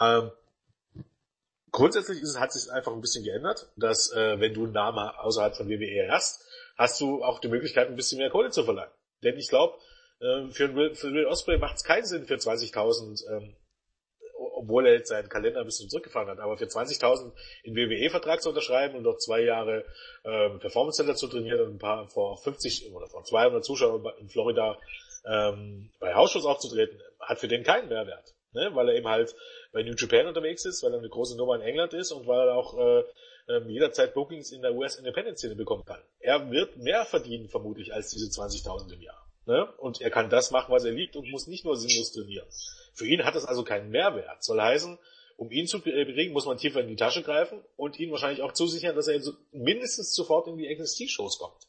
Ähm, 0.00 0.30
grundsätzlich 1.70 2.20
ist 2.20 2.38
hat 2.38 2.52
sich 2.52 2.70
einfach 2.70 2.92
ein 2.92 3.00
bisschen 3.00 3.24
geändert, 3.24 3.70
dass 3.76 4.12
äh, 4.12 4.40
wenn 4.40 4.54
du 4.54 4.64
einen 4.64 4.72
Namen 4.72 4.98
außerhalb 4.98 5.56
von 5.56 5.68
WWE 5.68 6.08
hast, 6.10 6.44
hast 6.76 7.00
du 7.00 7.22
auch 7.22 7.38
die 7.40 7.48
Möglichkeit, 7.48 7.88
ein 7.88 7.96
bisschen 7.96 8.18
mehr 8.18 8.30
Kohle 8.30 8.50
zu 8.50 8.64
verlangen. 8.64 8.92
Denn 9.22 9.36
ich 9.36 9.48
glaube, 9.48 9.78
äh, 10.20 10.48
für, 10.50 10.74
Will, 10.74 10.94
für 10.94 11.12
Will 11.12 11.26
Osprey 11.26 11.58
macht 11.58 11.76
es 11.76 11.84
keinen 11.84 12.04
Sinn 12.04 12.26
für 12.26 12.34
20.000, 12.34 13.28
ähm, 13.30 13.56
obwohl 14.64 14.86
er 14.86 14.94
jetzt 14.94 15.08
seinen 15.08 15.28
Kalender 15.28 15.60
ein 15.60 15.66
bisschen 15.66 15.88
zurückgefahren 15.88 16.28
hat, 16.28 16.40
aber 16.40 16.56
für 16.56 16.64
20.000 16.64 17.32
in 17.62 17.76
WWE-Vertrag 17.76 18.42
zu 18.42 18.48
unterschreiben 18.48 18.96
und 18.96 19.02
noch 19.02 19.18
zwei 19.18 19.42
Jahre 19.42 19.84
ähm, 20.24 20.58
Performance 20.58 20.96
Center 20.96 21.14
zu 21.14 21.28
trainieren 21.28 21.60
und 21.60 21.74
ein 21.74 21.78
paar 21.78 22.08
vor 22.08 22.36
50 22.38 22.92
oder 22.92 23.06
vor 23.06 23.24
200 23.24 23.64
Zuschauern 23.64 24.04
in 24.18 24.28
Florida 24.28 24.78
ähm, 25.26 25.90
bei 26.00 26.14
Hausschuss 26.14 26.44
aufzutreten, 26.44 27.00
hat 27.20 27.38
für 27.38 27.48
den 27.48 27.62
keinen 27.62 27.88
Mehrwert. 27.88 28.34
Ne? 28.52 28.70
Weil 28.74 28.88
er 28.88 28.94
eben 28.96 29.08
halt 29.08 29.34
bei 29.72 29.82
New 29.82 29.94
Japan 29.96 30.26
unterwegs 30.26 30.64
ist, 30.64 30.82
weil 30.82 30.92
er 30.92 30.98
eine 30.98 31.08
große 31.08 31.36
Nummer 31.36 31.56
in 31.56 31.62
England 31.62 31.92
ist 31.94 32.12
und 32.12 32.26
weil 32.26 32.48
er 32.48 32.54
auch 32.54 32.78
äh, 32.78 33.04
ähm, 33.48 33.68
jederzeit 33.68 34.14
Bookings 34.14 34.52
in 34.52 34.62
der 34.62 34.74
US 34.74 34.96
Independent 34.96 35.38
Szene 35.38 35.56
bekommen 35.56 35.84
kann. 35.84 36.00
Er 36.20 36.50
wird 36.50 36.76
mehr 36.76 37.04
verdienen 37.04 37.48
vermutlich 37.48 37.92
als 37.92 38.10
diese 38.10 38.26
20.000 38.26 38.92
im 38.92 39.02
Jahr. 39.02 39.26
Ne? 39.46 39.66
Und 39.78 40.00
er 40.00 40.10
kann 40.10 40.30
das 40.30 40.50
machen, 40.50 40.72
was 40.72 40.84
er 40.84 40.92
liebt 40.92 41.16
und 41.16 41.30
muss 41.30 41.46
nicht 41.46 41.64
nur 41.64 41.76
sinnlos 41.76 42.12
trainieren. 42.12 42.46
Für 42.94 43.06
ihn 43.06 43.24
hat 43.24 43.34
das 43.34 43.44
also 43.44 43.64
keinen 43.64 43.90
Mehrwert. 43.90 44.42
Soll 44.42 44.60
heißen, 44.60 44.98
um 45.36 45.50
ihn 45.50 45.66
zu 45.66 45.80
bekriegen, 45.80 46.32
muss 46.32 46.46
man 46.46 46.56
tiefer 46.56 46.80
in 46.80 46.88
die 46.88 46.96
Tasche 46.96 47.22
greifen 47.22 47.62
und 47.76 47.98
ihn 47.98 48.10
wahrscheinlich 48.10 48.42
auch 48.42 48.52
zusichern, 48.52 48.94
dass 48.94 49.08
er 49.08 49.20
mindestens 49.52 50.14
sofort 50.14 50.46
in 50.46 50.56
die 50.56 50.72
NXT-Shows 50.72 51.38
kommt. 51.38 51.66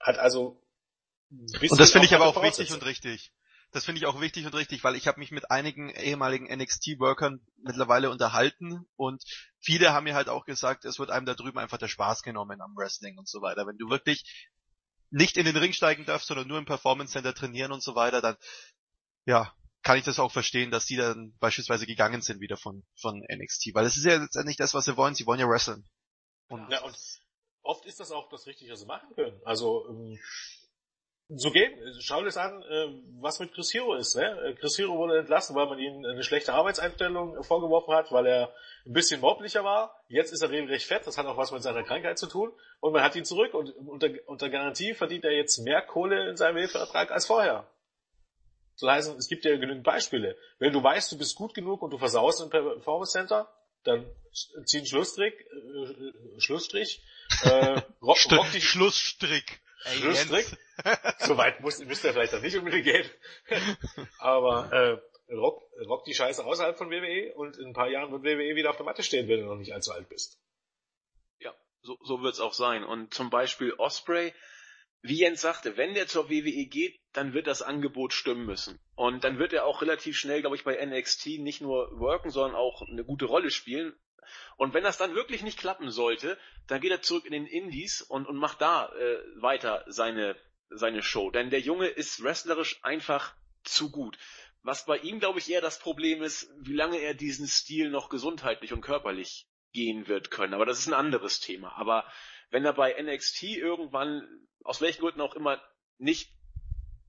Hat 0.00 0.18
also 0.18 0.60
Und 1.30 1.80
das 1.80 1.90
finde 1.90 2.06
ich 2.06 2.14
aber 2.14 2.26
auch 2.26 2.42
wichtig 2.42 2.72
und 2.72 2.84
richtig. 2.84 3.32
Das 3.72 3.84
finde 3.84 3.98
ich 3.98 4.06
auch 4.06 4.20
wichtig 4.20 4.46
und 4.46 4.54
richtig, 4.54 4.84
weil 4.84 4.94
ich 4.94 5.08
habe 5.08 5.18
mich 5.18 5.32
mit 5.32 5.50
einigen 5.50 5.90
ehemaligen 5.90 6.46
NXT-Workern 6.46 7.40
mittlerweile 7.64 8.08
unterhalten 8.08 8.86
und 8.94 9.24
viele 9.58 9.92
haben 9.92 10.04
mir 10.04 10.14
halt 10.14 10.28
auch 10.28 10.44
gesagt, 10.44 10.84
es 10.84 11.00
wird 11.00 11.10
einem 11.10 11.26
da 11.26 11.34
drüben 11.34 11.58
einfach 11.58 11.78
der 11.78 11.88
Spaß 11.88 12.22
genommen 12.22 12.60
am 12.60 12.76
Wrestling 12.76 13.18
und 13.18 13.28
so 13.28 13.42
weiter. 13.42 13.66
Wenn 13.66 13.78
du 13.78 13.90
wirklich 13.90 14.46
nicht 15.10 15.36
in 15.36 15.44
den 15.44 15.56
Ring 15.56 15.72
steigen 15.72 16.04
darfst, 16.04 16.28
sondern 16.28 16.46
nur 16.46 16.58
im 16.58 16.66
Performance 16.66 17.14
Center 17.14 17.34
trainieren 17.34 17.72
und 17.72 17.82
so 17.82 17.96
weiter, 17.96 18.20
dann 18.20 18.36
ja, 19.26 19.52
kann 19.84 19.98
ich 19.98 20.04
das 20.04 20.18
auch 20.18 20.32
verstehen, 20.32 20.70
dass 20.70 20.86
die 20.86 20.96
dann 20.96 21.36
beispielsweise 21.38 21.86
gegangen 21.86 22.22
sind 22.22 22.40
wieder 22.40 22.56
von, 22.56 22.84
von 22.96 23.22
NXT. 23.30 23.74
Weil 23.74 23.84
es 23.84 23.96
ist 23.96 24.06
ja 24.06 24.16
letztendlich 24.16 24.56
das, 24.56 24.74
was 24.74 24.86
sie 24.86 24.96
wollen. 24.96 25.14
Sie 25.14 25.26
wollen 25.26 25.38
ja 25.38 25.48
wresteln. 25.48 25.86
Und, 26.48 26.70
ja, 26.70 26.82
und 26.82 26.96
oft 27.62 27.84
ist 27.84 28.00
das 28.00 28.10
auch 28.10 28.28
das 28.30 28.46
Richtige, 28.46 28.72
was 28.72 28.80
sie 28.80 28.86
machen 28.86 29.14
können. 29.14 29.38
Also, 29.44 29.86
ähm, 29.88 30.18
so 31.28 31.50
gehen. 31.50 31.72
Schau 32.00 32.20
dir 32.20 32.26
das 32.26 32.36
an, 32.36 32.62
äh, 32.62 32.86
was 33.20 33.38
mit 33.40 33.52
Chris 33.52 33.72
Hero 33.74 33.94
ist. 33.94 34.16
Ne? 34.16 34.56
Chris 34.58 34.78
Hero 34.78 34.96
wurde 34.96 35.18
entlassen, 35.18 35.54
weil 35.54 35.66
man 35.66 35.78
ihm 35.78 36.04
eine 36.04 36.22
schlechte 36.22 36.54
Arbeitseinstellung 36.54 37.42
vorgeworfen 37.42 37.94
hat, 37.94 38.10
weil 38.10 38.26
er 38.26 38.54
ein 38.86 38.92
bisschen 38.92 39.20
mobblicher 39.20 39.64
war. 39.64 40.02
Jetzt 40.08 40.32
ist 40.32 40.42
er 40.42 40.50
regelrecht 40.50 40.86
fett, 40.86 41.06
das 41.06 41.18
hat 41.18 41.26
auch 41.26 41.36
was 41.36 41.52
mit 41.52 41.62
seiner 41.62 41.82
Krankheit 41.82 42.18
zu 42.18 42.26
tun. 42.26 42.52
Und 42.80 42.92
man 42.92 43.02
hat 43.02 43.16
ihn 43.16 43.24
zurück 43.24 43.54
und 43.54 43.70
unter, 43.70 44.08
unter 44.26 44.48
Garantie 44.48 44.94
verdient 44.94 45.24
er 45.24 45.32
jetzt 45.32 45.58
mehr 45.58 45.82
Kohle 45.82 46.28
in 46.30 46.36
seinem 46.36 46.56
Hilfevertrag 46.56 47.10
als 47.10 47.26
vorher. 47.26 47.66
So 48.76 48.90
heißen, 48.90 49.16
es 49.16 49.28
gibt 49.28 49.44
ja 49.44 49.56
genügend 49.56 49.84
Beispiele. 49.84 50.36
Wenn 50.58 50.72
du 50.72 50.82
weißt, 50.82 51.12
du 51.12 51.18
bist 51.18 51.36
gut 51.36 51.54
genug 51.54 51.82
und 51.82 51.90
du 51.90 51.98
versaust 51.98 52.40
im 52.40 52.50
Performance 52.50 53.12
Center, 53.12 53.48
dann 53.84 54.10
zieh 54.64 54.78
einen 54.78 54.86
Schlussstrich, 54.86 55.34
äh, 55.34 56.40
Schlussstrich, 56.40 57.02
äh, 57.42 57.80
rock, 58.02 58.18
rock 58.30 58.50
die, 58.52 58.60
Schlussstrick. 58.60 59.60
Ey, 59.84 59.98
Schlussstrick. 59.98 60.46
so 61.20 61.36
weit 61.36 61.60
muss, 61.60 61.78
müsste 61.84 62.08
er 62.08 62.14
vielleicht 62.14 62.32
noch 62.32 62.40
nicht 62.40 62.56
unbedingt 62.56 62.84
gehen. 62.84 63.08
Aber 64.18 64.72
äh, 64.72 65.34
rock, 65.34 65.62
rock 65.86 66.04
die 66.04 66.14
Scheiße 66.14 66.44
außerhalb 66.44 66.76
von 66.76 66.90
WWE 66.90 67.34
und 67.34 67.56
in 67.58 67.68
ein 67.68 67.72
paar 67.74 67.88
Jahren 67.88 68.10
wird 68.10 68.24
WWE 68.24 68.56
wieder 68.56 68.70
auf 68.70 68.76
der 68.76 68.86
Matte 68.86 69.02
stehen, 69.02 69.28
wenn 69.28 69.40
du 69.40 69.46
noch 69.46 69.56
nicht 69.56 69.72
allzu 69.72 69.92
alt 69.92 70.08
bist. 70.08 70.40
Ja, 71.38 71.54
so, 71.82 71.98
so 72.02 72.22
wird's 72.22 72.40
auch 72.40 72.54
sein. 72.54 72.84
Und 72.84 73.14
zum 73.14 73.30
Beispiel 73.30 73.74
Osprey, 73.74 74.32
wie 75.06 75.18
Jens 75.18 75.42
sagte, 75.42 75.76
wenn 75.76 75.92
der 75.92 76.06
zur 76.06 76.30
WWE 76.30 76.64
geht, 76.64 76.98
dann 77.12 77.34
wird 77.34 77.46
das 77.46 77.60
Angebot 77.60 78.14
stimmen 78.14 78.46
müssen. 78.46 78.80
Und 78.94 79.22
dann 79.22 79.38
wird 79.38 79.52
er 79.52 79.66
auch 79.66 79.82
relativ 79.82 80.16
schnell, 80.16 80.40
glaube 80.40 80.56
ich, 80.56 80.64
bei 80.64 80.82
NXT 80.82 81.40
nicht 81.40 81.60
nur 81.60 82.00
worken, 82.00 82.30
sondern 82.30 82.54
auch 82.54 82.80
eine 82.80 83.04
gute 83.04 83.26
Rolle 83.26 83.50
spielen. 83.50 83.94
Und 84.56 84.72
wenn 84.72 84.82
das 84.82 84.96
dann 84.96 85.14
wirklich 85.14 85.42
nicht 85.42 85.58
klappen 85.58 85.90
sollte, 85.90 86.38
dann 86.68 86.80
geht 86.80 86.90
er 86.90 87.02
zurück 87.02 87.26
in 87.26 87.32
den 87.32 87.44
Indies 87.44 88.00
und, 88.00 88.26
und 88.26 88.38
macht 88.38 88.62
da 88.62 88.90
äh, 88.94 89.18
weiter 89.42 89.84
seine, 89.88 90.36
seine 90.70 91.02
Show. 91.02 91.30
Denn 91.30 91.50
der 91.50 91.60
Junge 91.60 91.88
ist 91.88 92.24
wrestlerisch 92.24 92.82
einfach 92.82 93.34
zu 93.62 93.90
gut. 93.90 94.16
Was 94.62 94.86
bei 94.86 94.96
ihm, 94.96 95.20
glaube 95.20 95.38
ich, 95.38 95.50
eher 95.50 95.60
das 95.60 95.78
Problem 95.78 96.22
ist, 96.22 96.50
wie 96.60 96.72
lange 96.72 96.96
er 96.96 97.12
diesen 97.12 97.46
Stil 97.46 97.90
noch 97.90 98.08
gesundheitlich 98.08 98.72
und 98.72 98.80
körperlich 98.80 99.46
gehen 99.74 100.08
wird 100.08 100.30
können. 100.30 100.54
Aber 100.54 100.64
das 100.64 100.78
ist 100.78 100.86
ein 100.86 100.94
anderes 100.94 101.40
Thema. 101.40 101.76
Aber 101.76 102.10
wenn 102.50 102.64
er 102.64 102.72
bei 102.72 103.00
NXT 103.00 103.44
irgendwann, 103.44 104.26
aus 104.62 104.80
welchen 104.80 105.00
Gründen 105.00 105.20
auch 105.20 105.34
immer, 105.34 105.62
nicht 105.98 106.32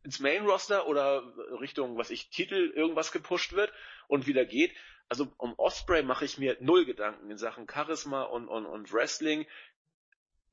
ins 0.04 0.20
Main 0.20 0.46
Roster 0.46 0.88
oder 0.88 1.24
Richtung, 1.60 1.98
was 1.98 2.10
ich, 2.10 2.30
Titel 2.30 2.72
irgendwas 2.76 3.12
gepusht 3.12 3.54
wird 3.54 3.74
und 4.08 4.28
wieder 4.28 4.46
geht, 4.46 4.76
also 5.10 5.32
um 5.38 5.54
Osprey 5.58 6.04
mache 6.04 6.26
ich 6.26 6.38
mir 6.38 6.58
null 6.60 6.86
Gedanken 6.86 7.30
in 7.30 7.38
Sachen 7.38 7.68
Charisma 7.70 8.24
und, 8.24 8.48
und, 8.48 8.66
und 8.66 8.92
Wrestling. 8.92 9.46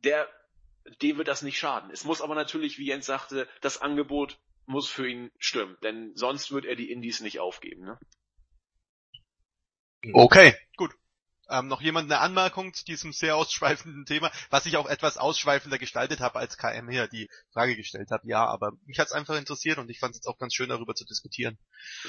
Der, 0.05 0.29
dem 1.01 1.17
wird 1.17 1.29
das 1.29 1.43
nicht 1.43 1.59
schaden. 1.59 1.91
Es 1.91 2.05
muss 2.05 2.21
aber 2.21 2.35
natürlich, 2.35 2.79
wie 2.79 2.87
Jens 2.87 3.07
sagte, 3.07 3.49
das 3.61 3.81
Angebot 3.81 4.39
muss 4.67 4.89
für 4.89 5.09
ihn 5.09 5.31
stimmen, 5.39 5.77
denn 5.83 6.15
sonst 6.15 6.53
wird 6.53 6.65
er 6.65 6.77
die 6.77 6.91
Indies 6.91 7.21
nicht 7.21 7.41
aufgeben. 7.41 7.85
Ne? 7.85 7.99
Okay, 10.13 10.55
gut. 10.77 10.93
Ähm, 11.53 11.69
noch 11.69 11.83
jemand 11.83 12.11
eine 12.11 12.21
Anmerkung 12.21 12.73
zu 12.73 12.83
diesem 12.85 13.13
sehr 13.13 13.37
ausschweifenden 13.37 14.07
Thema, 14.07 14.31
was 14.49 14.65
ich 14.65 14.79
auch 14.79 14.87
etwas 14.87 15.19
ausschweifender 15.19 15.79
gestaltet 15.79 16.21
habe, 16.21 16.39
als 16.39 16.57
KM 16.57 16.89
hier 16.89 17.09
die 17.09 17.29
Frage 17.53 17.77
gestellt 17.77 18.11
hat. 18.11 18.23
Ja, 18.25 18.47
aber 18.47 18.73
mich 18.87 18.99
hat's 18.99 19.13
einfach 19.13 19.37
interessiert 19.37 19.77
und 19.77 19.91
ich 19.91 19.99
fand 19.99 20.13
es 20.13 20.19
jetzt 20.19 20.27
auch 20.27 20.39
ganz 20.39 20.55
schön, 20.55 20.71
darüber 20.71 20.95
zu 20.95 21.05
diskutieren. 21.05 21.59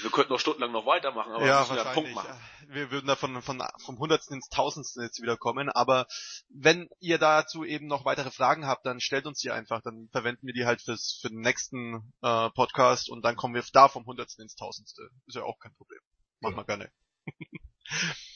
Wir 0.01 0.11
könnten 0.11 0.31
noch 0.31 0.39
stundenlang 0.39 0.71
noch 0.71 0.85
weitermachen, 0.85 1.33
aber 1.33 1.45
ja, 1.45 1.59
müssen 1.59 1.75
wir 1.75 1.85
einen 1.85 1.93
Punkt 1.93 2.15
wahrscheinlich. 2.15 2.39
machen. 2.61 2.73
Wir 2.73 2.91
würden 2.91 3.07
da 3.07 3.15
von, 3.17 3.41
von, 3.41 3.61
vom 3.83 3.99
Hundertsten 3.99 4.37
ins 4.37 4.47
Tausendsten 4.47 5.03
jetzt 5.03 5.21
wieder 5.21 5.35
kommen, 5.35 5.69
aber 5.69 6.07
wenn 6.49 6.89
ihr 7.01 7.17
dazu 7.17 7.65
eben 7.65 7.87
noch 7.87 8.05
weitere 8.05 8.31
Fragen 8.31 8.65
habt, 8.65 8.85
dann 8.85 9.01
stellt 9.01 9.25
uns 9.25 9.39
die 9.39 9.51
einfach, 9.51 9.81
dann 9.81 10.07
verwenden 10.13 10.47
wir 10.47 10.53
die 10.53 10.65
halt 10.65 10.81
fürs, 10.81 11.19
für 11.21 11.27
den 11.27 11.41
nächsten 11.41 12.13
äh, 12.21 12.49
Podcast 12.51 13.09
und 13.09 13.25
dann 13.25 13.35
kommen 13.35 13.55
wir 13.55 13.63
da 13.73 13.89
vom 13.89 14.05
Hundertsten 14.05 14.43
ins 14.43 14.55
Tausendste. 14.55 15.09
Ist 15.27 15.35
ja 15.35 15.43
auch 15.43 15.59
kein 15.59 15.75
Problem. 15.75 15.99
Machen 16.39 16.55
wir 16.55 16.65
gerne. 16.65 16.91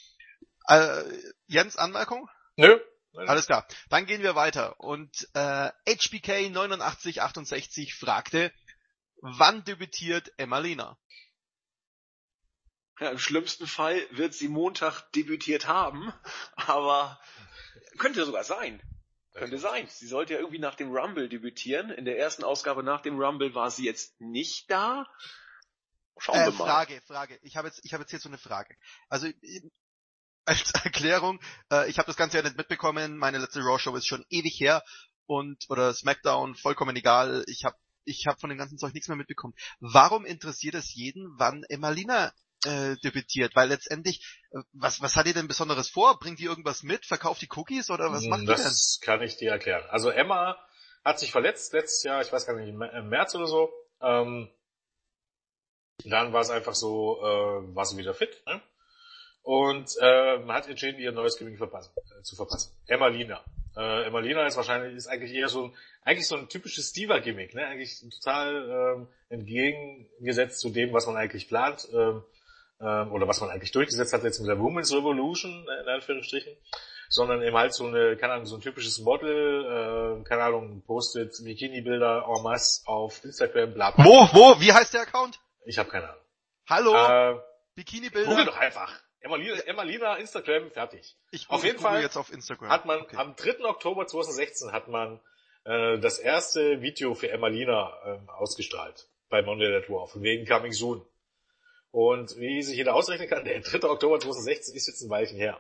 äh, 0.68 1.04
Jens, 1.48 1.78
Anmerkung? 1.78 2.30
Nö. 2.56 2.80
Alles 3.16 3.48
klar. 3.48 3.68
Dann 3.90 4.06
gehen 4.06 4.22
wir 4.22 4.36
weiter. 4.36 4.80
Und 4.80 5.28
äh, 5.34 5.72
HBK 5.88 6.30
8968 6.30 7.96
fragte, 7.96 8.54
wann 9.22 9.64
debütiert 9.64 10.32
Emmalina? 10.38 10.98
Ja, 13.00 13.10
Im 13.12 13.20
schlimmsten 13.20 13.68
Fall 13.68 14.02
wird 14.12 14.34
sie 14.34 14.48
Montag 14.48 15.12
debütiert 15.12 15.68
haben, 15.68 16.12
aber 16.56 17.20
könnte 17.98 18.26
sogar 18.26 18.44
sein. 18.44 18.82
Könnte 19.34 19.60
sein. 19.60 19.88
Sie 19.88 20.08
sollte 20.08 20.34
ja 20.34 20.40
irgendwie 20.40 20.58
nach 20.60 20.74
dem 20.74 20.92
Rumble 20.92 21.30
debütieren. 21.30 21.92
In 21.92 22.06
der 22.06 22.18
ersten 22.18 22.44
Ausgabe 22.44 22.82
nach 22.82 23.02
dem 23.02 23.20
Rumble 23.20 23.54
war 23.54 23.70
sie 23.70 23.86
jetzt 23.86 24.20
nicht 24.20 24.72
da. 24.72 25.06
Schauen 26.18 26.40
Äh, 26.40 26.46
wir 26.48 26.52
mal. 26.54 26.66
Frage, 26.66 27.02
Frage. 27.02 27.40
Ich 27.44 27.56
habe 27.56 27.68
jetzt, 27.68 27.86
ich 27.86 27.94
habe 27.94 28.02
jetzt 28.02 28.10
hier 28.10 28.20
so 28.20 28.30
eine 28.30 28.40
Frage. 28.40 28.76
Also 29.10 29.28
als 30.48 30.72
Erklärung, 30.86 31.40
äh, 31.72 31.90
ich 31.90 31.98
habe 31.98 32.08
das 32.08 32.18
Ganze 32.18 32.38
ja 32.38 32.44
nicht 32.44 32.58
mitbekommen. 32.58 33.18
Meine 33.18 33.38
letzte 33.38 33.62
Raw 33.62 33.80
Show 33.80 33.96
ist 33.96 34.08
schon 34.08 34.26
ewig 34.30 34.60
her 34.60 34.84
und 35.26 35.66
oder 35.70 35.94
SmackDown 35.94 36.56
vollkommen 36.56 36.96
egal. 36.96 37.44
Ich 37.48 37.66
habe 37.66 37.76
ich 38.06 38.26
habe 38.26 38.40
von 38.40 38.50
dem 38.50 38.58
ganzen 38.58 38.78
Zeug 38.78 38.94
nichts 38.94 39.10
mehr 39.10 39.18
mitbekommen. 39.18 39.54
Warum 39.80 40.26
interessiert 40.26 40.76
es 40.76 40.94
jeden, 40.94 41.28
wann 41.38 41.64
Emmalina 41.68 42.32
äh, 42.64 42.96
debütiert? 43.04 43.54
Weil 43.56 43.68
letztendlich, 43.70 44.42
äh, 44.52 44.60
was 44.72 45.02
was 45.02 45.16
hat 45.16 45.28
ihr 45.28 45.34
denn 45.34 45.48
Besonderes 45.50 45.90
vor? 45.90 46.18
Bringt 46.20 46.40
die 46.40 46.46
irgendwas 46.46 46.84
mit? 46.84 47.06
Verkauft 47.06 47.42
die 47.42 47.50
Cookies 47.54 47.90
oder 47.90 48.12
was 48.12 48.24
macht 48.26 48.42
die 48.42 48.46
denn? 48.46 48.56
Hm, 48.58 48.64
Das 48.64 49.00
kann 49.02 49.22
ich 49.22 49.36
dir 49.36 49.52
erklären. 49.52 49.84
Also 49.90 50.10
Emma 50.10 50.58
hat 51.04 51.20
sich 51.20 51.32
verletzt 51.32 51.74
letztes 51.74 52.04
Jahr, 52.04 52.22
ich 52.22 52.32
weiß 52.32 52.46
gar 52.46 52.56
nicht, 52.56 52.70
im 52.70 52.82
im 52.82 53.10
März 53.10 53.36
oder 53.36 53.48
so. 53.48 53.70
Ähm, 54.02 54.50
dann 56.06 56.32
war 56.32 56.42
es 56.42 56.50
einfach 56.50 56.76
so, 56.76 57.18
äh, 57.22 57.76
war 57.76 57.86
sie 57.86 57.98
wieder 57.98 58.14
fit. 58.14 58.42
Ne? 58.46 58.62
Und 59.48 59.96
äh, 60.02 60.40
man 60.40 60.58
hat 60.58 60.68
entschieden, 60.68 61.00
ihr 61.00 61.14
neues 61.14 61.38
Gimmick 61.38 61.58
verpassen, 61.58 61.94
äh, 61.96 62.22
zu 62.22 62.36
verpassen. 62.36 62.74
Emma 62.86 63.08
Lina. 63.08 63.46
Äh, 63.78 64.04
Emma 64.04 64.20
Lina 64.20 64.46
ist 64.46 64.58
wahrscheinlich 64.58 64.94
ist 64.94 65.08
eigentlich 65.08 65.32
eher 65.34 65.48
so 65.48 65.68
ein, 65.68 65.74
eigentlich 66.04 66.28
so 66.28 66.36
ein 66.36 66.50
typisches 66.50 66.92
Diva-Gimmick, 66.92 67.56
ne? 67.56 67.66
Eigentlich 67.66 67.98
total 68.10 68.98
ähm, 68.98 69.08
entgegengesetzt 69.30 70.60
zu 70.60 70.70
dem, 70.70 70.92
was 70.92 71.08
man 71.08 71.16
eigentlich 71.16 71.48
plant, 71.48 71.88
ähm, 71.94 72.24
ähm, 72.82 73.14
oder 73.14 73.26
was 73.30 73.40
man 73.40 73.50
eigentlich 73.50 73.72
durchgesetzt 73.72 74.12
hat 74.12 74.26
jetzt 74.26 74.42
mit 74.42 74.50
der 74.50 74.60
Women's 74.60 74.94
Revolution, 74.94 75.66
äh, 75.66 75.82
in 75.82 75.88
Anführungsstrichen 75.88 76.52
sondern 77.10 77.42
eben 77.42 77.56
halt 77.56 77.74
so 77.74 77.88
eine, 77.88 78.18
keine 78.18 78.34
Ahnung, 78.34 78.48
so 78.48 78.56
ein 78.56 78.62
typisches 78.62 79.00
Model, 79.00 80.20
äh, 80.20 80.24
keine 80.26 80.44
Ahnung, 80.44 80.84
postet 80.86 81.42
Bikini-Bilder 81.42 82.26
en 82.28 82.44
masse 82.44 82.86
auf 82.86 83.24
Instagram, 83.24 83.74
bla 83.74 83.92
bla. 83.92 84.04
Wo, 84.04 84.28
wo? 84.34 84.60
Wie 84.60 84.74
heißt 84.74 84.94
der 84.94 85.04
Account? 85.04 85.40
Ich 85.64 85.78
habe 85.78 85.88
keine 85.90 86.10
Ahnung. 86.10 86.22
Hallo? 86.70 86.94
Äh, 86.94 87.32
google 87.32 87.44
Bikini-Bilder? 87.76 88.44
doch 88.44 88.58
einfach. 88.58 89.07
Emmalina, 89.20 89.60
Emmalina 89.66 90.16
Instagram, 90.18 90.72
fertig. 90.72 91.16
Ich 91.32 91.50
auf 91.50 91.64
jeden 91.64 91.80
Fall 91.80 92.02
jetzt 92.02 92.18
auf 92.18 92.32
Instagram. 92.32 92.70
Hat 92.70 92.86
man, 92.86 93.02
Okay. 93.02 93.18
am 93.18 93.36
3. 93.36 93.66
Oktober 93.66 94.08
2016 94.08 94.72
hat 94.72 94.88
man 94.88 95.20
äh, 95.66 96.00
das 96.00 96.20
erste 96.20 96.82
Video 96.82 97.14
für 97.16 97.30
Emmalina 97.30 97.94
ähm, 98.06 98.30
ausgestrahlt 98.30 99.10
bei 99.30 99.42
Monday 99.42 99.70
Night 99.70 99.90
Raw, 99.90 100.08
von 100.08 100.22
wegen 100.22 100.46
Coming 100.46 100.72
Soon. 100.72 101.06
Und 101.92 102.38
wie 102.38 102.62
sich 102.62 102.78
jeder 102.78 102.94
ausrechnen 102.94 103.28
kann, 103.28 103.44
der 103.46 103.60
3. 103.62 103.88
Oktober 103.90 104.20
2016 104.20 104.76
ist 104.76 104.88
jetzt 104.88 105.02
ein 105.02 105.10
Weilchen 105.10 105.38
her. 105.38 105.60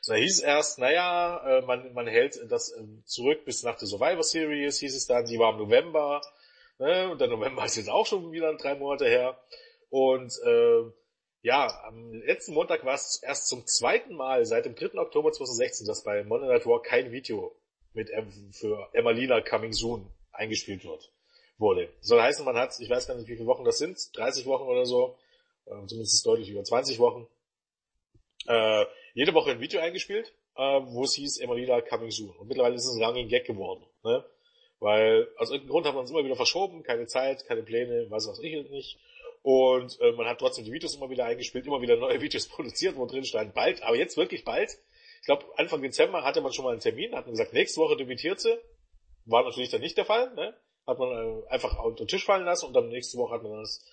So, 0.00 0.12
da 0.12 0.18
hieß 0.18 0.38
es 0.38 0.42
erst, 0.42 0.78
naja, 0.78 1.58
äh, 1.58 1.62
man, 1.62 1.92
man 1.94 2.06
hält 2.06 2.38
das 2.50 2.72
ähm, 2.76 3.02
zurück 3.06 3.44
bis 3.44 3.62
nach 3.62 3.76
der 3.76 3.88
Survivor 3.88 4.22
Series, 4.22 4.78
hieß 4.78 4.94
es 4.94 5.06
dann, 5.06 5.24
die 5.24 5.38
war 5.38 5.52
im 5.52 5.58
November, 5.58 6.20
ne? 6.78 7.10
und 7.10 7.20
der 7.20 7.28
November 7.28 7.64
ist 7.64 7.76
jetzt 7.76 7.90
auch 7.90 8.06
schon 8.06 8.30
wieder 8.32 8.54
drei 8.54 8.74
Monate 8.74 9.06
her. 9.06 9.38
Und 9.90 10.32
äh, 10.44 10.82
ja, 11.44 11.84
am 11.84 12.10
letzten 12.14 12.54
Montag 12.54 12.86
war 12.86 12.94
es 12.94 13.20
erst 13.22 13.48
zum 13.48 13.66
zweiten 13.66 14.14
Mal 14.14 14.46
seit 14.46 14.64
dem 14.64 14.74
3. 14.74 14.98
Oktober 14.98 15.30
2016, 15.30 15.86
dass 15.86 16.02
bei 16.02 16.24
Monday 16.24 16.48
Night 16.48 16.66
Raw 16.66 16.80
kein 16.82 17.12
Video 17.12 17.54
mit 17.92 18.08
em- 18.08 18.50
für 18.50 18.88
Emmalina 18.94 19.42
Coming 19.42 19.74
Soon 19.74 20.10
eingespielt 20.32 20.84
wird, 20.86 21.12
wurde. 21.58 21.92
Soll 22.00 22.22
heißen, 22.22 22.46
man 22.46 22.56
hat, 22.56 22.80
ich 22.80 22.88
weiß 22.88 23.06
gar 23.06 23.14
nicht, 23.14 23.28
wie 23.28 23.36
viele 23.36 23.46
Wochen 23.46 23.64
das 23.64 23.76
sind, 23.76 23.98
30 24.16 24.46
Wochen 24.46 24.64
oder 24.64 24.86
so, 24.86 25.18
äh, 25.66 25.86
zumindest 25.86 26.24
deutlich 26.24 26.48
über 26.48 26.64
20 26.64 26.98
Wochen, 26.98 27.26
äh, 28.48 28.86
jede 29.12 29.34
Woche 29.34 29.50
ein 29.50 29.60
Video 29.60 29.80
eingespielt, 29.80 30.32
äh, 30.56 30.62
wo 30.62 31.04
es 31.04 31.12
hieß 31.12 31.40
Emmalina 31.40 31.82
Coming 31.82 32.10
Soon. 32.10 32.34
Und 32.38 32.48
mittlerweile 32.48 32.74
ist 32.74 32.86
es 32.86 32.96
ein 32.96 33.04
Running 33.04 33.28
Gag 33.28 33.44
geworden. 33.44 33.84
Ne? 34.02 34.24
Weil 34.80 35.28
aus 35.36 35.50
irgendeinem 35.50 35.70
Grund 35.72 35.86
hat 35.86 35.94
man 35.94 36.04
es 36.04 36.10
immer 36.10 36.24
wieder 36.24 36.36
verschoben, 36.36 36.82
keine 36.82 37.06
Zeit, 37.06 37.44
keine 37.46 37.62
Pläne, 37.62 38.10
weiß 38.10 38.28
was 38.28 38.38
ich 38.40 38.70
nicht. 38.70 38.98
Und 39.44 40.00
äh, 40.00 40.12
man 40.12 40.26
hat 40.26 40.38
trotzdem 40.38 40.64
die 40.64 40.72
Videos 40.72 40.94
immer 40.94 41.10
wieder 41.10 41.26
eingespielt, 41.26 41.66
immer 41.66 41.82
wieder 41.82 41.96
neue 41.96 42.18
Videos 42.22 42.48
produziert, 42.48 42.96
wo 42.96 43.04
drin 43.04 43.26
stand 43.26 43.52
bald, 43.52 43.82
aber 43.82 43.94
jetzt 43.94 44.16
wirklich 44.16 44.42
bald. 44.42 44.78
Ich 45.20 45.26
glaube, 45.26 45.44
Anfang 45.58 45.82
Dezember 45.82 46.24
hatte 46.24 46.40
man 46.40 46.54
schon 46.54 46.64
mal 46.64 46.70
einen 46.70 46.80
Termin, 46.80 47.14
hat 47.14 47.26
man 47.26 47.32
gesagt, 47.32 47.52
nächste 47.52 47.78
Woche 47.82 47.94
debütiert 47.94 48.40
sie. 48.40 48.56
War 49.26 49.44
natürlich 49.44 49.68
dann 49.68 49.82
nicht 49.82 49.98
der 49.98 50.06
Fall, 50.06 50.32
ne? 50.34 50.58
Hat 50.86 50.98
man 50.98 51.10
äh, 51.10 51.48
einfach 51.48 51.78
unter 51.84 52.04
den 52.04 52.08
Tisch 52.08 52.24
fallen 52.24 52.46
lassen 52.46 52.64
und 52.64 52.72
dann 52.72 52.88
nächste 52.88 53.18
Woche 53.18 53.34
hat 53.34 53.42
man 53.42 53.60
das, 53.60 53.84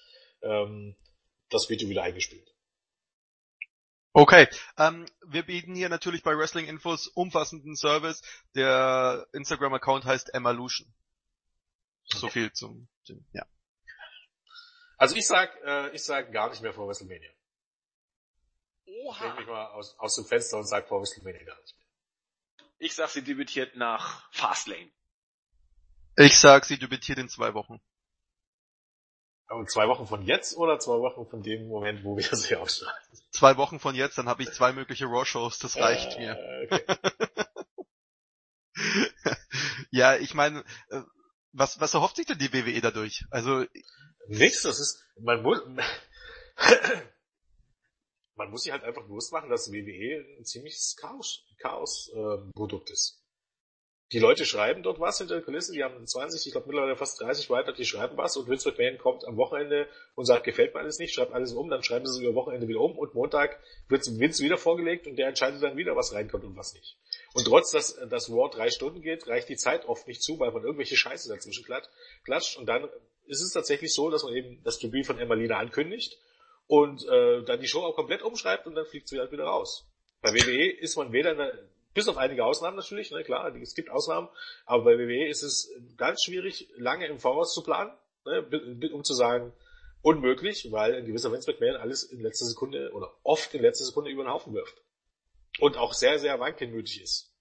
ähm, 0.41 0.95
das 1.49 1.69
Video 1.69 1.89
wieder 1.89 2.03
eingespielt. 2.03 2.47
Okay, 4.13 4.47
ähm, 4.77 5.05
wir 5.27 5.43
bieten 5.43 5.75
hier 5.75 5.89
natürlich 5.89 6.23
bei 6.23 6.37
Wrestling 6.37 6.67
Infos 6.67 7.07
umfassenden 7.07 7.75
Service. 7.75 8.21
Der 8.55 9.27
Instagram-Account 9.33 10.05
heißt 10.05 10.33
Evolution. 10.33 10.87
So 12.05 12.29
viel 12.29 12.53
zum, 12.53 12.87
zum 13.03 13.25
ja. 13.33 13.45
Also 15.01 15.15
ich 15.15 15.25
sag, 15.25 15.49
äh, 15.65 15.89
ich 15.95 16.03
sag 16.03 16.31
gar 16.31 16.51
nicht 16.51 16.61
mehr 16.61 16.73
vor 16.73 16.87
WrestleMania. 16.87 17.31
Ich 18.85 18.93
lehne 18.93 19.09
Oha. 19.09 19.33
mich 19.33 19.47
mal 19.47 19.65
aus, 19.71 19.97
aus 19.97 20.13
dem 20.13 20.25
Fenster 20.25 20.57
und 20.57 20.67
sag 20.67 20.87
vor 20.87 20.99
WrestleMania 20.99 21.43
gar 21.43 21.59
nicht 21.59 21.75
mehr. 21.75 21.87
Ich 22.77 22.93
sag, 22.93 23.09
sie 23.09 23.23
debütiert 23.23 23.75
nach 23.75 24.31
Fastlane. 24.31 24.91
Ich 26.17 26.37
sag, 26.37 26.65
sie 26.65 26.77
debütiert 26.77 27.17
in 27.17 27.29
zwei 27.29 27.55
Wochen. 27.55 27.81
Aber 29.47 29.65
zwei 29.65 29.87
Wochen 29.87 30.05
von 30.05 30.21
jetzt 30.21 30.55
oder 30.55 30.77
zwei 30.77 30.99
Wochen 30.99 31.27
von 31.27 31.41
dem 31.41 31.67
Moment, 31.67 32.03
wo 32.03 32.15
wir 32.15 32.29
das 32.29 32.45
hier 32.45 32.61
ausstrahlen? 32.61 33.01
Zwei 33.31 33.57
Wochen 33.57 33.79
von 33.79 33.95
jetzt, 33.95 34.19
dann 34.19 34.29
habe 34.29 34.43
ich 34.43 34.51
zwei 34.51 34.71
mögliche 34.71 35.05
Raw-Shows, 35.07 35.57
das 35.57 35.77
reicht 35.77 36.19
mir. 36.19 36.37
Äh, 36.37 36.67
okay. 36.75 37.01
ja, 39.89 40.15
ich 40.15 40.35
meine, 40.35 40.63
äh, 40.89 41.01
was, 41.53 41.79
was 41.79 41.93
erhofft 41.93 42.15
sich 42.15 42.25
denn 42.25 42.37
die 42.37 42.53
WWE 42.53 42.81
dadurch? 42.81 43.25
Also, 43.29 43.65
Nichts, 44.27 44.61
das 44.63 44.79
ist, 44.79 45.03
man 45.19 45.41
muss, 45.41 45.59
man 48.35 48.49
muss 48.49 48.63
sich 48.63 48.71
halt 48.71 48.83
einfach 48.83 49.03
bewusst 49.03 49.31
machen, 49.31 49.49
dass 49.49 49.71
WWE 49.71 50.25
ein 50.39 50.45
ziemliches 50.45 50.95
Chaos, 50.99 51.45
Chaos 51.59 52.11
ähm, 52.15 52.51
Produkt 52.53 52.89
ist. 52.89 53.20
Die 54.13 54.19
Leute 54.19 54.45
schreiben 54.45 54.83
dort 54.83 54.99
was 54.99 55.19
hinter 55.19 55.35
der 55.35 55.43
Kulisse, 55.43 55.71
die 55.71 55.83
haben 55.83 56.05
20, 56.05 56.45
ich 56.45 56.51
glaube 56.51 56.67
mittlerweile 56.67 56.97
fast 56.97 57.21
30 57.21 57.49
weiter, 57.49 57.71
die 57.71 57.85
schreiben 57.85 58.17
was 58.17 58.35
und 58.35 58.49
Vince 58.49 58.69
McMahon 58.69 58.97
kommt 58.97 59.25
am 59.25 59.37
Wochenende 59.37 59.87
und 60.15 60.25
sagt, 60.25 60.43
gefällt 60.43 60.73
mir 60.73 60.81
alles 60.81 60.99
nicht, 60.99 61.13
schreibt 61.13 61.31
alles 61.31 61.53
um, 61.53 61.69
dann 61.69 61.81
schreiben 61.81 62.05
sie 62.05 62.11
es 62.11 62.19
über 62.19 62.35
Wochenende 62.35 62.67
wieder 62.67 62.81
um 62.81 62.97
und 62.97 63.13
Montag 63.15 63.57
wird 63.87 64.05
Vince 64.05 64.43
wieder 64.43 64.57
vorgelegt 64.57 65.07
und 65.07 65.15
der 65.15 65.29
entscheidet 65.29 65.63
dann 65.63 65.77
wieder, 65.77 65.95
was 65.95 66.13
reinkommt 66.13 66.43
und 66.43 66.57
was 66.57 66.73
nicht. 66.73 66.97
Und 67.33 67.45
trotz, 67.45 67.71
dass 67.71 67.97
das 68.09 68.29
War 68.29 68.49
drei 68.49 68.69
Stunden 68.69 69.01
geht, 69.01 69.27
reicht 69.27 69.47
die 69.47 69.55
Zeit 69.55 69.85
oft 69.85 70.05
nicht 70.07 70.21
zu, 70.21 70.39
weil 70.39 70.51
man 70.51 70.63
irgendwelche 70.63 70.97
Scheiße 70.97 71.29
dazwischen 71.29 71.63
klatscht, 71.63 71.89
klatscht 72.25 72.57
und 72.57 72.65
dann 72.65 72.89
ist 73.27 73.41
es 73.41 73.53
tatsächlich 73.53 73.93
so, 73.93 74.09
dass 74.09 74.23
man 74.23 74.35
eben 74.35 74.61
das 74.65 74.77
Debüt 74.79 75.05
von 75.05 75.19
Emmalina 75.19 75.57
ankündigt 75.57 76.19
und 76.67 77.07
äh, 77.07 77.43
dann 77.45 77.61
die 77.61 77.67
Show 77.67 77.79
auch 77.79 77.95
komplett 77.95 78.23
umschreibt 78.23 78.67
und 78.67 78.75
dann 78.75 78.85
fliegt 78.85 79.07
sie 79.07 79.19
halt 79.19 79.31
wieder 79.31 79.45
raus. 79.45 79.87
Bei 80.21 80.31
WWE 80.33 80.69
ist 80.79 80.97
man 80.97 81.13
weder 81.13 81.31
in 81.31 81.37
der, 81.37 81.53
bis 81.93 82.07
auf 82.07 82.17
einige 82.17 82.45
Ausnahmen 82.45 82.77
natürlich, 82.77 83.11
ne, 83.11 83.23
klar, 83.23 83.53
es 83.55 83.75
gibt 83.75 83.89
Ausnahmen, 83.89 84.29
aber 84.65 84.83
bei 84.83 84.97
WWE 84.97 85.27
ist 85.27 85.43
es 85.43 85.71
ganz 85.97 86.23
schwierig, 86.23 86.69
lange 86.75 87.07
im 87.07 87.19
Voraus 87.19 87.53
zu 87.53 87.63
planen, 87.63 87.91
ne, 88.25 88.89
um 88.93 89.03
zu 89.03 89.13
sagen, 89.13 89.53
unmöglich, 90.01 90.71
weil 90.71 90.95
ein 90.95 91.05
gewisser 91.05 91.31
Vince 91.31 91.51
McMahon 91.51 91.75
alles 91.75 92.03
in 92.03 92.21
letzter 92.21 92.45
Sekunde 92.45 92.91
oder 92.93 93.11
oft 93.23 93.53
in 93.53 93.61
letzter 93.61 93.85
Sekunde 93.85 94.09
über 94.11 94.23
den 94.23 94.31
Haufen 94.31 94.53
wirft. 94.53 94.75
Und 95.59 95.77
auch 95.77 95.93
sehr, 95.93 96.17
sehr 96.17 96.39
wankelmütig 96.39 97.01
ist. 97.01 97.33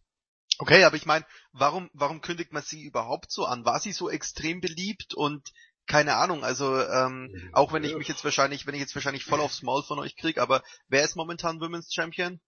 okay, 0.59 0.85
aber 0.85 0.97
ich 0.97 1.07
meine, 1.07 1.25
warum, 1.53 1.91
warum 1.95 2.21
kündigt 2.21 2.53
man 2.53 2.63
sie 2.63 2.83
überhaupt 2.83 3.31
so 3.31 3.45
an? 3.45 3.65
War 3.65 3.79
sie 3.81 3.93
so 3.93 4.11
extrem 4.11 4.61
beliebt 4.61 5.15
und 5.15 5.49
keine 5.87 6.17
Ahnung, 6.17 6.45
also 6.45 6.81
ähm, 6.81 7.51
auch 7.53 7.73
wenn 7.73 7.83
ich 7.83 7.97
mich 7.97 8.07
jetzt 8.07 8.25
wahrscheinlich, 8.25 8.67
wenn 8.67 8.75
ich 8.75 8.81
jetzt 8.81 8.95
wahrscheinlich 8.95 9.25
voll 9.25 9.41
aufs 9.41 9.63
Maul 9.63 9.83
von 9.83 9.99
euch 9.99 10.17
krieg, 10.17 10.39
aber 10.39 10.63
wer 10.89 11.03
ist 11.03 11.17
momentan 11.17 11.61
Women's 11.61 11.93
Champion? 11.93 12.41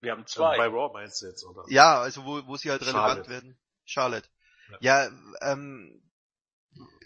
Wir 0.00 0.12
haben 0.12 0.26
zwei. 0.26 0.56
Bei 0.56 0.66
Raw 0.66 0.92
meinst 0.92 1.22
du 1.22 1.26
jetzt, 1.26 1.44
oder? 1.44 1.64
Ja, 1.68 2.00
also 2.00 2.24
wo, 2.24 2.46
wo 2.46 2.56
sie 2.56 2.70
halt 2.70 2.82
relevant 2.82 3.04
Charlotte. 3.26 3.30
werden. 3.30 3.58
Charlotte. 3.84 4.28
Ja. 4.80 5.06
Ja, 5.06 5.10
ähm, 5.40 6.02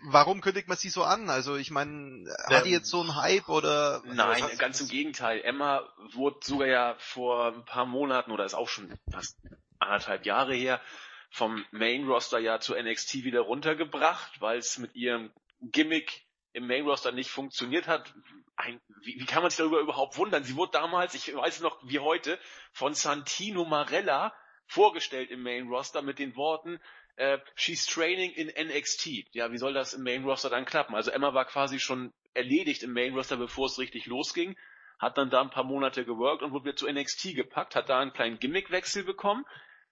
warum 0.05 0.41
kündigt 0.41 0.69
man 0.69 0.77
sie 0.77 0.89
so 0.89 1.05
an? 1.05 1.31
Also 1.31 1.57
ich 1.57 1.71
meine, 1.71 2.25
Ja. 2.49 2.59
hat 2.59 2.67
die 2.67 2.71
jetzt 2.71 2.91
so 2.91 3.01
einen 3.01 3.17
Hype 3.17 3.49
oder 3.49 4.03
Nein, 4.05 4.45
ganz 4.59 4.81
im 4.81 4.89
Gegenteil. 4.89 5.41
Emma 5.43 5.89
wurde 6.13 6.39
sogar 6.43 6.69
ja 6.69 6.97
vor 6.99 7.47
ein 7.55 7.65
paar 7.65 7.87
Monaten 7.87 8.31
oder 8.33 8.45
ist 8.45 8.55
auch 8.55 8.69
schon 8.69 8.93
fast 9.11 9.39
anderthalb 9.79 10.27
Jahre 10.27 10.55
her 10.55 10.81
vom 11.31 11.65
Main 11.71 12.07
Roster 12.07 12.39
ja 12.39 12.61
zu 12.61 12.75
NXT 12.75 13.25
wieder 13.25 13.41
runtergebracht, 13.41 14.41
weil 14.41 14.59
es 14.59 14.77
mit 14.79 14.95
ihrem 14.95 15.33
Gimmick 15.61 16.27
im 16.53 16.67
Main 16.67 16.85
Roster 16.85 17.13
nicht 17.13 17.31
funktioniert 17.31 17.87
hat. 17.87 18.13
Ein, 18.57 18.81
wie, 19.03 19.19
wie 19.19 19.25
kann 19.25 19.43
man 19.43 19.51
sich 19.51 19.59
darüber 19.59 19.81
überhaupt 19.81 20.17
wundern? 20.19 20.45
Sie 20.45 20.57
wurde 20.57 20.73
damals, 20.73 21.15
ich 21.15 21.35
weiß 21.35 21.61
noch 21.61 21.79
wie 21.83 21.99
heute, 21.99 22.39
von 22.73 22.95
Santino 22.95 23.65
Marella 23.65 24.35
vorgestellt 24.67 25.31
im 25.31 25.43
Main 25.43 25.69
Roster 25.69 26.03
mit 26.03 26.19
den 26.19 26.37
Worten, 26.37 26.81
äh, 27.17 27.39
she's 27.55 27.87
training 27.87 28.33
in 28.33 28.49
NXT. 28.49 29.35
Ja, 29.35 29.53
wie 29.53 29.59
soll 29.59 29.75
das 29.75 29.95
im 29.95 30.03
Main 30.03 30.25
Roster 30.25 30.51
dann 30.51 30.65
klappen? 30.65 30.95
Also 30.95 31.11
Emma 31.11 31.35
war 31.35 31.45
quasi 31.45 31.79
schon 31.79 32.13
erledigt 32.35 32.83
im 32.83 32.93
Main 32.93 33.15
Roster, 33.15 33.37
bevor 33.37 33.67
es 33.67 33.79
richtig 33.79 34.07
losging, 34.07 34.57
hat 34.99 35.19
dann 35.19 35.31
da 35.31 35.43
ein 35.43 35.51
paar 35.51 35.65
Monate 35.65 36.05
geworkt 36.05 36.43
und 36.43 36.53
wurde 36.53 36.67
wieder 36.67 36.77
zu 36.77 36.91
NXT 36.91 37.35
gepackt, 37.35 37.77
hat 37.77 37.89
da 37.89 38.01
einen 38.01 38.13
kleinen 38.13 38.39
Gimmickwechsel 38.39 39.05
bekommen, 39.05 39.45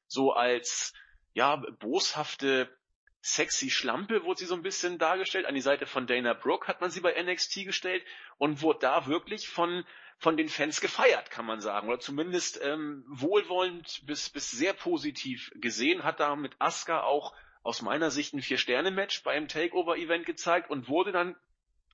so 0.06 0.32
als, 0.32 0.94
ja, 1.34 1.56
boshafte, 1.78 2.74
sexy 3.22 3.70
Schlampe 3.70 4.24
wurde 4.24 4.40
sie 4.40 4.46
so 4.46 4.54
ein 4.54 4.62
bisschen 4.62 4.98
dargestellt, 4.98 5.46
an 5.46 5.54
die 5.54 5.60
Seite 5.60 5.86
von 5.86 6.06
Dana 6.06 6.32
Brooke 6.32 6.66
hat 6.66 6.80
man 6.80 6.90
sie 6.90 7.00
bei 7.00 7.20
NXT 7.20 7.64
gestellt 7.66 8.02
und 8.38 8.62
wurde 8.62 8.80
da 8.80 9.06
wirklich 9.06 9.48
von 9.48 9.84
von 10.18 10.36
den 10.36 10.50
Fans 10.50 10.82
gefeiert, 10.82 11.30
kann 11.30 11.46
man 11.46 11.62
sagen, 11.62 11.88
oder 11.88 11.98
zumindest 11.98 12.60
ähm, 12.62 13.04
wohlwollend 13.08 14.02
bis 14.04 14.28
bis 14.28 14.50
sehr 14.50 14.74
positiv 14.74 15.50
gesehen, 15.54 16.04
hat 16.04 16.20
da 16.20 16.36
mit 16.36 16.52
Asuka 16.58 17.02
auch 17.02 17.34
aus 17.62 17.82
meiner 17.82 18.10
Sicht 18.10 18.34
ein 18.34 18.42
Vier-Sterne-Match 18.42 19.22
beim 19.22 19.48
Takeover-Event 19.48 20.26
gezeigt 20.26 20.70
und 20.70 20.88
wurde 20.88 21.12
dann 21.12 21.36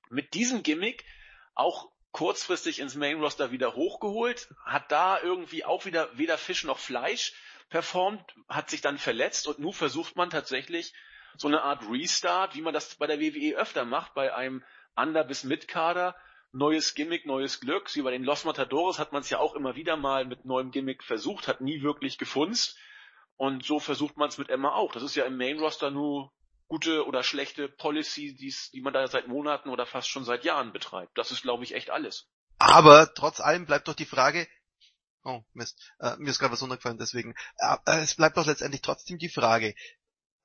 mit 0.09 0.33
diesem 0.33 0.63
Gimmick 0.63 1.05
auch 1.55 1.89
kurzfristig 2.11 2.79
ins 2.79 2.95
Main-Roster 2.95 3.51
wieder 3.51 3.75
hochgeholt, 3.75 4.49
hat 4.65 4.91
da 4.91 5.21
irgendwie 5.21 5.65
auch 5.65 5.85
wieder 5.85 6.09
weder 6.17 6.37
Fisch 6.37 6.63
noch 6.63 6.79
Fleisch 6.79 7.33
performt, 7.69 8.33
hat 8.47 8.69
sich 8.69 8.81
dann 8.81 8.97
verletzt 8.97 9.47
und 9.47 9.59
nun 9.59 9.73
versucht 9.73 10.15
man 10.15 10.29
tatsächlich 10.29 10.93
so 11.37 11.47
eine 11.47 11.63
Art 11.63 11.83
Restart, 11.89 12.55
wie 12.55 12.61
man 12.61 12.73
das 12.73 12.95
bei 12.95 13.07
der 13.07 13.19
WWE 13.19 13.55
öfter 13.55 13.85
macht, 13.85 14.13
bei 14.13 14.33
einem 14.33 14.63
Under- 14.95 15.23
bis 15.23 15.43
Mid-Kader, 15.43 16.15
neues 16.51 16.95
Gimmick, 16.95 17.25
neues 17.25 17.59
Glück. 17.59 17.93
Wie 17.95 18.01
bei 18.01 18.11
den 18.11 18.23
Los 18.23 18.43
Matadores 18.43 18.99
hat 18.99 19.13
man 19.13 19.21
es 19.21 19.29
ja 19.29 19.39
auch 19.39 19.55
immer 19.55 19.75
wieder 19.75 19.95
mal 19.97 20.25
mit 20.25 20.45
neuem 20.45 20.71
Gimmick 20.71 21.03
versucht, 21.03 21.47
hat 21.47 21.61
nie 21.61 21.81
wirklich 21.81 22.17
gefunzt. 22.17 22.77
Und 23.35 23.63
so 23.63 23.79
versucht 23.79 24.17
man 24.17 24.29
es 24.29 24.37
mit 24.37 24.49
Emma 24.49 24.73
auch. 24.73 24.91
Das 24.91 25.03
ist 25.03 25.15
ja 25.15 25.25
im 25.25 25.37
Main-Roster 25.37 25.91
nur 25.91 26.31
gute 26.67 27.05
oder 27.05 27.23
schlechte 27.23 27.69
Policy, 27.69 28.35
die's, 28.35 28.71
die 28.71 28.81
man 28.81 28.93
da 28.93 29.07
seit 29.07 29.27
Monaten 29.27 29.69
oder 29.69 29.85
fast 29.85 30.09
schon 30.09 30.25
seit 30.25 30.43
Jahren 30.43 30.73
betreibt. 30.73 31.17
Das 31.17 31.31
ist, 31.31 31.43
glaube 31.43 31.63
ich, 31.63 31.75
echt 31.75 31.91
alles. 31.91 32.27
Aber 32.59 33.13
trotz 33.13 33.39
allem 33.39 33.65
bleibt 33.65 33.87
doch 33.87 33.93
die 33.93 34.05
Frage, 34.05 34.47
oh 35.23 35.43
Mist, 35.53 35.93
äh, 35.99 36.15
mir 36.17 36.29
ist 36.29 36.39
gerade 36.39 36.53
was 36.53 36.61
runtergefallen, 36.61 36.97
deswegen, 36.97 37.35
äh, 37.57 37.77
äh, 37.85 37.99
es 38.01 38.15
bleibt 38.15 38.37
doch 38.37 38.45
letztendlich 38.45 38.81
trotzdem 38.81 39.17
die 39.17 39.29
Frage, 39.29 39.75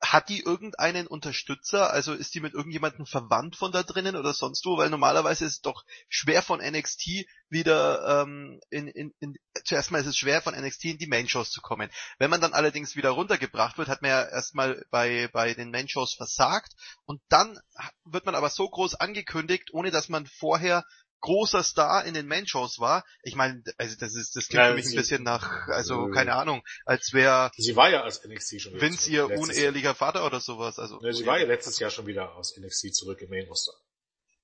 hat 0.03 0.29
die 0.29 0.41
irgendeinen 0.41 1.07
Unterstützer, 1.07 1.91
also 1.91 2.13
ist 2.13 2.35
die 2.35 2.41
mit 2.41 2.55
irgendjemandem 2.55 3.07
verwandt 3.07 3.55
von 3.55 3.71
da 3.71 3.85
drinnen 3.85 4.17
oder 4.17 4.35
sonst 4.35 4.67
wo, 4.67 4.77
weil 4.77 4.91
normalerweise 4.91 5.45
ist 5.45 5.53
es 5.53 5.61
doch 5.61 5.85
schwer 6.09 6.43
von 6.43 6.61
NXT 6.61 7.25
wieder 7.49 8.23
ähm, 8.23 8.61
in, 8.71 8.89
in, 8.89 9.15
in 9.21 9.37
zuerst 9.65 9.91
mal 9.91 10.01
ist 10.01 10.07
es 10.07 10.17
schwer 10.17 10.43
von 10.43 10.55
NXT 10.55 10.87
in 10.87 10.99
die 10.99 11.07
Main-Shows 11.07 11.51
zu 11.51 11.61
kommen. 11.61 11.89
Wenn 12.19 12.31
man 12.31 12.41
dann 12.41 12.53
allerdings 12.53 12.97
wieder 12.97 13.11
runtergebracht 13.11 13.79
wird, 13.79 13.89
hat 13.89 14.03
man 14.03 14.11
ja 14.11 14.23
erstmal 14.23 14.85
bei, 14.91 15.29
bei 15.33 15.55
den 15.55 15.71
Main-Shows 15.71 16.15
versagt. 16.15 16.73
Und 17.05 17.23
dann 17.29 17.61
wird 18.05 18.27
man 18.27 18.35
aber 18.35 18.51
so 18.51 18.69
groß 18.69 18.97
angekündigt, 18.97 19.73
ohne 19.73 19.91
dass 19.91 20.09
man 20.09 20.27
vorher 20.27 20.85
großer 21.23 21.63
Star 21.63 22.05
in 22.05 22.13
den 22.13 22.27
Main-Shows 22.27 22.79
war. 22.79 23.05
Ich 23.23 23.35
meine, 23.35 23.63
also 23.79 23.97
das 23.97 24.15
ist, 24.15 24.37
das 24.37 24.49
klingt 24.49 24.63
Ja, 24.63 24.69
für 24.69 24.75
mich 24.75 24.87
ein 24.87 24.95
bisschen 24.95 25.23
nach, 25.23 25.69
also 25.69 26.09
Äh. 26.09 26.11
keine 26.13 26.35
Ahnung, 26.35 26.63
als 26.85 27.15
wäre 27.15 27.51
Sie 27.57 27.75
war 27.75 27.89
ja 27.89 28.05
aus 28.05 28.23
NXT 28.23 28.61
schon 28.61 28.75
wieder 28.75 28.83
Vince 28.83 29.11
ihr 29.11 29.31
unehelicher 29.31 29.95
Vater 29.95 30.27
oder 30.27 30.41
sowas. 30.41 30.79
Also. 30.79 31.01
Ne, 31.01 31.15
sie 31.15 31.25
war 31.25 31.39
ja 31.39 31.47
letztes 31.47 31.79
Jahr 31.79 31.91
schon 31.91 32.07
wieder 32.07 32.35
aus 32.35 32.55
NXT 32.59 32.95
zurück 32.95 33.23
im 33.23 33.31
Main 33.31 33.47
Roster. 33.49 33.73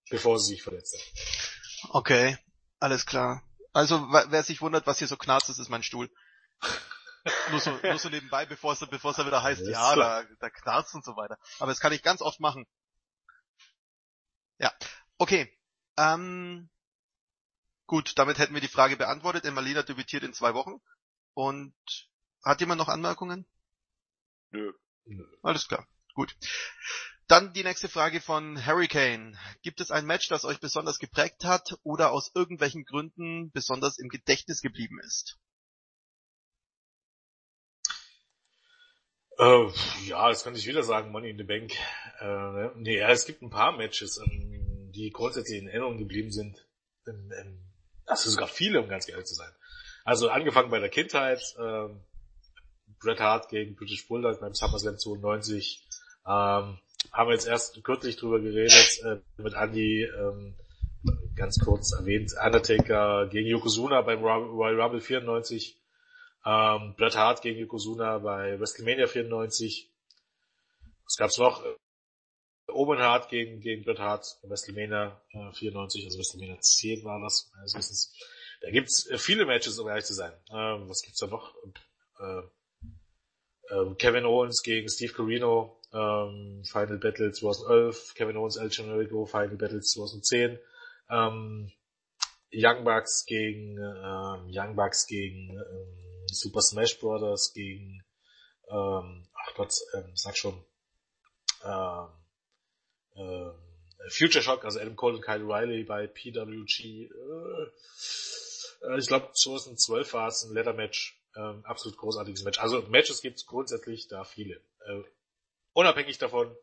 Bevor 0.08 0.38
sie 0.38 0.54
sich 0.54 0.62
verletzt 0.62 0.94
hat. 0.94 1.90
okay, 1.90 2.38
alles 2.78 3.04
klar. 3.04 3.42
Also 3.74 4.00
wer 4.00 4.42
sich 4.42 4.62
wundert, 4.62 4.86
was 4.86 4.98
hier 4.98 5.08
so 5.08 5.16
knarzt, 5.16 5.50
das 5.50 5.58
ist 5.58 5.68
mein 5.68 5.82
Stuhl. 5.82 6.10
nur 7.50 7.60
so, 7.60 7.70
nur 7.82 7.98
so 7.98 8.08
nebenbei, 8.08 8.46
bevor 8.46 8.72
es, 8.72 8.80
bevor 8.88 9.10
es 9.10 9.16
dann 9.18 9.26
wieder 9.26 9.42
heißt, 9.42 9.62
ja, 9.66 9.94
da, 9.94 10.24
da 10.40 10.48
knarzt 10.50 10.94
und 10.94 11.04
so 11.04 11.16
weiter. 11.16 11.36
Aber 11.58 11.70
das 11.70 11.80
kann 11.80 11.92
ich 11.92 12.02
ganz 12.02 12.22
oft 12.22 12.40
machen. 12.40 12.66
Ja, 14.58 14.72
okay. 15.18 15.57
Ähm, 15.98 16.70
gut, 17.86 18.16
damit 18.16 18.38
hätten 18.38 18.54
wir 18.54 18.60
die 18.60 18.68
Frage 18.68 18.96
beantwortet. 18.96 19.44
Emmalina 19.44 19.82
debütiert 19.82 20.22
in 20.22 20.32
zwei 20.32 20.54
Wochen. 20.54 20.80
Und 21.34 21.74
hat 22.44 22.60
jemand 22.60 22.78
noch 22.78 22.88
Anmerkungen? 22.88 23.46
Nö. 24.50 24.72
Alles 25.42 25.66
klar, 25.66 25.86
gut. 26.14 26.36
Dann 27.26 27.52
die 27.52 27.64
nächste 27.64 27.88
Frage 27.88 28.20
von 28.20 28.64
Hurricane. 28.64 29.36
Gibt 29.62 29.80
es 29.80 29.90
ein 29.90 30.06
Match, 30.06 30.28
das 30.28 30.44
euch 30.44 30.60
besonders 30.60 30.98
geprägt 30.98 31.44
hat 31.44 31.78
oder 31.82 32.12
aus 32.12 32.30
irgendwelchen 32.34 32.84
Gründen 32.84 33.50
besonders 33.50 33.98
im 33.98 34.08
Gedächtnis 34.08 34.62
geblieben 34.62 34.98
ist? 35.00 35.38
Äh, 39.38 39.70
ja, 40.06 40.28
das 40.28 40.42
kann 40.42 40.54
ich 40.54 40.66
wieder 40.66 40.82
sagen, 40.82 41.12
Money 41.12 41.30
in 41.30 41.38
the 41.38 41.44
Bank. 41.44 41.72
Äh, 42.18 42.24
ne? 42.24 42.72
nee, 42.76 42.98
ja, 42.98 43.10
es 43.10 43.24
gibt 43.24 43.42
ein 43.42 43.50
paar 43.50 43.76
Matches, 43.76 44.18
die 44.92 45.10
grundsätzlich 45.10 45.60
in 45.60 45.68
Erinnerung 45.68 45.98
geblieben 45.98 46.30
sind. 46.30 46.66
Ähm, 47.06 47.32
ähm, 47.38 47.60
also 48.06 48.30
sogar 48.30 48.48
viele, 48.48 48.80
um 48.80 48.88
ganz 48.88 49.08
ehrlich 49.08 49.26
zu 49.26 49.34
sein. 49.34 49.50
Also 50.04 50.30
angefangen 50.30 50.70
bei 50.70 50.80
der 50.80 50.88
Kindheit, 50.88 51.42
ähm, 51.58 52.00
Bret 53.00 53.20
Hart 53.20 53.48
gegen 53.48 53.76
British 53.76 54.08
Bulldog 54.08 54.40
beim 54.40 54.54
SummerSlam 54.54 54.98
92. 54.98 55.86
Ähm, 56.26 56.78
haben 57.12 57.28
wir 57.28 57.32
jetzt 57.32 57.46
erst 57.46 57.82
kürzlich 57.84 58.16
drüber 58.16 58.40
geredet, 58.40 59.00
äh, 59.04 59.20
mit 59.40 59.54
Andy, 59.54 60.04
ähm, 60.04 60.56
ganz 61.36 61.58
kurz 61.58 61.92
erwähnt, 61.92 62.32
Undertaker 62.42 63.28
gegen 63.28 63.48
Yokozuna 63.48 64.02
beim 64.02 64.20
Royal 64.20 64.80
Rumble 64.80 65.00
94. 65.00 65.78
Ähm, 66.44 66.94
Bret 66.96 67.16
Hart 67.16 67.42
gegen 67.42 67.60
Yokozuna 67.60 68.18
bei 68.18 68.58
WrestleMania 68.58 69.06
94. 69.06 69.90
Was 71.04 71.16
gab's 71.16 71.38
noch? 71.38 71.62
Äh, 72.78 72.80
Owen 72.80 72.98
Hart 72.98 73.28
gegen, 73.28 73.60
gegen 73.60 73.84
Bret 73.84 73.98
Hart 73.98 74.38
WrestleMania 74.42 75.20
äh, 75.32 75.52
94, 75.52 76.04
also 76.04 76.18
WrestleMania 76.18 76.60
10 76.60 77.04
war 77.04 77.20
das, 77.20 77.50
meines 77.54 77.74
Wissens. 77.74 78.14
Da 78.60 78.70
gibt's 78.70 79.08
äh, 79.10 79.18
viele 79.18 79.46
Matches, 79.46 79.78
um 79.78 79.88
ehrlich 79.88 80.04
zu 80.04 80.14
sein. 80.14 80.32
Ähm, 80.50 80.88
was 80.88 81.02
gibt's 81.02 81.18
da 81.18 81.26
noch? 81.26 81.54
Äh, 82.20 82.42
ähm, 83.70 83.96
Kevin 83.98 84.24
Owens 84.24 84.62
gegen 84.62 84.88
Steve 84.88 85.12
Corino, 85.12 85.80
ähm, 85.92 86.62
Final 86.64 86.98
Battle 86.98 87.32
2011, 87.32 88.14
Kevin 88.14 88.36
Owens, 88.36 88.56
El 88.56 88.70
Generico, 88.70 89.26
Final 89.26 89.56
Battle 89.56 89.80
2010, 89.80 90.58
ähm, 91.10 91.72
Young 92.52 92.84
Bucks 92.84 93.26
gegen 93.26 93.76
ähm, 93.78 94.48
Young 94.50 94.74
Bucks 94.74 95.06
gegen 95.06 95.50
ähm, 95.50 96.26
Super 96.28 96.62
Smash 96.62 96.98
Brothers 96.98 97.52
gegen 97.52 98.02
ähm, 98.70 99.26
ach 99.34 99.54
Gott, 99.54 99.74
ähm, 99.94 100.12
sag 100.14 100.36
schon 100.36 100.64
ähm, 101.64 102.08
ähm, 103.18 103.54
Future 104.10 104.42
Shock, 104.42 104.64
also 104.64 104.80
Adam 104.80 104.96
Cole 104.96 105.16
und 105.16 105.22
Kyle 105.22 105.42
Riley 105.42 105.84
bei 105.84 106.06
PWG. 106.06 107.10
Äh, 107.10 107.66
äh, 108.82 108.98
ich 108.98 109.06
glaube 109.06 109.32
2012 109.32 110.12
war 110.14 110.28
es 110.28 110.44
ein 110.44 110.54
Leather 110.54 110.72
Match, 110.72 111.20
ähm, 111.36 111.64
absolut 111.64 111.98
großartiges 111.98 112.44
Match. 112.44 112.58
Also 112.58 112.82
Matches 112.82 113.20
gibt 113.20 113.38
es 113.38 113.46
grundsätzlich 113.46 114.08
da 114.08 114.24
viele. 114.24 114.56
Äh, 114.86 115.02
unabhängig 115.72 116.18
davon, 116.18 116.54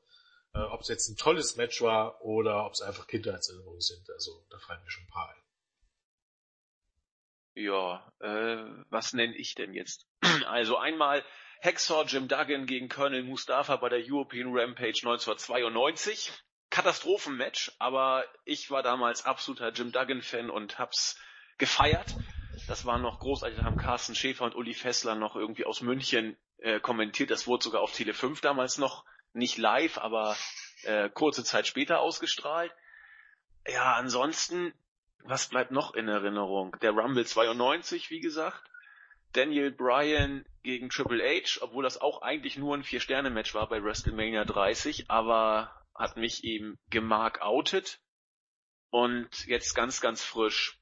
äh, 0.53 0.59
ob 0.59 0.81
es 0.81 0.87
jetzt 0.87 1.09
ein 1.09 1.17
tolles 1.17 1.55
Match 1.57 1.81
war 1.81 2.21
oder 2.21 2.65
ob 2.65 2.73
es 2.73 2.81
einfach 2.81 3.07
Kindheitserinnerungen 3.07 3.81
sind. 3.81 4.09
Also 4.11 4.45
da 4.49 4.57
fallen 4.59 4.83
mir 4.83 4.91
schon 4.91 5.03
ein 5.03 5.09
paar 5.09 5.29
ein. 5.29 5.41
Ja, 7.57 8.13
äh, 8.19 8.83
was 8.89 9.13
nenne 9.13 9.35
ich 9.35 9.55
denn 9.55 9.73
jetzt? 9.73 10.05
Also 10.47 10.77
einmal 10.77 11.23
Hacksaw 11.61 12.03
Jim 12.05 12.27
Duggan 12.27 12.65
gegen 12.65 12.89
Colonel 12.89 13.23
Mustafa 13.23 13.77
bei 13.77 13.89
der 13.89 13.99
European 13.99 14.49
Rampage 14.55 14.99
1992. 15.03 16.31
Katastrophenmatch, 16.75 17.71
aber 17.79 18.25
ich 18.43 18.69
war 18.69 18.83
damals 18.83 19.23
absoluter 19.23 19.71
Jim 19.71 19.93
Duggan-Fan 19.93 20.49
und 20.49 20.77
hab's 20.77 21.17
gefeiert. 21.57 22.17
Das 22.67 22.83
war 22.83 22.97
noch 22.97 23.19
großartig, 23.19 23.57
da 23.57 23.63
haben 23.63 23.77
Carsten 23.77 24.13
Schäfer 24.13 24.43
und 24.43 24.55
Uli 24.55 24.73
Fessler 24.73 25.15
noch 25.15 25.37
irgendwie 25.37 25.63
aus 25.63 25.79
München 25.79 26.35
äh, 26.57 26.81
kommentiert. 26.81 27.31
Das 27.31 27.47
wurde 27.47 27.63
sogar 27.63 27.79
auf 27.79 27.93
Tele 27.93 28.13
5 28.13 28.41
damals 28.41 28.77
noch 28.77 29.05
nicht 29.31 29.57
live, 29.57 29.97
aber 29.99 30.35
äh, 30.83 31.09
kurze 31.09 31.45
Zeit 31.45 31.65
später 31.65 32.01
ausgestrahlt. 32.01 32.73
Ja, 33.65 33.93
ansonsten, 33.93 34.73
was 35.23 35.47
bleibt 35.47 35.71
noch 35.71 35.93
in 35.93 36.09
Erinnerung? 36.09 36.75
Der 36.81 36.91
Rumble 36.91 37.25
92, 37.25 38.09
wie 38.09 38.19
gesagt. 38.19 38.61
Daniel 39.31 39.71
Bryan 39.71 40.45
gegen 40.61 40.89
Triple 40.89 41.23
H, 41.23 41.61
obwohl 41.61 41.85
das 41.85 42.01
auch 42.01 42.21
eigentlich 42.21 42.57
nur 42.57 42.75
ein 42.75 42.83
Vier-Sterne-Match 42.83 43.53
war 43.53 43.69
bei 43.69 43.81
WrestleMania 43.81 44.43
30, 44.43 45.09
aber 45.09 45.73
hat 45.95 46.17
mich 46.17 46.43
eben 46.43 46.77
gemarkoutet. 46.89 47.99
Und 48.89 49.45
jetzt 49.47 49.73
ganz, 49.73 49.99
ganz 49.99 50.23
frisch, 50.23 50.79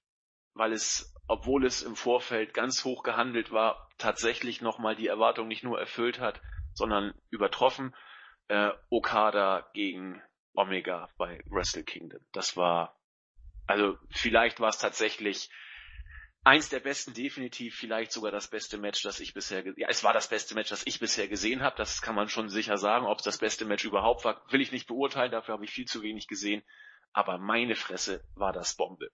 weil 0.54 0.74
es, 0.74 1.16
obwohl 1.28 1.66
es 1.66 1.82
im 1.82 1.96
Vorfeld 1.96 2.54
ganz 2.54 2.84
hoch 2.84 3.04
gehandelt 3.04 3.52
war, 3.52 3.90
tatsächlich 3.98 4.62
nochmal 4.62 4.96
die 4.96 5.08
Erwartung 5.08 5.48
nicht 5.48 5.64
nur 5.64 5.80
erfüllt 5.80 6.20
hat, 6.20 6.42
sondern 6.74 7.14
übertroffen. 7.30 7.96
Äh, 8.50 8.72
Okada 8.90 9.70
gegen 9.74 10.22
Omega 10.54 11.10
bei 11.18 11.42
Wrestle 11.46 11.84
Kingdom. 11.84 12.20
Das 12.34 12.58
war, 12.58 13.00
also 13.66 13.98
vielleicht 14.12 14.60
war 14.60 14.70
es 14.70 14.78
tatsächlich 14.78 15.50
eins 16.44 16.70
der 16.70 16.80
besten, 16.80 17.14
definitiv 17.14 17.76
vielleicht 17.76 18.12
sogar 18.12 18.32
das 18.32 18.48
beste 18.48 18.78
Match, 18.78 19.02
das 19.04 19.20
ich 19.20 19.34
bisher, 19.34 19.64
ja, 19.78 19.88
es 19.88 20.04
war 20.04 20.14
das 20.14 20.28
beste 20.28 20.56
Match, 20.56 20.70
das 20.70 20.86
ich 20.86 21.00
bisher 21.00 21.28
gesehen 21.28 21.62
habe. 21.62 21.76
Das 21.78 22.02
kann 22.02 22.16
man 22.16 22.30
schon 22.30 22.50
sicher 22.50 22.78
sagen. 22.78 23.06
Ob 23.06 23.20
es 23.20 23.26
das 23.26 23.38
beste 23.38 23.66
Match 23.66 23.86
überhaupt 23.86 24.26
war, 24.26 24.42
will 24.52 24.62
ich 24.62 24.72
nicht 24.72 24.88
beurteilen. 24.88 25.32
Dafür 25.32 25.54
habe 25.54 25.66
ich 25.66 25.72
viel 25.72 25.86
zu 25.86 26.02
wenig 26.02 26.28
gesehen. 26.28 26.64
Aber 27.14 27.38
meine 27.38 27.76
Fresse 27.76 28.24
war 28.36 28.52
das 28.52 28.76
Bombe. 28.76 29.10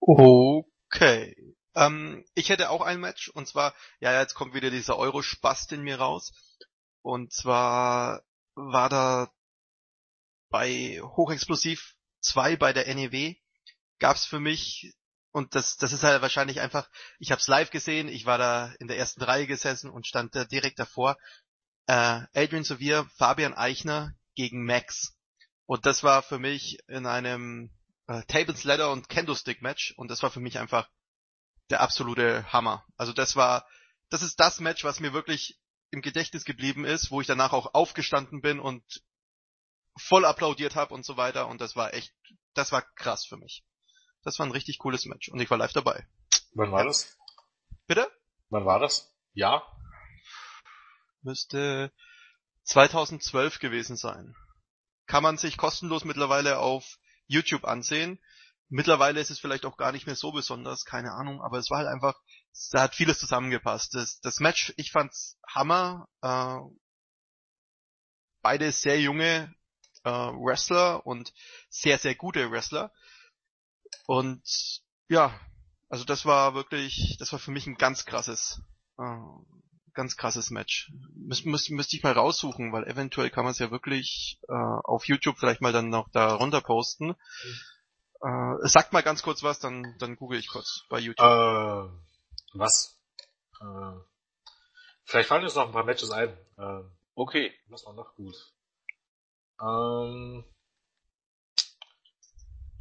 Okay. 0.00 1.54
Ähm, 1.74 2.24
ich 2.34 2.48
hätte 2.48 2.70
auch 2.70 2.80
ein 2.80 3.00
Match 3.00 3.28
und 3.28 3.46
zwar, 3.46 3.74
ja, 4.00 4.18
jetzt 4.20 4.34
kommt 4.34 4.54
wieder 4.54 4.70
dieser 4.70 4.96
Euro-Spast 4.96 5.72
in 5.72 5.82
mir 5.82 5.98
raus. 5.98 6.32
Und 7.02 7.32
zwar 7.32 8.22
war 8.54 8.88
da 8.88 9.32
bei 10.48 11.00
Hochexplosiv 11.02 11.94
2 12.20 12.56
bei 12.56 12.72
der 12.72 12.92
NEW 12.92 13.34
gab's 13.98 14.26
für 14.26 14.40
mich 14.40 14.94
und 15.32 15.54
das, 15.54 15.76
das 15.76 15.92
ist 15.92 16.02
halt 16.02 16.22
wahrscheinlich 16.22 16.60
einfach, 16.60 16.88
ich 17.18 17.30
habe 17.30 17.40
es 17.40 17.46
live 17.46 17.70
gesehen, 17.70 18.08
ich 18.08 18.26
war 18.26 18.38
da 18.38 18.72
in 18.80 18.88
der 18.88 18.98
ersten 18.98 19.22
Reihe 19.22 19.46
gesessen 19.46 19.90
und 19.90 20.06
stand 20.06 20.34
da 20.34 20.44
direkt 20.44 20.78
davor. 20.78 21.16
Äh, 21.86 22.22
Adrian 22.34 22.64
Sevier, 22.64 23.08
Fabian 23.16 23.54
Eichner 23.54 24.14
gegen 24.34 24.64
Max. 24.64 25.16
Und 25.66 25.86
das 25.86 26.02
war 26.02 26.22
für 26.22 26.38
mich 26.38 26.78
in 26.88 27.06
einem 27.06 27.70
äh, 28.08 28.22
Tables 28.24 28.64
Ladder 28.64 28.90
und 28.90 29.08
Candlestick 29.08 29.62
Match 29.62 29.94
und 29.96 30.10
das 30.10 30.22
war 30.22 30.30
für 30.30 30.40
mich 30.40 30.58
einfach 30.58 30.88
der 31.70 31.80
absolute 31.80 32.52
Hammer. 32.52 32.84
Also 32.96 33.12
das 33.12 33.36
war, 33.36 33.68
das 34.08 34.22
ist 34.22 34.40
das 34.40 34.58
Match, 34.58 34.82
was 34.82 34.98
mir 34.98 35.12
wirklich 35.12 35.60
im 35.92 36.02
Gedächtnis 36.02 36.44
geblieben 36.44 36.84
ist, 36.84 37.12
wo 37.12 37.20
ich 37.20 37.28
danach 37.28 37.52
auch 37.52 37.74
aufgestanden 37.74 38.40
bin 38.40 38.58
und 38.58 38.82
voll 39.96 40.24
applaudiert 40.24 40.74
habe 40.74 40.92
und 40.92 41.04
so 41.04 41.16
weiter 41.16 41.46
und 41.46 41.60
das 41.60 41.76
war 41.76 41.94
echt, 41.94 42.12
das 42.54 42.72
war 42.72 42.82
krass 42.96 43.24
für 43.24 43.36
mich. 43.36 43.62
Das 44.22 44.38
war 44.38 44.46
ein 44.46 44.52
richtig 44.52 44.78
cooles 44.78 45.06
Match 45.06 45.28
und 45.28 45.40
ich 45.40 45.50
war 45.50 45.58
live 45.58 45.72
dabei. 45.72 46.06
Wann 46.54 46.72
war 46.72 46.84
das? 46.84 47.16
Bitte? 47.86 48.10
Wann 48.50 48.64
war 48.64 48.78
das? 48.78 49.14
Ja? 49.32 49.62
Müsste 51.22 51.92
2012 52.64 53.58
gewesen 53.58 53.96
sein. 53.96 54.34
Kann 55.06 55.22
man 55.22 55.38
sich 55.38 55.56
kostenlos 55.56 56.04
mittlerweile 56.04 56.58
auf 56.58 56.98
YouTube 57.26 57.64
ansehen. 57.64 58.20
Mittlerweile 58.68 59.20
ist 59.20 59.30
es 59.30 59.40
vielleicht 59.40 59.64
auch 59.64 59.76
gar 59.76 59.90
nicht 59.90 60.06
mehr 60.06 60.14
so 60.14 60.30
besonders, 60.30 60.84
keine 60.84 61.12
Ahnung, 61.12 61.42
aber 61.42 61.58
es 61.58 61.70
war 61.70 61.78
halt 61.78 61.88
einfach, 61.88 62.14
da 62.70 62.82
hat 62.82 62.94
vieles 62.94 63.18
zusammengepasst. 63.18 63.94
Das, 63.94 64.20
das 64.20 64.38
Match, 64.38 64.72
ich 64.76 64.92
fand's 64.92 65.38
Hammer. 65.48 66.08
Äh, 66.22 66.58
beide 68.42 68.70
sehr 68.70 69.00
junge 69.00 69.52
äh, 70.04 70.10
Wrestler 70.10 71.04
und 71.06 71.32
sehr, 71.68 71.98
sehr 71.98 72.14
gute 72.14 72.50
Wrestler. 72.50 72.92
Und 74.06 74.42
ja, 75.08 75.38
also 75.88 76.04
das 76.04 76.24
war 76.24 76.54
wirklich, 76.54 77.16
das 77.18 77.32
war 77.32 77.38
für 77.38 77.50
mich 77.50 77.66
ein 77.66 77.76
ganz 77.76 78.04
krasses, 78.04 78.62
äh, 78.98 79.18
ganz 79.92 80.16
krasses 80.16 80.50
Match. 80.50 80.92
Müsste 81.14 81.48
müsst, 81.48 81.70
müsst 81.70 81.94
ich 81.94 82.02
mal 82.02 82.12
raussuchen, 82.12 82.72
weil 82.72 82.84
eventuell 82.84 83.30
kann 83.30 83.44
man 83.44 83.52
es 83.52 83.58
ja 83.58 83.70
wirklich 83.70 84.40
äh, 84.48 84.52
auf 84.52 85.06
YouTube 85.06 85.38
vielleicht 85.38 85.60
mal 85.60 85.72
dann 85.72 85.88
noch 85.88 86.08
da 86.10 86.34
runter 86.34 86.60
posten. 86.60 87.08
Mhm. 87.08 87.60
Äh, 88.22 88.68
sagt 88.68 88.92
mal 88.92 89.02
ganz 89.02 89.22
kurz 89.22 89.42
was, 89.42 89.58
dann, 89.60 89.96
dann 89.98 90.16
google 90.16 90.38
ich 90.38 90.48
kurz 90.48 90.84
bei 90.88 90.98
YouTube. 90.98 91.26
Äh, 91.26 91.88
was? 92.52 92.98
Äh, 93.60 93.92
vielleicht 95.04 95.28
fallen 95.28 95.44
uns 95.44 95.54
noch 95.54 95.66
ein 95.66 95.72
paar 95.72 95.84
Matches 95.84 96.10
ein. 96.10 96.28
Äh, 96.58 96.82
okay. 97.14 97.52
Was 97.68 97.84
war 97.86 97.94
noch 97.94 98.14
gut? 98.14 98.36
Ähm, 99.60 100.44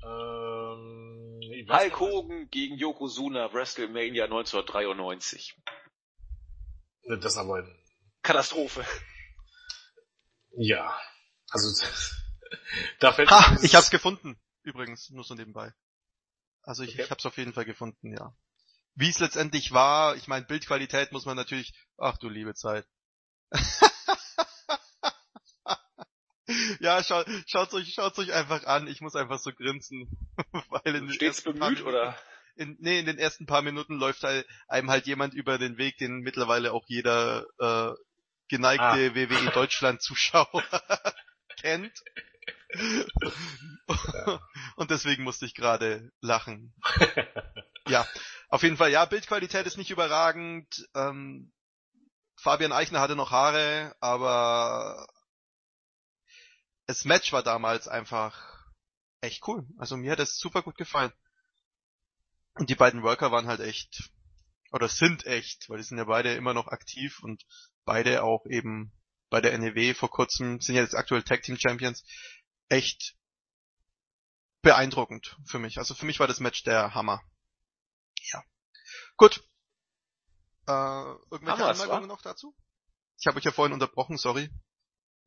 ähm, 0.03 1.39
Hulk 1.69 1.99
Hogan 1.99 2.49
gegen 2.49 2.77
Yokozuna, 2.77 3.53
WrestleMania 3.53 4.25
1993. 4.25 5.55
Das 7.21 7.37
aber 7.37 7.67
Katastrophe. 8.21 8.85
Ja, 10.51 10.99
also 11.49 11.69
da 12.99 13.13
fällt 13.13 13.31
ha, 13.31 13.57
ich 13.61 13.75
hab's 13.75 13.89
gefunden, 13.89 14.39
übrigens, 14.63 15.09
nur 15.09 15.23
so 15.23 15.35
nebenbei. 15.35 15.73
Also 16.61 16.83
ich, 16.83 16.93
okay. 16.93 17.03
ich 17.03 17.11
hab's 17.11 17.25
auf 17.25 17.37
jeden 17.37 17.53
Fall 17.53 17.65
gefunden, 17.65 18.13
ja. 18.13 18.35
Wie 18.95 19.09
es 19.09 19.19
letztendlich 19.19 19.71
war, 19.71 20.15
ich 20.15 20.27
meine, 20.27 20.45
Bildqualität 20.45 21.11
muss 21.11 21.25
man 21.25 21.37
natürlich, 21.37 21.73
ach 21.97 22.17
du 22.17 22.29
liebe 22.29 22.53
Zeit. 22.53 22.85
ja, 26.89 27.03
schaut, 27.03 27.27
schaut's 27.45 27.73
euch, 27.73 27.93
schaut's 27.93 28.17
euch 28.17 28.33
einfach 28.33 28.65
an. 28.65 28.87
Ich 28.87 28.99
muss 29.01 29.15
einfach 29.15 29.39
so 29.39 29.51
grinsen. 29.51 30.09
Weil 30.69 30.95
in 30.95 31.11
Stets 31.11 31.41
bemüht, 31.41 31.83
oder? 31.83 32.17
In, 32.55 32.77
nee, 32.79 32.99
in 32.99 33.05
den 33.05 33.19
ersten 33.19 33.45
paar 33.45 33.61
Minuten 33.61 33.95
läuft 33.95 34.23
halt, 34.23 34.47
einem 34.67 34.89
halt 34.89 35.05
jemand 35.05 35.33
über 35.33 35.57
den 35.57 35.77
Weg, 35.77 35.97
den 35.97 36.21
mittlerweile 36.21 36.73
auch 36.73 36.83
jeder 36.87 37.45
äh, 37.59 37.93
geneigte 38.49 38.83
ah. 38.83 39.15
WWE 39.15 39.51
Deutschland 39.51 40.01
Zuschauer 40.01 40.63
kennt. 41.61 41.93
Und 44.75 44.91
deswegen 44.91 45.23
musste 45.23 45.45
ich 45.45 45.53
gerade 45.53 46.11
lachen. 46.21 46.73
ja, 47.87 48.07
auf 48.49 48.63
jeden 48.63 48.77
Fall, 48.77 48.91
ja, 48.91 49.05
Bildqualität 49.05 49.67
ist 49.67 49.77
nicht 49.77 49.91
überragend. 49.91 50.87
Ähm, 50.95 51.51
Fabian 52.35 52.71
Eichner 52.71 52.99
hatte 52.99 53.15
noch 53.15 53.31
Haare, 53.31 53.95
aber 53.99 55.07
das 56.89 57.05
Match 57.05 57.31
war 57.33 57.43
damals 57.43 57.87
einfach 57.87 58.65
echt 59.21 59.47
cool. 59.47 59.67
Also 59.77 59.95
mir 59.95 60.13
hat 60.13 60.19
es 60.19 60.39
super 60.39 60.63
gut 60.63 60.75
gefallen. 60.75 61.13
Und 62.55 62.71
die 62.71 62.75
beiden 62.75 63.03
Worker 63.03 63.31
waren 63.31 63.45
halt 63.45 63.59
echt, 63.59 64.09
oder 64.71 64.89
sind 64.89 65.23
echt, 65.27 65.69
weil 65.69 65.77
die 65.77 65.83
sind 65.83 65.99
ja 65.99 66.05
beide 66.05 66.33
immer 66.33 66.55
noch 66.55 66.65
aktiv 66.65 67.21
und 67.21 67.45
beide 67.85 68.23
auch 68.23 68.43
eben 68.47 68.91
bei 69.29 69.39
der 69.39 69.55
NEW 69.55 69.93
vor 69.93 70.09
kurzem, 70.09 70.61
sind 70.61 70.73
ja 70.73 70.81
jetzt 70.81 70.95
aktuell 70.95 71.21
Tag 71.21 71.43
Team 71.43 71.59
Champions, 71.59 72.03
echt 72.69 73.15
beeindruckend 74.63 75.37
für 75.45 75.59
mich. 75.59 75.77
Also 75.77 75.93
für 75.93 76.07
mich 76.07 76.19
war 76.19 76.25
das 76.25 76.39
Match 76.39 76.63
der 76.63 76.95
Hammer. 76.95 77.21
Ja. 78.33 78.43
Gut. 79.15 79.47
Äh, 80.65 80.71
irgendwelche 80.71 81.51
Hammer, 81.51 81.69
Anmerkungen 81.69 82.07
noch 82.07 82.23
dazu? 82.23 82.55
Ich 83.19 83.27
habe 83.27 83.37
euch 83.37 83.45
ja 83.45 83.51
vorhin 83.51 83.73
unterbrochen, 83.73 84.17
sorry. 84.17 84.49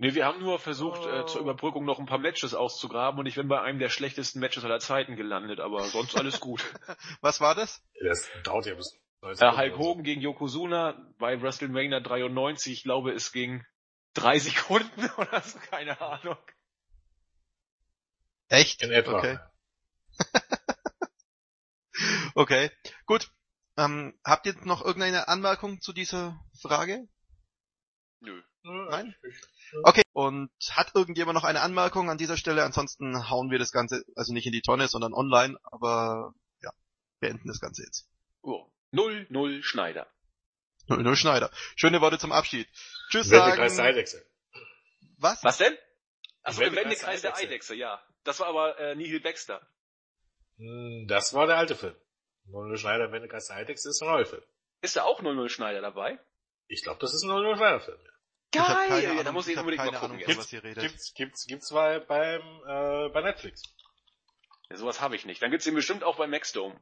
Nee, 0.02 0.14
wir 0.14 0.26
haben 0.26 0.40
nur 0.40 0.58
versucht, 0.58 1.02
oh. 1.04 1.08
äh, 1.08 1.26
zur 1.26 1.42
Überbrückung 1.42 1.84
noch 1.84 2.00
ein 2.00 2.06
paar 2.06 2.18
Matches 2.18 2.54
auszugraben 2.54 3.20
und 3.20 3.26
ich 3.26 3.36
bin 3.36 3.46
bei 3.46 3.60
einem 3.60 3.78
der 3.78 3.88
schlechtesten 3.88 4.40
Matches 4.40 4.64
aller 4.64 4.80
Zeiten 4.80 5.14
gelandet, 5.14 5.60
aber 5.60 5.84
sonst 5.84 6.16
alles 6.16 6.40
gut. 6.40 6.60
Was 7.20 7.40
war 7.40 7.54
das? 7.54 7.84
Das 8.02 8.28
dauert 8.42 8.66
ja 8.66 8.74
bis 8.74 9.00
äh, 9.22 9.56
Hulk 9.56 9.78
Hogan 9.78 10.02
gegen 10.02 10.20
Yokozuna 10.20 11.00
bei 11.20 11.40
WrestleMania 11.40 12.00
93. 12.00 12.72
Ich 12.72 12.82
glaube, 12.82 13.12
es 13.12 13.30
ging 13.30 13.64
drei 14.12 14.38
Sekunden 14.40 15.08
oder 15.18 15.40
so, 15.40 15.60
keine 15.70 16.00
Ahnung. 16.00 16.38
Echt? 18.48 18.82
In 18.82 18.90
etwa. 18.90 19.18
Okay. 19.18 19.38
okay, 22.34 22.70
gut. 23.06 23.30
Ähm, 23.76 24.18
habt 24.24 24.46
ihr 24.46 24.56
noch 24.64 24.84
irgendeine 24.84 25.28
Anmerkung 25.28 25.80
zu 25.80 25.92
dieser 25.92 26.44
Frage? 26.60 27.06
Nö. 28.18 28.42
Nein? 28.64 29.14
Okay, 29.82 30.02
und 30.12 30.50
hat 30.70 30.94
irgendjemand 30.94 31.34
noch 31.34 31.44
eine 31.44 31.60
Anmerkung 31.62 32.10
an 32.10 32.18
dieser 32.18 32.36
Stelle? 32.36 32.64
Ansonsten 32.64 33.28
hauen 33.28 33.50
wir 33.50 33.58
das 33.58 33.72
Ganze, 33.72 34.04
also 34.14 34.32
nicht 34.32 34.46
in 34.46 34.52
die 34.52 34.62
Tonne, 34.62 34.88
sondern 34.88 35.14
online, 35.14 35.58
aber 35.64 36.34
ja, 36.62 36.70
beenden 37.20 37.48
das 37.48 37.60
Ganze 37.60 37.82
jetzt. 37.82 38.08
Oh. 38.42 38.66
0-0 38.92 39.62
Schneider. 39.62 40.06
0-0 40.88 41.16
Schneider. 41.16 41.50
Schöne 41.76 42.00
Worte 42.00 42.18
zum 42.18 42.32
Abschied. 42.32 42.68
Tschüss 43.10 43.30
Wendekreis 43.30 43.76
sagen. 43.76 43.86
der 43.86 43.94
Eidechse. 43.94 44.26
Was? 45.18 45.42
Was 45.42 45.58
denn? 45.58 45.76
Achso, 46.42 46.62
im 46.62 46.74
Wendekreis 46.74 47.22
der 47.22 47.36
Eidechse, 47.36 47.74
ja. 47.74 48.02
Das 48.24 48.40
war 48.40 48.48
aber 48.48 48.78
äh, 48.78 48.94
Nihil 48.94 49.20
Baxter. 49.20 49.66
Hm, 50.58 51.06
das 51.08 51.34
war 51.34 51.46
der 51.46 51.56
alte 51.56 51.74
Film. 51.74 51.96
0-0 52.48 52.76
Schneider, 52.76 53.12
Wendekreis 53.12 53.46
der 53.46 53.56
Eidechse 53.56 53.88
ist 53.88 54.02
ein 54.02 54.08
neuer 54.08 54.26
Film. 54.26 54.42
Ist 54.82 54.96
da 54.96 55.04
auch 55.04 55.20
0-0 55.20 55.48
Schneider 55.48 55.80
dabei? 55.80 56.18
Ich 56.66 56.82
glaube, 56.82 57.00
das 57.00 57.14
ist 57.14 57.22
ein 57.22 57.30
0-0 57.30 57.56
Schneider 57.56 57.80
Film. 57.80 57.98
Hab 57.98 58.11
Geil! 58.52 59.02
ja, 59.04 59.10
Ahnung, 59.12 59.24
da 59.24 59.32
muss 59.32 59.46
ich 59.46 59.52
ich 59.52 59.58
hab 59.58 59.64
unbedingt 59.64 59.84
mal 59.84 59.90
keine 59.90 60.00
gucken 60.00 60.16
Ahnung, 60.16 60.34
von 60.34 60.38
was 60.38 60.52
ihr 60.52 60.62
redet. 60.64 60.82
Gibt's, 60.84 61.14
gibt's, 61.14 61.46
gibt's 61.46 61.70
bei, 61.70 61.98
beim, 62.00 62.40
äh, 62.66 63.08
bei 63.10 63.22
Netflix. 63.22 63.62
Ja, 64.70 64.76
sowas 64.76 65.00
habe 65.00 65.16
ich 65.16 65.24
nicht. 65.26 65.42
Dann 65.42 65.50
gibt's 65.50 65.64
den 65.64 65.74
bestimmt 65.74 66.04
auch 66.04 66.16
bei 66.16 66.26
Maxdome. 66.26 66.78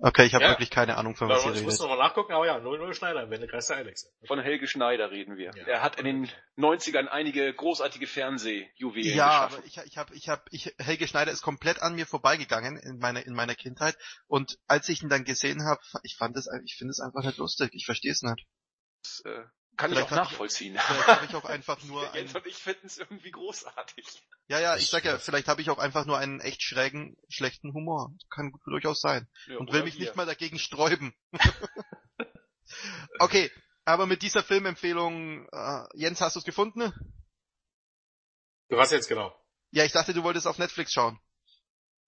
Okay, 0.00 0.24
ich 0.26 0.34
habe 0.34 0.42
Ja. 0.44 0.50
wirklich 0.50 0.70
keine 0.70 0.96
Ahnung, 0.96 1.14
von 1.14 1.28
was 1.28 1.44
ihr 1.46 1.52
ich 1.54 1.62
muss 1.62 1.74
redet. 1.74 1.80
noch 1.88 1.96
mal 1.96 2.02
nachgucken, 2.02 2.32
aber 2.32 2.44
ja, 2.46 2.58
00 2.58 2.94
Schneider 2.94 3.22
im 3.22 3.30
Wendekreis 3.30 3.68
der 3.68 3.76
Alex. 3.76 4.12
Von 4.26 4.40
Helge 4.40 4.66
Schneider 4.66 5.12
reden 5.12 5.36
wir. 5.36 5.52
Ja. 5.54 5.66
Er 5.68 5.82
hat 5.82 6.00
in 6.00 6.04
den 6.04 6.30
90ern 6.58 7.06
einige 7.06 7.54
großartige 7.54 8.08
Fernsehjuwelen 8.08 9.16
Ja, 9.16 9.46
geschaffen. 9.46 9.56
aber 9.58 9.66
ich, 9.66 9.76
ich 9.86 9.96
habe, 9.96 10.14
ich 10.16 10.28
habe, 10.28 10.42
ich, 10.50 10.74
Helge 10.78 11.06
Schneider 11.06 11.30
ist 11.30 11.42
komplett 11.42 11.80
an 11.80 11.94
mir 11.94 12.06
vorbeigegangen 12.06 12.76
in 12.76 12.98
meiner 12.98 13.24
in 13.24 13.34
meiner 13.34 13.54
Kindheit 13.54 13.96
und 14.26 14.58
als 14.66 14.88
ich 14.88 15.00
ihn 15.00 15.08
dann 15.08 15.24
gesehen 15.24 15.64
habe, 15.64 15.80
ich 16.02 16.16
fand 16.16 16.36
es, 16.36 16.48
ich 16.64 16.74
finde 16.76 16.90
es 16.90 16.98
einfach 17.00 17.22
nicht 17.22 17.38
lustig. 17.38 17.70
Ich 17.72 17.86
verstehe 17.86 18.10
es 18.12 18.22
nicht. 18.22 18.44
Das 19.04 19.22
äh, 19.26 19.44
kann 19.76 19.90
ich 19.92 19.98
Vielleicht 19.98 20.12
auch 20.12 20.16
ich- 20.24 20.30
nachvollziehen. 20.30 20.78
Vielleicht 20.78 21.06
habe 21.08 21.24
ich 21.26 21.34
auch 21.34 21.44
einfach 21.44 21.82
nur 21.84 22.08
ein, 22.10 22.14
Jens 22.16 22.34
und 22.34 22.46
ich 22.46 22.56
finden 22.56 22.86
es 22.86 22.98
irgendwie 22.98 23.30
großartig. 23.30 24.06
ja 24.48 24.60
ja, 24.60 24.76
ich 24.76 24.88
sag 24.88 25.04
ja, 25.04 25.18
vielleicht 25.18 25.48
habe 25.48 25.60
ich 25.62 25.70
auch 25.70 25.78
einfach 25.78 26.04
nur 26.06 26.18
einen 26.18 26.40
echt 26.40 26.62
schrägen, 26.62 27.16
schlechten 27.28 27.72
Humor. 27.74 28.12
Kann 28.30 28.52
durchaus 28.66 29.00
sein. 29.00 29.28
Ja, 29.46 29.56
und 29.58 29.72
will 29.72 29.82
mich 29.84 29.94
wir. 29.98 30.06
nicht 30.06 30.16
mal 30.16 30.26
dagegen 30.26 30.58
sträuben. 30.58 31.14
okay, 33.18 33.50
aber 33.84 34.06
mit 34.06 34.22
dieser 34.22 34.42
Filmempfehlung, 34.42 35.46
äh, 35.52 35.84
Jens, 35.94 36.20
hast 36.20 36.36
du 36.36 36.40
es 36.40 36.44
gefunden? 36.44 36.92
Du 38.68 38.76
was 38.76 38.90
jetzt 38.90 39.08
genau? 39.08 39.34
Ja, 39.70 39.84
ich 39.84 39.92
dachte, 39.92 40.14
du 40.14 40.22
wolltest 40.22 40.46
auf 40.46 40.58
Netflix 40.58 40.92
schauen. 40.92 41.20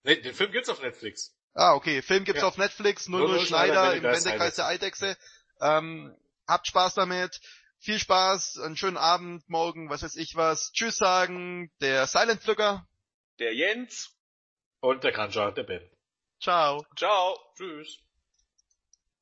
Nee, 0.04 0.16
den 0.20 0.34
Film 0.34 0.52
gibt's 0.52 0.68
auf 0.68 0.80
Netflix. 0.80 1.34
Ah, 1.52 1.74
okay. 1.74 2.00
Film 2.02 2.24
gibt's 2.24 2.42
Ja. 2.42 2.48
auf 2.48 2.58
Netflix, 2.58 3.08
00 3.08 3.26
00 3.28 3.46
Schneider 3.46 3.72
Schneider 3.74 3.94
im 3.96 4.02
Wendekreis 4.04 4.24
Wendekreis 4.24 4.54
der 4.56 4.66
Eidechse. 4.66 5.16
Ähm, 5.60 6.16
habt 6.46 6.66
Spaß 6.66 6.94
damit. 6.94 7.40
Viel 7.78 7.98
Spaß, 7.98 8.58
einen 8.64 8.76
schönen 8.76 8.96
Abend, 8.96 9.48
morgen, 9.48 9.90
was 9.90 10.02
weiß 10.02 10.16
ich 10.16 10.34
was. 10.34 10.72
Tschüss 10.72 10.96
sagen, 10.96 11.70
der 11.80 12.06
Silent 12.06 12.42
Pflücker. 12.42 12.86
Der 13.38 13.54
Jens. 13.54 14.16
Und 14.80 15.04
der 15.04 15.12
Kranjar, 15.12 15.52
der 15.52 15.64
Ben. 15.64 15.90
Ciao. 16.40 16.84
Ciao. 16.96 17.38
Tschüss. 17.56 18.05